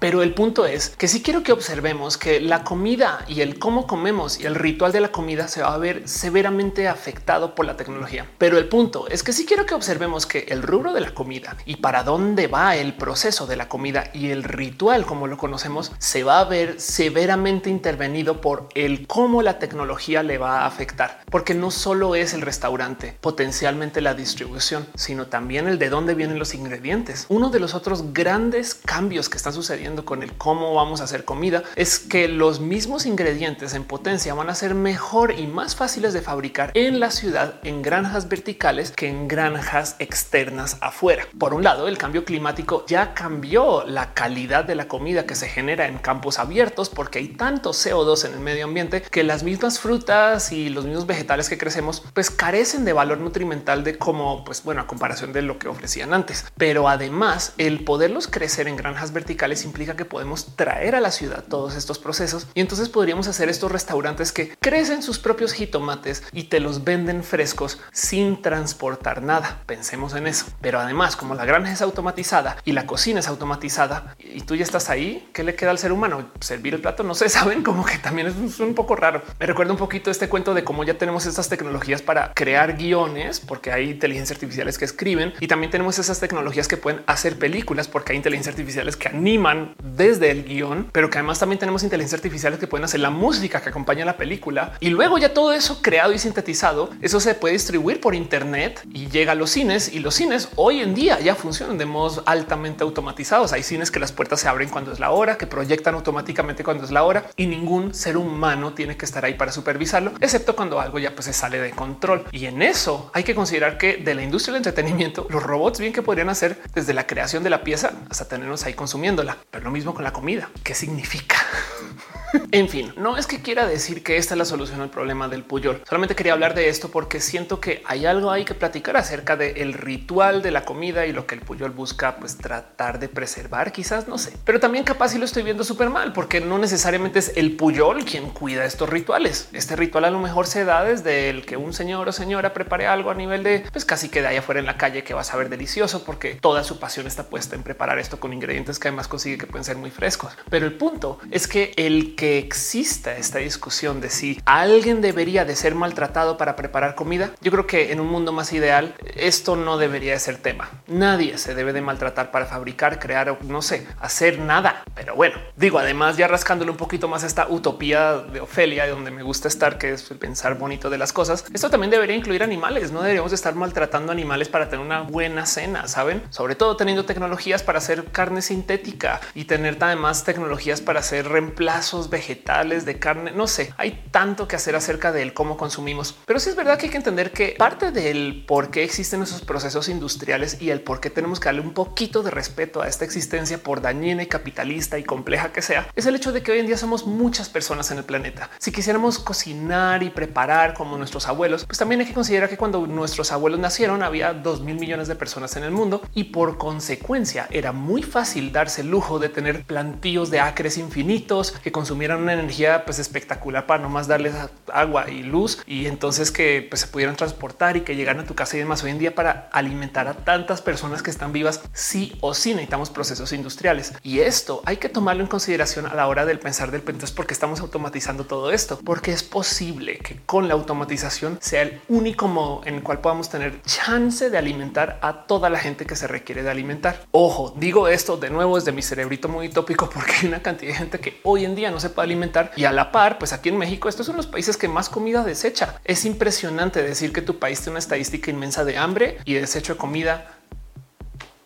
Pero 0.05 0.21
el 0.21 0.35
punto 0.35 0.67
es 0.67 0.89
que 0.89 1.07
si 1.07 1.23
quiero 1.23 1.41
que 1.41 1.51
observemos 1.51 2.19
que 2.19 2.39
la 2.39 2.63
comida 2.63 3.25
y 3.27 3.41
el 3.41 3.57
cómo 3.57 3.87
comemos 3.87 4.39
y 4.39 4.45
el 4.45 4.53
ritual 4.53 4.91
de 4.91 4.99
la 4.99 5.11
comida 5.11 5.47
se 5.47 5.63
va 5.63 5.73
a 5.73 5.79
ver 5.79 6.07
severamente 6.07 6.87
afectado 6.87 7.55
por 7.55 7.65
la 7.65 7.75
tecnología. 7.75 8.29
Pero 8.37 8.59
el 8.59 8.67
punto 8.67 9.07
es 9.07 9.23
que 9.23 9.33
si 9.33 9.47
quiero 9.47 9.65
que 9.65 9.73
observemos 9.73 10.27
que 10.27 10.45
el 10.49 10.61
rubro 10.61 10.93
de 10.93 11.01
la 11.01 11.15
comida 11.15 11.57
y 11.65 11.77
para 11.77 12.03
dónde 12.03 12.45
va 12.45 12.75
el 12.75 12.93
proceso 12.93 13.47
de 13.47 13.55
la 13.55 13.67
comida 13.67 14.11
y 14.13 14.29
el 14.29 14.43
ritual 14.43 15.07
como 15.07 15.25
lo 15.25 15.39
conocemos 15.39 15.91
se 15.97 16.23
va 16.23 16.39
a 16.39 16.45
ver 16.45 16.79
severamente 16.79 17.71
intervenido 17.71 18.41
por 18.41 18.69
el 18.75 19.07
cómo 19.07 19.41
la 19.41 19.57
tecnología 19.57 20.21
le 20.21 20.37
va 20.37 20.59
a 20.59 20.65
afectar. 20.67 21.21
Porque 21.31 21.55
no 21.55 21.71
solo 21.71 22.13
es 22.13 22.35
el 22.35 22.41
restaurante, 22.41 23.17
potencialmente 23.21 24.01
la 24.01 24.13
distribución, 24.13 24.85
sino 24.93 25.25
también 25.25 25.67
el 25.67 25.79
de 25.79 25.89
dónde 25.89 26.13
vienen 26.13 26.37
los 26.37 26.53
ingredientes. 26.53 27.25
Uno 27.27 27.49
de 27.49 27.59
los 27.59 27.73
otros 27.73 28.13
grandes 28.13 28.75
cambios 28.75 29.29
que 29.29 29.37
están 29.37 29.53
sucediendo 29.53 29.94
con 30.03 30.23
el 30.23 30.33
cómo 30.33 30.73
vamos 30.73 30.99
a 30.99 31.05
hacer 31.05 31.23
comida 31.23 31.63
es 31.75 31.99
que 31.99 32.27
los 32.27 32.59
mismos 32.59 33.05
ingredientes 33.05 33.73
en 33.73 33.83
potencia 33.83 34.33
van 34.33 34.49
a 34.49 34.55
ser 34.55 34.75
mejor 34.75 35.39
y 35.39 35.47
más 35.47 35.75
fáciles 35.75 36.13
de 36.13 36.21
fabricar 36.21 36.71
en 36.73 36.99
la 36.99 37.11
ciudad 37.11 37.59
en 37.63 37.81
granjas 37.81 38.27
verticales 38.27 38.91
que 38.91 39.07
en 39.07 39.27
granjas 39.27 39.95
externas 39.99 40.77
afuera. 40.81 41.27
Por 41.37 41.53
un 41.53 41.63
lado, 41.63 41.87
el 41.87 41.97
cambio 41.97 42.25
climático 42.25 42.83
ya 42.87 43.13
cambió 43.13 43.85
la 43.85 44.13
calidad 44.13 44.65
de 44.65 44.75
la 44.75 44.87
comida 44.87 45.25
que 45.25 45.35
se 45.35 45.47
genera 45.47 45.87
en 45.87 45.99
campos 45.99 46.39
abiertos 46.39 46.89
porque 46.89 47.19
hay 47.19 47.27
tanto 47.29 47.71
CO2 47.71 48.25
en 48.25 48.33
el 48.33 48.39
medio 48.39 48.65
ambiente 48.65 49.01
que 49.03 49.23
las 49.23 49.43
mismas 49.43 49.79
frutas 49.79 50.51
y 50.51 50.69
los 50.69 50.85
mismos 50.85 51.05
vegetales 51.05 51.49
que 51.49 51.57
crecemos 51.57 52.03
pues 52.13 52.31
carecen 52.31 52.85
de 52.85 52.93
valor 52.93 53.19
nutrimental 53.19 53.83
de 53.83 53.97
como 53.97 54.43
pues 54.43 54.63
bueno 54.63 54.81
a 54.81 54.87
comparación 54.87 55.33
de 55.33 55.41
lo 55.41 55.59
que 55.59 55.67
ofrecían 55.67 56.13
antes. 56.13 56.45
Pero 56.57 56.89
además 56.89 57.53
el 57.57 57.83
poderlos 57.83 58.27
crecer 58.27 58.67
en 58.67 58.75
granjas 58.75 59.13
verticales 59.13 59.65
implica 59.75 59.97
que 59.97 60.05
podemos 60.05 60.55
traer 60.55 60.95
a 60.95 61.01
la 61.01 61.11
ciudad 61.11 61.43
todos 61.43 61.75
estos 61.75 61.99
procesos 61.99 62.47
y 62.53 62.61
entonces 62.61 62.87
podríamos 62.87 63.27
hacer 63.27 63.49
estos 63.49 63.69
restaurantes 63.69 64.31
que 64.31 64.55
crecen 64.61 65.03
sus 65.03 65.19
propios 65.19 65.51
jitomates 65.51 66.23
y 66.31 66.43
te 66.43 66.61
los 66.61 66.85
venden 66.85 67.25
frescos 67.25 67.81
sin 67.91 68.41
transportar 68.41 69.21
nada. 69.21 69.63
Pensemos 69.65 70.13
en 70.15 70.27
eso. 70.27 70.45
Pero 70.61 70.79
además, 70.79 71.17
como 71.17 71.35
la 71.35 71.43
granja 71.43 71.73
es 71.73 71.81
automatizada 71.81 72.55
y 72.63 72.71
la 72.71 72.85
cocina 72.85 73.19
es 73.19 73.27
automatizada 73.27 74.15
y 74.17 74.41
tú 74.41 74.55
ya 74.55 74.63
estás 74.63 74.89
ahí, 74.89 75.29
¿qué 75.33 75.43
le 75.43 75.55
queda 75.55 75.71
al 75.71 75.77
ser 75.77 75.91
humano? 75.91 76.29
Servir 76.39 76.73
el 76.73 76.79
plato, 76.79 77.03
no 77.03 77.13
sé, 77.13 77.27
saben 77.35 77.61
como 77.61 77.83
que 77.83 77.97
también 77.97 78.27
es 78.27 78.59
un 78.61 78.75
poco 78.75 78.95
raro. 78.95 79.23
Me 79.41 79.45
recuerda 79.45 79.73
un 79.73 79.77
poquito 79.77 80.09
este 80.09 80.29
cuento 80.29 80.53
de 80.53 80.63
cómo 80.63 80.85
ya 80.85 80.97
tenemos 80.97 81.25
estas 81.25 81.49
tecnologías 81.49 82.01
para 82.01 82.33
crear 82.33 82.77
guiones, 82.77 83.41
porque 83.41 83.73
hay 83.73 83.89
inteligencias 83.89 84.37
artificiales 84.37 84.77
que 84.77 84.85
escriben 84.85 85.33
y 85.41 85.47
también 85.47 85.69
tenemos 85.69 85.99
esas 85.99 86.21
tecnologías 86.21 86.69
que 86.69 86.77
pueden 86.77 87.01
hacer 87.07 87.37
películas, 87.37 87.89
porque 87.89 88.13
hay 88.13 88.17
inteligencias 88.17 88.53
artificiales 88.53 88.95
que 88.95 89.09
animan 89.09 89.64
desde 89.83 90.31
el 90.31 90.43
guion, 90.43 90.89
pero 90.91 91.09
que 91.09 91.17
además 91.17 91.39
también 91.39 91.59
tenemos 91.59 91.83
inteligencias 91.83 92.19
artificiales 92.19 92.59
que 92.59 92.67
pueden 92.67 92.85
hacer 92.85 92.99
la 92.99 93.09
música 93.09 93.61
que 93.61 93.69
acompaña 93.69 94.05
la 94.05 94.17
película 94.17 94.73
y 94.79 94.89
luego 94.89 95.17
ya 95.17 95.33
todo 95.33 95.53
eso 95.53 95.81
creado 95.81 96.13
y 96.13 96.19
sintetizado, 96.19 96.89
eso 97.01 97.19
se 97.19 97.35
puede 97.35 97.53
distribuir 97.53 98.01
por 98.01 98.15
internet 98.15 98.81
y 98.93 99.07
llega 99.07 99.33
a 99.33 99.35
los 99.35 99.49
cines 99.49 99.93
y 99.93 99.99
los 99.99 100.15
cines 100.15 100.49
hoy 100.55 100.81
en 100.81 100.95
día 100.95 101.19
ya 101.19 101.35
funcionan 101.35 101.77
de 101.77 101.85
modos 101.85 102.21
altamente 102.25 102.83
automatizados. 102.83 103.53
Hay 103.53 103.63
cines 103.63 103.91
que 103.91 103.99
las 103.99 104.11
puertas 104.11 104.39
se 104.39 104.47
abren 104.47 104.69
cuando 104.69 104.91
es 104.91 104.99
la 104.99 105.11
hora, 105.11 105.37
que 105.37 105.47
proyectan 105.47 105.95
automáticamente 105.95 106.63
cuando 106.63 106.83
es 106.83 106.91
la 106.91 107.03
hora 107.03 107.25
y 107.35 107.47
ningún 107.47 107.93
ser 107.93 108.17
humano 108.17 108.73
tiene 108.73 108.97
que 108.97 109.05
estar 109.05 109.25
ahí 109.25 109.33
para 109.33 109.51
supervisarlo, 109.51 110.11
excepto 110.19 110.55
cuando 110.55 110.79
algo 110.79 110.99
ya 110.99 111.13
pues 111.13 111.25
se 111.25 111.33
sale 111.33 111.59
de 111.59 111.71
control. 111.71 112.25
Y 112.31 112.45
en 112.45 112.61
eso 112.61 113.09
hay 113.13 113.23
que 113.23 113.35
considerar 113.35 113.77
que 113.77 113.97
de 113.97 114.15
la 114.15 114.23
industria 114.23 114.53
del 114.53 114.59
entretenimiento, 114.59 115.27
los 115.29 115.43
robots 115.43 115.79
bien 115.79 115.93
que 115.93 116.01
podrían 116.01 116.29
hacer 116.29 116.61
desde 116.73 116.93
la 116.93 117.07
creación 117.07 117.43
de 117.43 117.49
la 117.49 117.63
pieza 117.63 117.93
hasta 118.09 118.27
tenernos 118.27 118.65
ahí 118.65 118.73
consumiéndola, 118.73 119.37
pero 119.55 119.63
lo 119.63 119.71
mismo 119.71 119.93
con 119.93 120.03
la 120.03 120.11
comida. 120.11 120.49
¿Qué 120.65 120.75
significa? 120.75 121.37
En 122.51 122.69
fin, 122.69 122.93
no 122.97 123.17
es 123.17 123.27
que 123.27 123.41
quiera 123.41 123.65
decir 123.65 124.03
que 124.03 124.17
esta 124.17 124.33
es 124.33 124.37
la 124.37 124.45
solución 124.45 124.81
al 124.81 124.89
problema 124.89 125.27
del 125.27 125.43
Puyol. 125.43 125.81
Solamente 125.87 126.15
quería 126.15 126.33
hablar 126.33 126.53
de 126.53 126.69
esto 126.69 126.89
porque 126.89 127.19
siento 127.19 127.59
que 127.59 127.81
hay 127.85 128.05
algo 128.05 128.31
ahí 128.31 128.45
que 128.45 128.53
platicar 128.53 128.97
acerca 128.97 129.35
del 129.37 129.73
ritual 129.73 130.41
de 130.41 130.51
la 130.51 130.65
comida 130.65 131.05
y 131.05 131.13
lo 131.13 131.25
que 131.27 131.35
el 131.35 131.41
Puyol 131.41 131.71
busca 131.71 132.17
pues 132.17 132.37
tratar 132.37 132.99
de 132.99 133.09
preservar, 133.09 133.71
quizás 133.71 134.07
no 134.07 134.17
sé, 134.17 134.33
pero 134.43 134.59
también 134.59 134.83
capaz 134.83 135.09
si 135.09 135.17
lo 135.17 135.25
estoy 135.25 135.43
viendo 135.43 135.63
súper 135.63 135.89
mal 135.89 136.13
porque 136.13 136.41
no 136.41 136.57
necesariamente 136.57 137.19
es 137.19 137.31
el 137.35 137.55
Puyol 137.55 138.03
quien 138.05 138.29
cuida 138.29 138.65
estos 138.65 138.89
rituales. 138.89 139.49
Este 139.53 139.75
ritual 139.75 140.05
a 140.05 140.11
lo 140.11 140.19
mejor 140.19 140.47
se 140.47 140.65
da 140.65 140.83
desde 140.83 141.29
el 141.29 141.45
que 141.45 141.57
un 141.57 141.73
señor 141.73 142.09
o 142.09 142.11
señora 142.11 142.53
prepare 142.53 142.87
algo 142.87 143.11
a 143.11 143.15
nivel 143.15 143.43
de 143.43 143.65
pues 143.71 143.85
casi 143.85 144.09
que 144.09 144.21
de 144.21 144.27
ahí 144.27 144.37
afuera 144.37 144.59
en 144.59 144.65
la 144.65 144.77
calle 144.77 145.03
que 145.03 145.13
va 145.13 145.21
a 145.21 145.25
saber 145.25 145.49
delicioso 145.49 146.03
porque 146.03 146.35
toda 146.35 146.63
su 146.63 146.79
pasión 146.79 147.07
está 147.07 147.23
puesta 147.23 147.55
en 147.55 147.63
preparar 147.63 147.99
esto 147.99 148.19
con 148.19 148.33
ingredientes 148.33 148.79
que 148.79 148.87
además 148.87 149.07
consigue 149.07 149.37
que 149.37 149.44
pueden 149.45 149.63
ser 149.63 149.77
muy 149.77 149.91
frescos. 149.91 150.33
Pero 150.49 150.65
el 150.65 150.73
punto 150.73 151.19
es 151.31 151.47
que 151.47 151.73
el 151.77 152.15
que 152.15 152.37
exista 152.37 153.17
esta 153.17 153.39
discusión 153.39 154.01
de 154.01 154.09
si 154.09 154.41
alguien 154.45 155.01
debería 155.01 155.45
de 155.45 155.55
ser 155.55 155.75
maltratado 155.75 156.37
para 156.37 156.55
preparar 156.55 156.95
comida, 156.95 157.31
yo 157.41 157.51
creo 157.51 157.67
que 157.67 157.91
en 157.91 157.99
un 157.99 158.07
mundo 158.07 158.31
más 158.31 158.53
ideal 158.53 158.95
esto 159.15 159.55
no 159.55 159.77
debería 159.77 160.13
de 160.13 160.19
ser 160.19 160.37
tema. 160.37 160.69
Nadie 160.87 161.37
se 161.37 161.55
debe 161.55 161.73
de 161.73 161.81
maltratar 161.81 162.31
para 162.31 162.45
fabricar, 162.45 162.99
crear 162.99 163.29
o 163.29 163.37
no 163.43 163.61
sé, 163.61 163.87
hacer 163.99 164.39
nada. 164.39 164.83
Pero 164.93 165.15
bueno, 165.15 165.37
digo, 165.55 165.79
además 165.79 166.17
ya 166.17 166.27
rascándole 166.27 166.71
un 166.71 166.77
poquito 166.77 167.07
más 167.07 167.23
esta 167.23 167.47
utopía 167.47 168.17
de 168.17 168.39
Ofelia, 168.39 168.87
donde 168.87 169.11
me 169.11 169.23
gusta 169.23 169.47
estar, 169.47 169.77
que 169.77 169.93
es 169.93 170.03
pensar 170.03 170.57
bonito 170.57 170.89
de 170.89 170.97
las 170.97 171.13
cosas. 171.13 171.45
Esto 171.53 171.69
también 171.69 171.91
debería 171.91 172.15
incluir 172.15 172.43
animales. 172.43 172.91
No 172.91 173.01
deberíamos 173.01 173.33
estar 173.33 173.55
maltratando 173.55 174.11
animales 174.11 174.49
para 174.49 174.69
tener 174.69 174.85
una 174.85 175.01
buena 175.01 175.45
cena, 175.45 175.87
saben? 175.87 176.23
Sobre 176.29 176.55
todo 176.55 176.75
teniendo 176.75 177.05
tecnologías 177.05 177.63
para 177.63 177.79
hacer 177.79 178.05
carne 178.05 178.41
sintética 178.41 179.21
y 179.35 179.45
tener 179.45 179.77
además 179.81 180.23
tecnologías 180.23 180.81
para 180.81 181.01
hacer 181.01 181.27
reemplazos 181.27 182.09
vegetales 182.09 182.85
de 182.85 182.97
carne. 182.97 183.31
No 183.31 183.45
sé, 183.47 183.73
hay 183.77 184.03
tanto 184.09 184.47
que 184.47 184.55
hacer 184.55 184.75
acerca 184.75 185.11
del 185.11 185.33
cómo 185.33 185.57
consumimos, 185.57 186.17
pero 186.25 186.39
sí 186.39 186.49
es 186.49 186.55
verdad 186.55 186.79
que 186.79 186.85
hay 186.85 186.91
que 186.91 186.97
entender 186.97 187.31
que 187.31 187.55
parte 187.57 187.91
del 187.91 188.45
por 188.47 188.71
qué 188.71 188.83
existen 188.83 189.21
esos 189.21 189.41
procesos 189.41 189.89
industriales 189.89 190.61
y 190.61 190.69
el 190.69 190.81
por 190.81 190.99
qué 190.99 191.09
tenemos 191.09 191.39
que 191.39 191.45
darle 191.45 191.61
un 191.61 191.73
poquito 191.73 192.23
de 192.23 192.31
respeto 192.31 192.81
a 192.81 192.87
esta 192.87 193.05
existencia 193.05 193.61
por 193.61 193.81
dañina 193.81 194.23
y 194.23 194.27
capitalista 194.27 194.97
y 194.97 195.03
compleja 195.03 195.51
que 195.51 195.61
sea, 195.61 195.87
es 195.95 196.05
el 196.05 196.15
hecho 196.15 196.31
de 196.31 196.41
que 196.41 196.53
hoy 196.53 196.59
en 196.59 196.67
día 196.67 196.77
somos 196.77 197.05
muchas 197.05 197.49
personas 197.49 197.91
en 197.91 197.97
el 197.97 198.05
planeta. 198.05 198.49
Si 198.57 198.71
quisiéramos 198.71 199.19
cocinar 199.19 200.01
y 200.01 200.09
preparar 200.09 200.73
como 200.73 200.97
nuestros 200.97 201.27
abuelos, 201.27 201.65
pues 201.65 201.77
también 201.77 202.01
hay 202.01 202.07
que 202.07 202.13
considerar 202.13 202.49
que 202.49 202.57
cuando 202.57 202.87
nuestros 202.87 203.31
abuelos 203.31 203.59
nacieron 203.59 204.01
había 204.01 204.33
dos 204.33 204.61
mil 204.61 204.79
millones 204.79 205.07
de 205.07 205.15
personas 205.15 205.55
en 205.57 205.63
el 205.63 205.71
mundo 205.71 206.01
y 206.13 206.25
por 206.25 206.57
consecuencia 206.57 207.47
era 207.51 207.73
muy 207.73 208.01
fácil 208.01 208.51
darse 208.51 208.81
el 208.81 208.89
lujo 208.89 209.19
de 209.19 209.24
tener 209.29 209.63
plantíos 209.63 210.29
de 210.29 210.39
acres 210.39 210.77
infinitos 210.77 211.51
que 211.51 211.71
consumieran 211.71 212.21
una 212.21 212.33
energía 212.33 212.85
pues 212.85 212.99
espectacular 212.99 213.65
para 213.65 213.83
no 213.83 213.89
más 213.89 214.07
darles 214.07 214.33
agua 214.73 215.09
y 215.09 215.23
luz 215.23 215.61
y 215.67 215.85
entonces 215.85 216.31
que 216.31 216.65
pues, 216.69 216.81
se 216.81 216.87
pudieran 216.87 217.15
transportar 217.15 217.77
y 217.77 217.81
que 217.81 217.95
llegaran 217.95 218.23
a 218.23 218.27
tu 218.27 218.35
casa 218.35 218.55
y 218.55 218.59
demás. 218.59 218.83
Hoy 218.83 218.91
en 218.91 218.99
día 218.99 219.15
para 219.15 219.49
alimentar 219.51 220.07
a 220.07 220.13
tantas 220.13 220.61
personas 220.61 221.03
que 221.03 221.11
están 221.11 221.33
vivas, 221.33 221.61
sí 221.73 222.17
o 222.21 222.33
sí 222.33 222.53
necesitamos 222.53 222.89
procesos 222.89 223.31
industriales 223.33 223.93
y 224.01 224.19
esto 224.19 224.61
hay 224.65 224.77
que 224.77 224.89
tomarlo 224.89 225.23
en 225.23 225.29
consideración 225.29 225.85
a 225.85 225.93
la 225.93 226.07
hora 226.07 226.25
del 226.25 226.39
pensar 226.39 226.71
del 226.71 226.83
es 227.03 227.11
porque 227.11 227.33
estamos 227.33 227.59
automatizando 227.59 228.25
todo 228.25 228.51
esto, 228.51 228.79
porque 228.83 229.11
es 229.11 229.23
posible 229.23 229.97
que 229.97 230.19
con 230.25 230.47
la 230.47 230.53
automatización 230.53 231.37
sea 231.41 231.63
el 231.63 231.81
único 231.89 232.27
modo 232.27 232.61
en 232.65 232.75
el 232.75 232.83
cual 232.83 232.99
podamos 232.99 233.29
tener 233.29 233.61
chance 233.63 234.29
de 234.29 234.37
alimentar 234.37 234.99
a 235.01 235.25
toda 235.25 235.49
la 235.49 235.59
gente 235.59 235.85
que 235.85 235.95
se 235.95 236.07
requiere 236.07 236.43
de 236.43 236.51
alimentar. 236.51 237.05
Ojo, 237.11 237.53
digo 237.57 237.87
esto 237.87 238.17
de 238.17 238.29
nuevo 238.29 238.55
desde 238.55 238.71
mi 238.71 238.81
muy 239.27 239.49
tópico 239.49 239.89
porque 239.93 240.13
hay 240.21 240.27
una 240.27 240.41
cantidad 240.41 240.71
de 240.71 240.77
gente 240.77 240.99
que 240.99 241.19
hoy 241.23 241.45
en 241.45 241.55
día 241.55 241.71
no 241.71 241.79
se 241.79 241.89
puede 241.89 242.05
alimentar 242.05 242.51
y 242.55 242.65
a 242.65 242.71
la 242.71 242.91
par, 242.91 243.17
pues 243.17 243.33
aquí 243.33 243.49
en 243.49 243.57
México 243.57 243.89
estos 243.89 244.05
son 244.05 244.17
los 244.17 244.27
países 244.27 244.57
que 244.57 244.67
más 244.67 244.89
comida 244.89 245.23
desecha. 245.23 245.79
Es 245.83 246.05
impresionante 246.05 246.81
decir 246.81 247.13
que 247.13 247.21
tu 247.21 247.39
país 247.39 247.59
tiene 247.59 247.71
una 247.71 247.79
estadística 247.79 248.31
inmensa 248.31 248.63
de 248.63 248.77
hambre 248.77 249.17
y 249.25 249.33
desecho 249.33 249.73
de 249.73 249.79
comida 249.79 250.34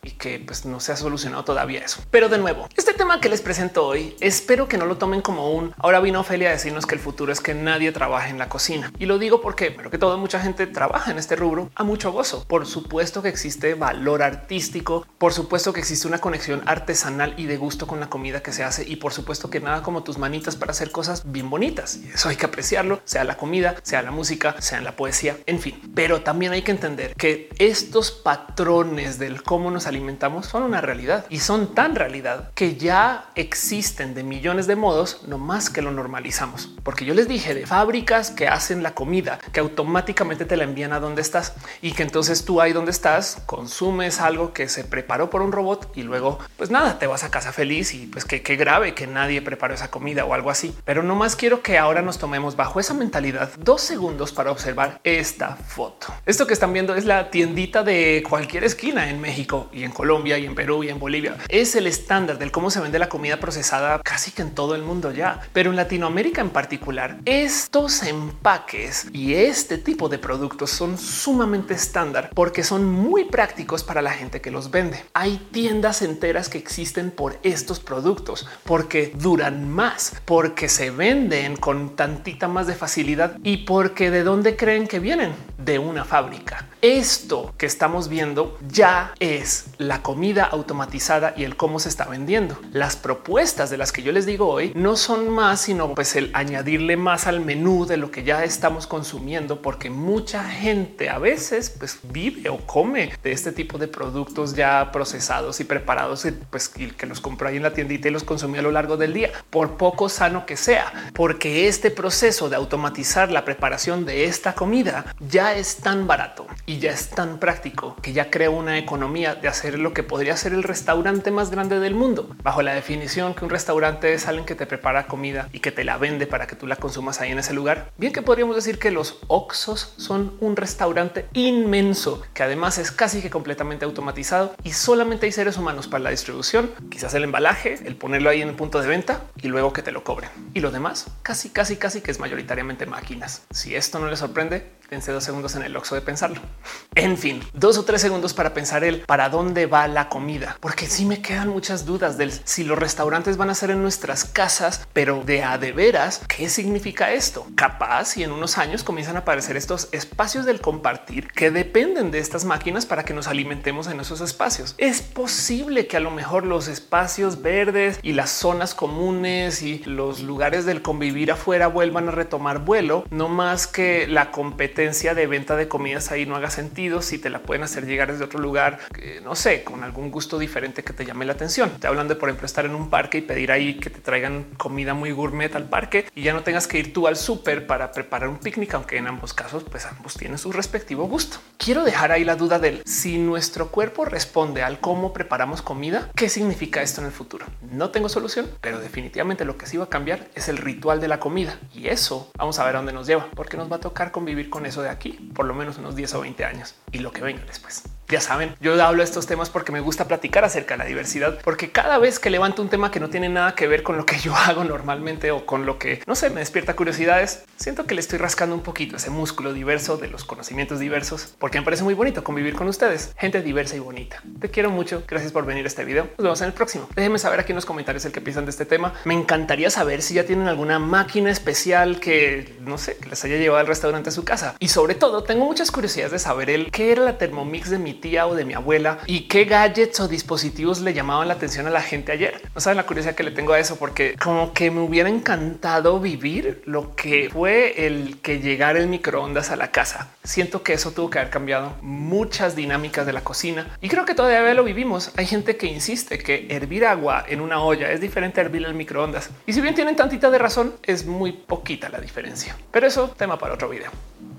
y 0.04 0.12
que 0.12 0.40
pues 0.40 0.66
no 0.66 0.80
se 0.80 0.92
ha 0.92 0.96
solucionado 0.96 1.44
todavía 1.44 1.82
eso. 1.82 2.02
Pero 2.12 2.30
de 2.30 2.38
nuevo, 2.38 2.68
este 2.76 2.94
tema 2.94 3.20
que 3.20 3.30
les 3.30 3.42
presento 3.42 3.86
hoy, 3.86 4.16
espero 4.20 4.68
que 4.68 4.78
no 4.78 4.86
lo 4.86 4.98
tomen 4.98 5.22
como 5.22 5.52
un 5.52 5.74
ahora 5.78 6.00
vino 6.00 6.20
Ofelia 6.20 6.50
a 6.50 6.54
decirnos 6.54 6.86
que 6.86 6.96
el 6.96 7.02
futuro 7.02 7.32
es 7.32 7.42
que 7.42 7.54
nadie 7.54 7.92
trabaje 7.92 8.30
en 8.30 8.38
la 8.38 8.50
cocina. 8.50 8.92
Y 9.00 9.06
lo 9.06 9.18
digo 9.18 9.42
porque, 9.42 9.72
pero 9.72 9.90
que 9.90 9.98
todo 9.98 10.18
mucha 10.18 10.40
gente 10.40 10.68
trabaja 10.68 11.12
en 11.12 11.18
este 11.18 11.36
rubro 11.36 11.70
a 11.76 11.84
mucho 11.84 12.12
gozo. 12.12 12.46
Por 12.48 12.66
supuesto 12.66 13.22
que 13.22 13.30
existe 13.30 13.74
valor 13.74 14.24
artístico, 14.24 15.06
por 15.18 15.34
supuesto 15.34 15.74
que 15.74 15.80
existe 15.80 16.08
una 16.08 16.20
conexión 16.20 16.62
artesanal 16.66 17.34
y 17.38 17.46
de 17.46 17.58
gusto 17.58 17.88
con 17.88 18.00
la 18.00 18.10
comida 18.10 18.42
que 18.42 18.52
se 18.52 18.64
hace 18.64 18.88
y 18.88 18.98
por 18.98 19.14
supuesto 19.14 19.50
que 19.50 19.60
nada 19.60 19.82
como 19.82 20.04
tus 20.04 20.18
manitas 20.18 20.56
para 20.56 20.72
hacer 20.72 20.92
cosas 20.92 21.32
bien 21.32 21.50
bonitas. 21.50 21.98
Y 21.98 22.10
eso 22.10 22.30
hay 22.30 22.36
que 22.36 22.46
apreciarlo, 22.46 23.02
sea 23.06 23.24
la 23.24 23.38
comida, 23.38 23.76
sea 23.84 24.02
la 24.02 24.12
música, 24.12 24.56
sea 24.62 24.82
la 24.82 24.96
poesía, 24.96 25.38
en 25.46 25.60
fin. 25.60 25.82
Pero 25.96 26.22
también 26.22 26.54
hay 26.54 26.62
que 26.62 26.72
entender 26.72 27.16
que 27.16 27.50
estos 27.58 28.12
patrones 28.12 29.20
del 29.20 29.44
cómo 29.44 29.72
nos 29.72 29.88
alimentamos 29.90 30.48
son 30.48 30.64
una 30.64 30.82
realidad 30.82 31.26
y 31.30 31.40
son 31.40 31.74
tan 31.76 31.96
realidad 31.96 32.52
que 32.56 32.76
ya 32.76 33.30
existen 33.36 34.14
de 34.14 34.24
millones 34.24 34.68
de 34.68 34.76
modos, 34.76 35.24
no 35.28 35.38
más 35.38 35.70
que 35.70 35.82
lo 35.82 35.92
normalizamos. 35.92 36.70
Porque 36.84 37.06
yo 37.06 37.14
les 37.14 37.28
dije 37.28 37.54
de 37.54 37.66
fábricas 37.66 38.32
que 38.32 38.48
hacen 38.48 38.84
la 38.84 38.94
comida, 38.94 39.40
que 39.52 39.60
automáticamente 39.60 40.46
te 40.46 40.58
la 40.58 40.64
envían 40.64 40.94
a 40.94 41.00
donde 41.00 41.22
estás 41.22 41.54
y 41.82 41.92
que 41.92 42.04
entonces 42.04 42.46
tú 42.46 42.62
ahí 42.62 42.74
donde 42.74 42.92
estás 42.92 43.42
consumes 43.46 44.22
algo 44.22 44.54
que 44.54 44.70
se 44.70 44.84
preparó 44.84 45.30
por 45.30 45.42
un 45.42 45.52
robot 45.52 45.92
y 45.96 46.04
luego 46.04 46.40
pues 46.58 46.72
nada, 46.72 47.00
te 47.00 47.08
vas 47.08 47.24
a 47.24 47.32
casa 47.32 47.52
feliz 47.52 47.94
y 47.94 48.08
pues 48.08 48.26
que 48.26 48.42
qué 48.42 48.56
grave 48.56 48.94
que 48.94 49.08
nadie 49.08 49.42
preparó 49.42 49.74
esa 49.74 49.92
comida 49.92 50.26
o 50.26 50.34
algo 50.34 50.50
así. 50.50 50.76
Pero 50.86 51.04
no 51.04 51.16
más 51.16 51.36
quiero 51.36 51.62
que 51.62 51.78
ahora 51.78 52.02
nos 52.02 52.18
tomemos 52.18 52.56
bajo 52.56 52.80
esa 52.80 52.94
mentalidad 52.94 53.52
dos 53.60 53.82
segundos 53.82 54.32
para 54.32 54.52
observar 54.52 55.00
esta 55.04 55.56
foto. 55.56 56.08
Esto 56.26 56.48
que 56.48 56.54
están 56.54 56.74
viendo 56.74 56.96
es 56.96 57.06
la 57.06 57.30
tiendita 57.30 57.84
de 57.84 58.24
cualquier 58.28 58.64
esquina 58.64 59.10
en 59.10 59.22
México 59.22 59.70
y 59.80 59.84
en 59.84 59.92
Colombia 59.92 60.38
y 60.38 60.46
en 60.46 60.56
Perú 60.56 60.84
y 60.84 60.90
en 60.90 61.00
Bolivia. 61.00 61.38
Es 61.48 61.76
el 61.76 61.88
estándar 61.88 62.38
del 62.38 62.52
cómo 62.52 62.70
se 62.70 62.80
vende 62.80 63.00
la 63.00 63.10
comida 63.10 63.40
procesada 63.40 64.02
casi 64.04 64.32
que 64.32 64.42
en 64.42 64.54
todo 64.54 64.76
el 64.76 64.84
mundo 64.84 65.12
ya, 65.12 65.42
pero 65.54 65.70
en 65.70 65.76
Latinoamérica 65.76 66.42
en 66.42 66.50
particular, 66.50 67.18
estos 67.26 68.04
empaques 68.04 69.08
y 69.14 69.34
este 69.34 69.78
tipo 69.78 70.10
de 70.10 70.20
productos 70.20 70.70
son 70.70 70.98
sumamente 70.98 71.74
estándar 71.74 72.30
porque 72.34 72.64
son 72.64 72.86
muy 72.86 73.26
prácticos 73.26 73.84
para 73.84 74.02
la 74.02 74.12
gente 74.12 74.42
que 74.42 74.52
los 74.52 74.72
vende. 74.72 75.04
Hay 75.14 75.38
tiendas 75.52 76.02
enteras 76.02 76.50
que 76.50 76.58
existen 76.58 77.12
por 77.12 77.40
estos 77.44 77.80
productos 77.80 78.48
porque 78.64 79.14
duran 79.16 79.70
más, 79.70 80.14
porque 80.26 80.70
se 80.70 80.92
venden 80.92 81.56
con 81.56 81.96
tantita 81.96 82.48
más 82.48 82.68
de 82.68 82.76
facilidad 82.76 83.38
y 83.44 83.58
porque 83.58 84.12
de 84.12 84.24
dónde 84.24 84.56
creen 84.56 84.88
que 84.88 85.00
vienen 85.00 85.34
de 85.58 85.80
una 85.80 86.06
fábrica. 86.06 86.68
Esto 86.82 87.54
que 87.58 87.66
estamos 87.66 88.08
viendo 88.10 88.58
ya 88.70 89.14
es 89.20 89.66
la 89.80 90.02
comida 90.02 90.44
automatizada 90.44 91.34
y 91.38 91.46
el 91.46 91.56
cómo 91.56 91.80
se 91.80 91.88
está 91.88 92.04
vendiendo. 92.04 92.60
Las 92.74 92.98
propuestas 92.98 93.70
de 93.70 93.78
las 93.78 93.94
que 93.94 94.04
yo 94.04 94.12
les 94.12 94.26
digo 94.26 94.50
hoy 94.50 94.74
no 94.76 94.98
son 94.98 95.30
más 95.30 95.62
sino 95.62 95.96
pues 95.96 96.18
el 96.18 96.32
añadirle 96.34 96.98
más 96.98 97.28
al 97.28 97.40
menú 97.40 97.86
de 97.86 97.96
lo 97.96 98.12
que 98.12 98.24
ya 98.24 98.44
estamos 98.44 98.88
consumiendo, 98.88 99.62
porque 99.62 99.90
mucha 99.90 100.44
gente 100.44 101.10
a 101.10 101.18
veces 101.18 101.70
pues 101.70 102.00
vive 102.04 102.50
o 102.50 102.58
come 102.58 103.14
de 103.24 103.32
este 103.32 103.54
tipo 103.54 103.78
de 103.78 103.88
productos 103.88 104.54
ya 104.54 104.92
procesados 104.92 105.62
y 105.62 105.64
preparados, 105.64 106.28
pues 106.50 106.68
que 106.68 107.06
los 107.06 107.22
compró 107.22 107.48
ahí 107.48 107.56
en 107.56 107.64
la 107.64 107.74
tiendita 107.74 108.10
y 108.10 108.12
los 108.12 108.26
consumió 108.26 108.60
a 108.60 108.64
lo 108.64 108.72
largo 108.72 108.98
del 108.98 109.14
día, 109.14 109.32
por 109.50 109.78
poco 109.78 110.10
sano 110.10 110.46
que 110.46 110.58
sea, 110.58 111.12
porque 111.14 111.70
este 111.70 111.90
proceso 111.90 112.50
de 112.50 112.58
automatizar 112.58 113.32
la 113.32 113.46
preparación 113.46 114.06
de 114.06 114.26
esta 114.26 114.56
comida 114.56 115.16
ya 115.22 115.56
es 115.56 115.78
tan 115.78 116.06
barato 116.06 116.48
y 116.66 116.80
ya 116.80 116.92
es 116.92 117.10
tan 117.12 117.40
práctico 117.40 117.96
que 118.02 118.12
ya 118.12 118.30
crea 118.30 118.50
una 118.50 118.78
economía 118.78 119.36
de 119.36 119.48
hacer 119.48 119.69
lo 119.78 119.94
que 119.94 120.04
podría 120.04 120.36
ser 120.38 120.54
el 120.54 120.64
restaurante 120.64 121.32
más 121.32 121.52
grande 121.52 121.80
del 121.80 121.96
mundo, 121.96 122.36
bajo 122.44 122.62
la 122.62 122.74
definición 122.74 123.34
que 123.34 123.44
un 123.44 123.52
restaurante 123.52 124.14
es 124.14 124.28
alguien 124.28 124.46
que 124.46 124.56
te 124.56 124.66
prepara 124.66 125.08
comida 125.08 125.50
y 125.54 125.60
que 125.60 125.72
te 125.72 125.84
la 125.84 125.98
vende 125.98 126.28
para 126.28 126.48
que 126.48 126.56
tú 126.56 126.68
la 126.68 126.78
consumas 126.78 127.22
ahí 127.22 127.32
en 127.32 127.40
ese 127.40 127.54
lugar. 127.54 127.92
Bien 127.98 128.14
que 128.14 128.22
podríamos 128.22 128.56
decir 128.56 128.80
que 128.80 128.92
los 128.92 129.20
Oxos 129.28 129.94
son 129.98 130.36
un 130.40 130.56
restaurante 130.56 131.28
inmenso 131.34 132.22
que 132.34 132.44
además 132.44 132.78
es 132.78 132.92
casi 132.92 133.22
que 133.22 133.30
completamente 133.30 133.86
automatizado 133.86 134.56
y 134.64 134.72
solamente 134.72 135.26
hay 135.26 135.32
seres 135.32 135.58
humanos 135.58 135.88
para 135.88 136.04
la 136.04 136.10
distribución, 136.10 136.72
quizás 136.90 137.14
el 137.14 137.24
embalaje, 137.24 137.80
el 137.86 137.96
ponerlo 137.96 138.30
ahí 138.30 138.42
en 138.42 138.50
el 138.50 138.56
punto 138.56 138.82
de 138.82 138.88
venta 138.88 139.22
y 139.42 139.48
luego 139.48 139.74
que 139.74 139.84
te 139.84 139.92
lo 139.92 140.04
cobren. 140.04 140.30
Y 140.54 140.62
lo 140.62 140.72
demás 140.72 141.08
casi, 141.24 141.50
casi, 141.50 141.78
casi 141.78 142.02
que 142.02 142.12
es 142.12 142.20
mayoritariamente 142.20 142.86
máquinas. 142.86 143.44
Si 143.52 143.76
esto 143.76 144.00
no 144.00 144.08
les 144.08 144.20
sorprende, 144.20 144.72
dense 144.90 145.12
dos 145.12 145.24
segundos 145.24 145.56
en 145.56 145.64
el 145.64 145.76
oxo 145.76 145.96
de 145.96 146.02
pensarlo. 146.02 146.42
En 146.96 147.18
fin, 147.18 147.42
dos 147.54 147.78
o 147.78 147.86
tres 147.86 148.02
segundos 148.02 148.34
para 148.34 148.54
pensar 148.54 148.84
el 148.84 149.02
para 149.02 149.30
dónde 149.30 149.59
va 149.66 149.88
la 149.88 150.10
comida, 150.10 150.58
porque 150.60 150.88
si 150.88 151.06
me 151.06 151.22
quedan 151.22 151.50
muchas 151.50 151.86
dudas 151.86 152.18
del 152.18 152.32
si 152.32 152.64
los 152.64 152.78
restaurantes 152.78 153.38
van 153.38 153.50
a 153.50 153.56
ser 153.56 153.72
en 153.72 153.82
nuestras 153.82 154.26
casas, 154.26 154.88
pero 154.94 155.24
de 155.24 155.44
a 155.44 155.58
de 155.58 155.72
veras, 155.72 156.22
¿qué 156.28 156.50
significa 156.50 157.12
esto? 157.12 157.48
Capaz 157.56 158.18
y 158.18 158.24
en 158.24 158.32
unos 158.32 158.58
años 158.58 158.84
comienzan 158.84 159.16
a 159.16 159.20
aparecer 159.20 159.58
estos 159.58 159.90
espacios 159.92 160.46
del 160.46 160.62
compartir 160.62 161.28
que 161.28 161.52
dependen 161.52 162.12
de 162.12 162.20
estas 162.20 162.46
máquinas 162.46 162.86
para 162.86 163.04
que 163.04 163.14
nos 163.14 163.28
alimentemos 163.28 163.88
en 163.88 164.00
esos 164.00 164.22
espacios. 164.22 164.76
Es 164.78 165.02
posible 165.02 165.88
que 165.88 165.98
a 165.98 166.02
lo 166.02 166.12
mejor 166.12 166.46
los 166.46 166.68
espacios 166.68 167.42
verdes 167.42 168.00
y 168.02 168.14
las 168.14 168.30
zonas 168.30 168.76
comunes 168.76 169.62
y 169.62 169.80
los 169.80 170.22
lugares 170.22 170.66
del 170.66 170.82
convivir 170.82 171.32
afuera 171.32 171.68
vuelvan 171.68 172.08
a 172.08 172.12
retomar 172.12 172.60
vuelo, 172.60 173.06
no 173.10 173.28
más 173.28 173.68
que 173.68 174.08
la 174.08 174.32
competencia 174.32 175.14
de 175.14 175.28
venta 175.28 175.56
de 175.56 175.68
comidas 175.68 176.12
ahí 176.12 176.26
no 176.26 176.36
haga 176.36 176.50
sentido 176.50 177.02
si 177.02 177.18
te 177.18 177.30
la 177.30 177.40
pueden 177.40 177.64
hacer 177.64 177.86
llegar 177.86 178.12
desde 178.12 178.24
otro 178.24 178.40
lugar, 178.40 178.80
no 179.24 179.36
sé, 179.36 179.49
con 179.64 179.84
algún 179.84 180.12
gusto 180.12 180.38
diferente 180.38 180.84
que 180.84 180.94
te 180.94 181.06
llame 181.06 181.26
la 181.26 181.34
atención. 181.34 181.72
Te 181.80 181.88
hablan 181.88 182.08
de, 182.08 182.16
por 182.16 182.30
ejemplo, 182.30 182.46
estar 182.46 182.66
en 182.66 182.76
un 182.76 182.90
parque 182.90 183.18
y 183.18 183.22
pedir 183.22 183.52
ahí 183.52 183.80
que 183.80 183.90
te 183.90 184.00
traigan 184.00 184.46
comida 184.58 184.94
muy 184.94 185.12
gourmet 185.12 185.54
al 185.56 185.68
parque 185.68 186.06
y 186.16 186.24
ya 186.24 186.34
no 186.34 186.44
tengas 186.44 186.68
que 186.68 186.78
ir 186.78 186.94
tú 186.94 187.08
al 187.08 187.18
súper 187.18 187.66
para 187.66 187.92
preparar 187.92 188.30
un 188.30 188.38
picnic, 188.38 188.74
aunque 188.76 188.98
en 188.98 189.08
ambos 189.08 189.34
casos, 189.34 189.64
pues 189.64 189.86
ambos 189.86 190.16
tienen 190.16 190.38
su 190.38 190.52
respectivo 190.52 191.06
gusto. 191.08 191.38
Quiero 191.58 191.84
dejar 191.84 192.12
ahí 192.12 192.24
la 192.24 192.36
duda 192.36 192.60
del 192.60 192.84
si 192.86 193.18
nuestro 193.18 193.70
cuerpo 193.70 194.06
responde 194.06 194.62
al 194.62 194.80
cómo 194.80 195.14
preparamos 195.14 195.62
comida, 195.62 196.10
qué 196.16 196.30
significa 196.30 196.82
esto 196.82 197.02
en 197.02 197.08
el 197.08 197.14
futuro. 197.14 197.46
No 197.72 197.90
tengo 197.90 198.10
solución, 198.10 198.48
pero 198.62 198.80
definitivamente 198.80 199.46
lo 199.46 199.58
que 199.58 199.66
sí 199.66 199.78
va 199.78 199.86
a 199.86 199.90
cambiar 199.90 200.28
es 200.36 200.48
el 200.48 200.58
ritual 200.58 201.02
de 201.02 201.08
la 201.08 201.20
comida 201.20 201.60
y 201.74 201.88
eso 201.88 202.32
vamos 202.38 202.60
a 202.60 202.66
ver 202.66 202.76
a 202.76 202.80
dónde 202.80 202.94
nos 202.94 203.08
lleva, 203.08 203.28
porque 203.36 203.58
nos 203.58 203.72
va 203.72 203.78
a 203.78 203.80
tocar 203.80 204.12
convivir 204.12 204.50
con 204.50 204.66
eso 204.66 204.82
de 204.82 204.90
aquí 204.90 205.32
por 205.34 205.46
lo 205.46 205.54
menos 205.54 205.78
unos 205.78 205.96
10 205.96 206.14
o 206.16 206.22
20 206.22 206.46
años 206.46 206.76
y 206.92 207.00
lo 207.00 207.12
que 207.12 207.22
venga 207.22 207.44
después. 207.46 207.84
Ya 208.10 208.22
saben, 208.22 208.56
yo 208.60 208.74
hablo 208.84 209.04
de 209.04 209.06
estos 209.06 209.28
temas 209.28 209.52
porque 209.52 209.72
me 209.72 209.82
gusta 209.82 210.08
platicar 210.08 210.44
acerca 210.44 210.74
de 210.74 210.80
la 210.80 210.86
diversidad, 210.86 211.40
porque 211.44 211.72
cada 211.72 212.00
vez 212.00 212.18
que 212.18 212.32
levanto 212.32 212.64
un 212.64 212.70
tema 212.70 212.90
que 212.90 213.00
no 213.00 213.10
tiene 213.10 213.30
nada 213.30 213.54
que 213.54 213.68
ver 213.68 213.84
con 213.84 213.98
lo 213.98 214.06
que 214.08 214.18
yo 214.18 214.36
hago 214.48 214.64
normalmente 214.64 215.30
o 215.30 215.46
con 215.46 215.68
lo 215.68 215.78
que 215.78 216.02
no 216.08 216.16
sé, 216.16 216.32
me 216.32 216.40
despierta 216.40 216.76
curiosidades, 216.76 217.44
siento 217.58 217.86
que 217.86 217.94
le 217.94 218.02
estoy 218.02 218.18
rascando 218.18 218.56
un 218.56 218.64
poquito 218.64 218.96
ese 218.96 219.12
músculo 219.12 219.54
diverso 219.54 219.98
de 219.98 220.08
los 220.08 220.26
conocimientos 220.26 220.80
diversos, 220.80 221.36
porque 221.38 221.60
me 221.60 221.66
parece 221.66 221.84
muy 221.84 221.94
bonito 221.94 222.24
convivir 222.24 222.56
con 222.56 222.68
ustedes, 222.68 223.14
gente 223.16 223.44
diversa 223.44 223.76
y 223.76 223.80
bonita. 223.80 224.24
Te 224.40 224.50
quiero 224.50 224.72
mucho. 224.72 225.04
Gracias 225.08 225.32
por 225.32 225.46
venir 225.46 225.66
a 225.66 225.68
este 225.68 225.86
video. 225.86 226.06
Nos 226.18 226.24
vemos 226.24 226.42
en 226.42 226.48
el 226.48 226.54
próximo. 226.54 226.90
Déjenme 226.96 227.20
saber 227.20 227.40
aquí 227.40 227.52
en 227.52 227.58
los 227.58 227.66
comentarios 227.66 228.06
el 228.06 228.12
que 228.12 228.22
piensan 228.22 228.46
de 228.46 228.52
este 228.52 228.66
tema. 228.66 228.94
Me 229.06 229.14
encantaría 229.14 229.70
saber 229.70 230.02
si 230.02 230.16
ya 230.16 230.26
tienen 230.26 230.48
alguna 230.48 230.80
máquina 230.80 231.30
especial 231.30 232.00
que 232.00 232.58
no 232.62 232.78
sé, 232.78 232.98
que 232.98 233.10
les 233.10 233.24
haya 233.24 233.38
llevado 233.38 233.60
al 233.60 233.68
restaurante 233.68 234.10
a 234.10 234.12
su 234.12 234.24
casa. 234.24 234.56
Y 234.60 234.70
sobre 234.70 234.96
todo, 234.96 235.24
tengo 235.24 235.46
muchas 235.46 235.72
curiosidades 235.72 236.12
de 236.12 236.20
saber 236.20 236.50
el 236.50 236.72
qué 236.72 236.92
era 236.92 237.04
la 237.04 237.18
Thermomix 237.18 237.70
de 237.70 237.80
mi 237.80 237.99
tía 238.00 238.28
o 238.28 238.36
de 238.36 238.46
mi 238.46 238.54
abuela 238.54 239.00
y 239.06 239.22
qué 239.22 239.46
gadgets 239.46 240.00
o 240.00 240.08
dispositivos 240.08 240.82
le 240.82 240.94
llamaban 240.94 241.28
la 241.28 241.36
atención 241.36 241.68
a 241.68 241.70
la 241.70 241.82
gente 241.82 242.12
ayer. 242.12 242.42
No 242.54 242.62
saben 242.62 242.78
la 242.78 242.86
curiosidad 242.86 243.16
que 243.16 243.24
le 243.24 243.32
tengo 243.32 243.54
a 243.54 243.60
eso, 243.60 243.78
porque 243.78 244.16
como 244.16 244.54
que 244.54 244.72
me 244.72 244.82
hubiera 244.82 245.10
encantado 245.10 246.00
vivir 246.00 246.62
lo 246.66 246.96
que 246.96 247.30
fue 247.32 247.86
el 247.86 248.20
que 248.22 248.40
llegara 248.40 248.80
el 248.80 248.88
microondas 248.88 249.52
a 249.52 249.56
la 249.56 249.72
casa. 249.72 250.10
Siento 250.24 250.64
que 250.64 250.74
eso 250.74 250.92
tuvo 250.92 251.10
que 251.10 251.20
haber 251.20 251.32
cambiado 251.32 251.76
muchas 251.82 252.56
dinámicas 252.56 253.06
de 253.06 253.14
la 253.14 253.22
cocina 253.22 253.68
y 253.82 253.90
creo 253.90 254.06
que 254.06 254.16
todavía 254.16 254.54
lo 254.54 254.64
vivimos. 254.64 255.12
Hay 255.18 255.26
gente 255.26 255.58
que 255.58 255.68
insiste 255.68 256.18
que 256.18 256.48
hervir 256.50 256.86
agua 256.86 257.26
en 257.28 257.42
una 257.42 257.62
olla 257.62 257.92
es 257.92 258.02
diferente 258.02 258.42
a 258.42 258.44
hervir 258.44 258.64
en 258.64 258.70
el 258.70 258.76
microondas. 258.76 259.30
Y 259.46 259.54
si 259.54 259.62
bien 259.62 259.76
tienen 259.76 259.96
tantita 259.96 260.30
de 260.30 260.38
razón, 260.38 260.76
es 260.84 261.06
muy 261.06 261.32
poquita 261.32 261.90
la 261.90 262.00
diferencia. 262.00 262.56
Pero 262.72 262.88
eso 262.88 263.10
tema 263.18 263.38
para 263.38 263.54
otro 263.54 263.70
video. 263.70 263.92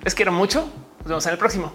Les 0.03 0.15
quiero 0.15 0.33
mucho. 0.33 0.69
Nos 1.01 1.09
vemos 1.09 1.27
en 1.27 1.33
el 1.33 1.39
próximo. 1.39 1.73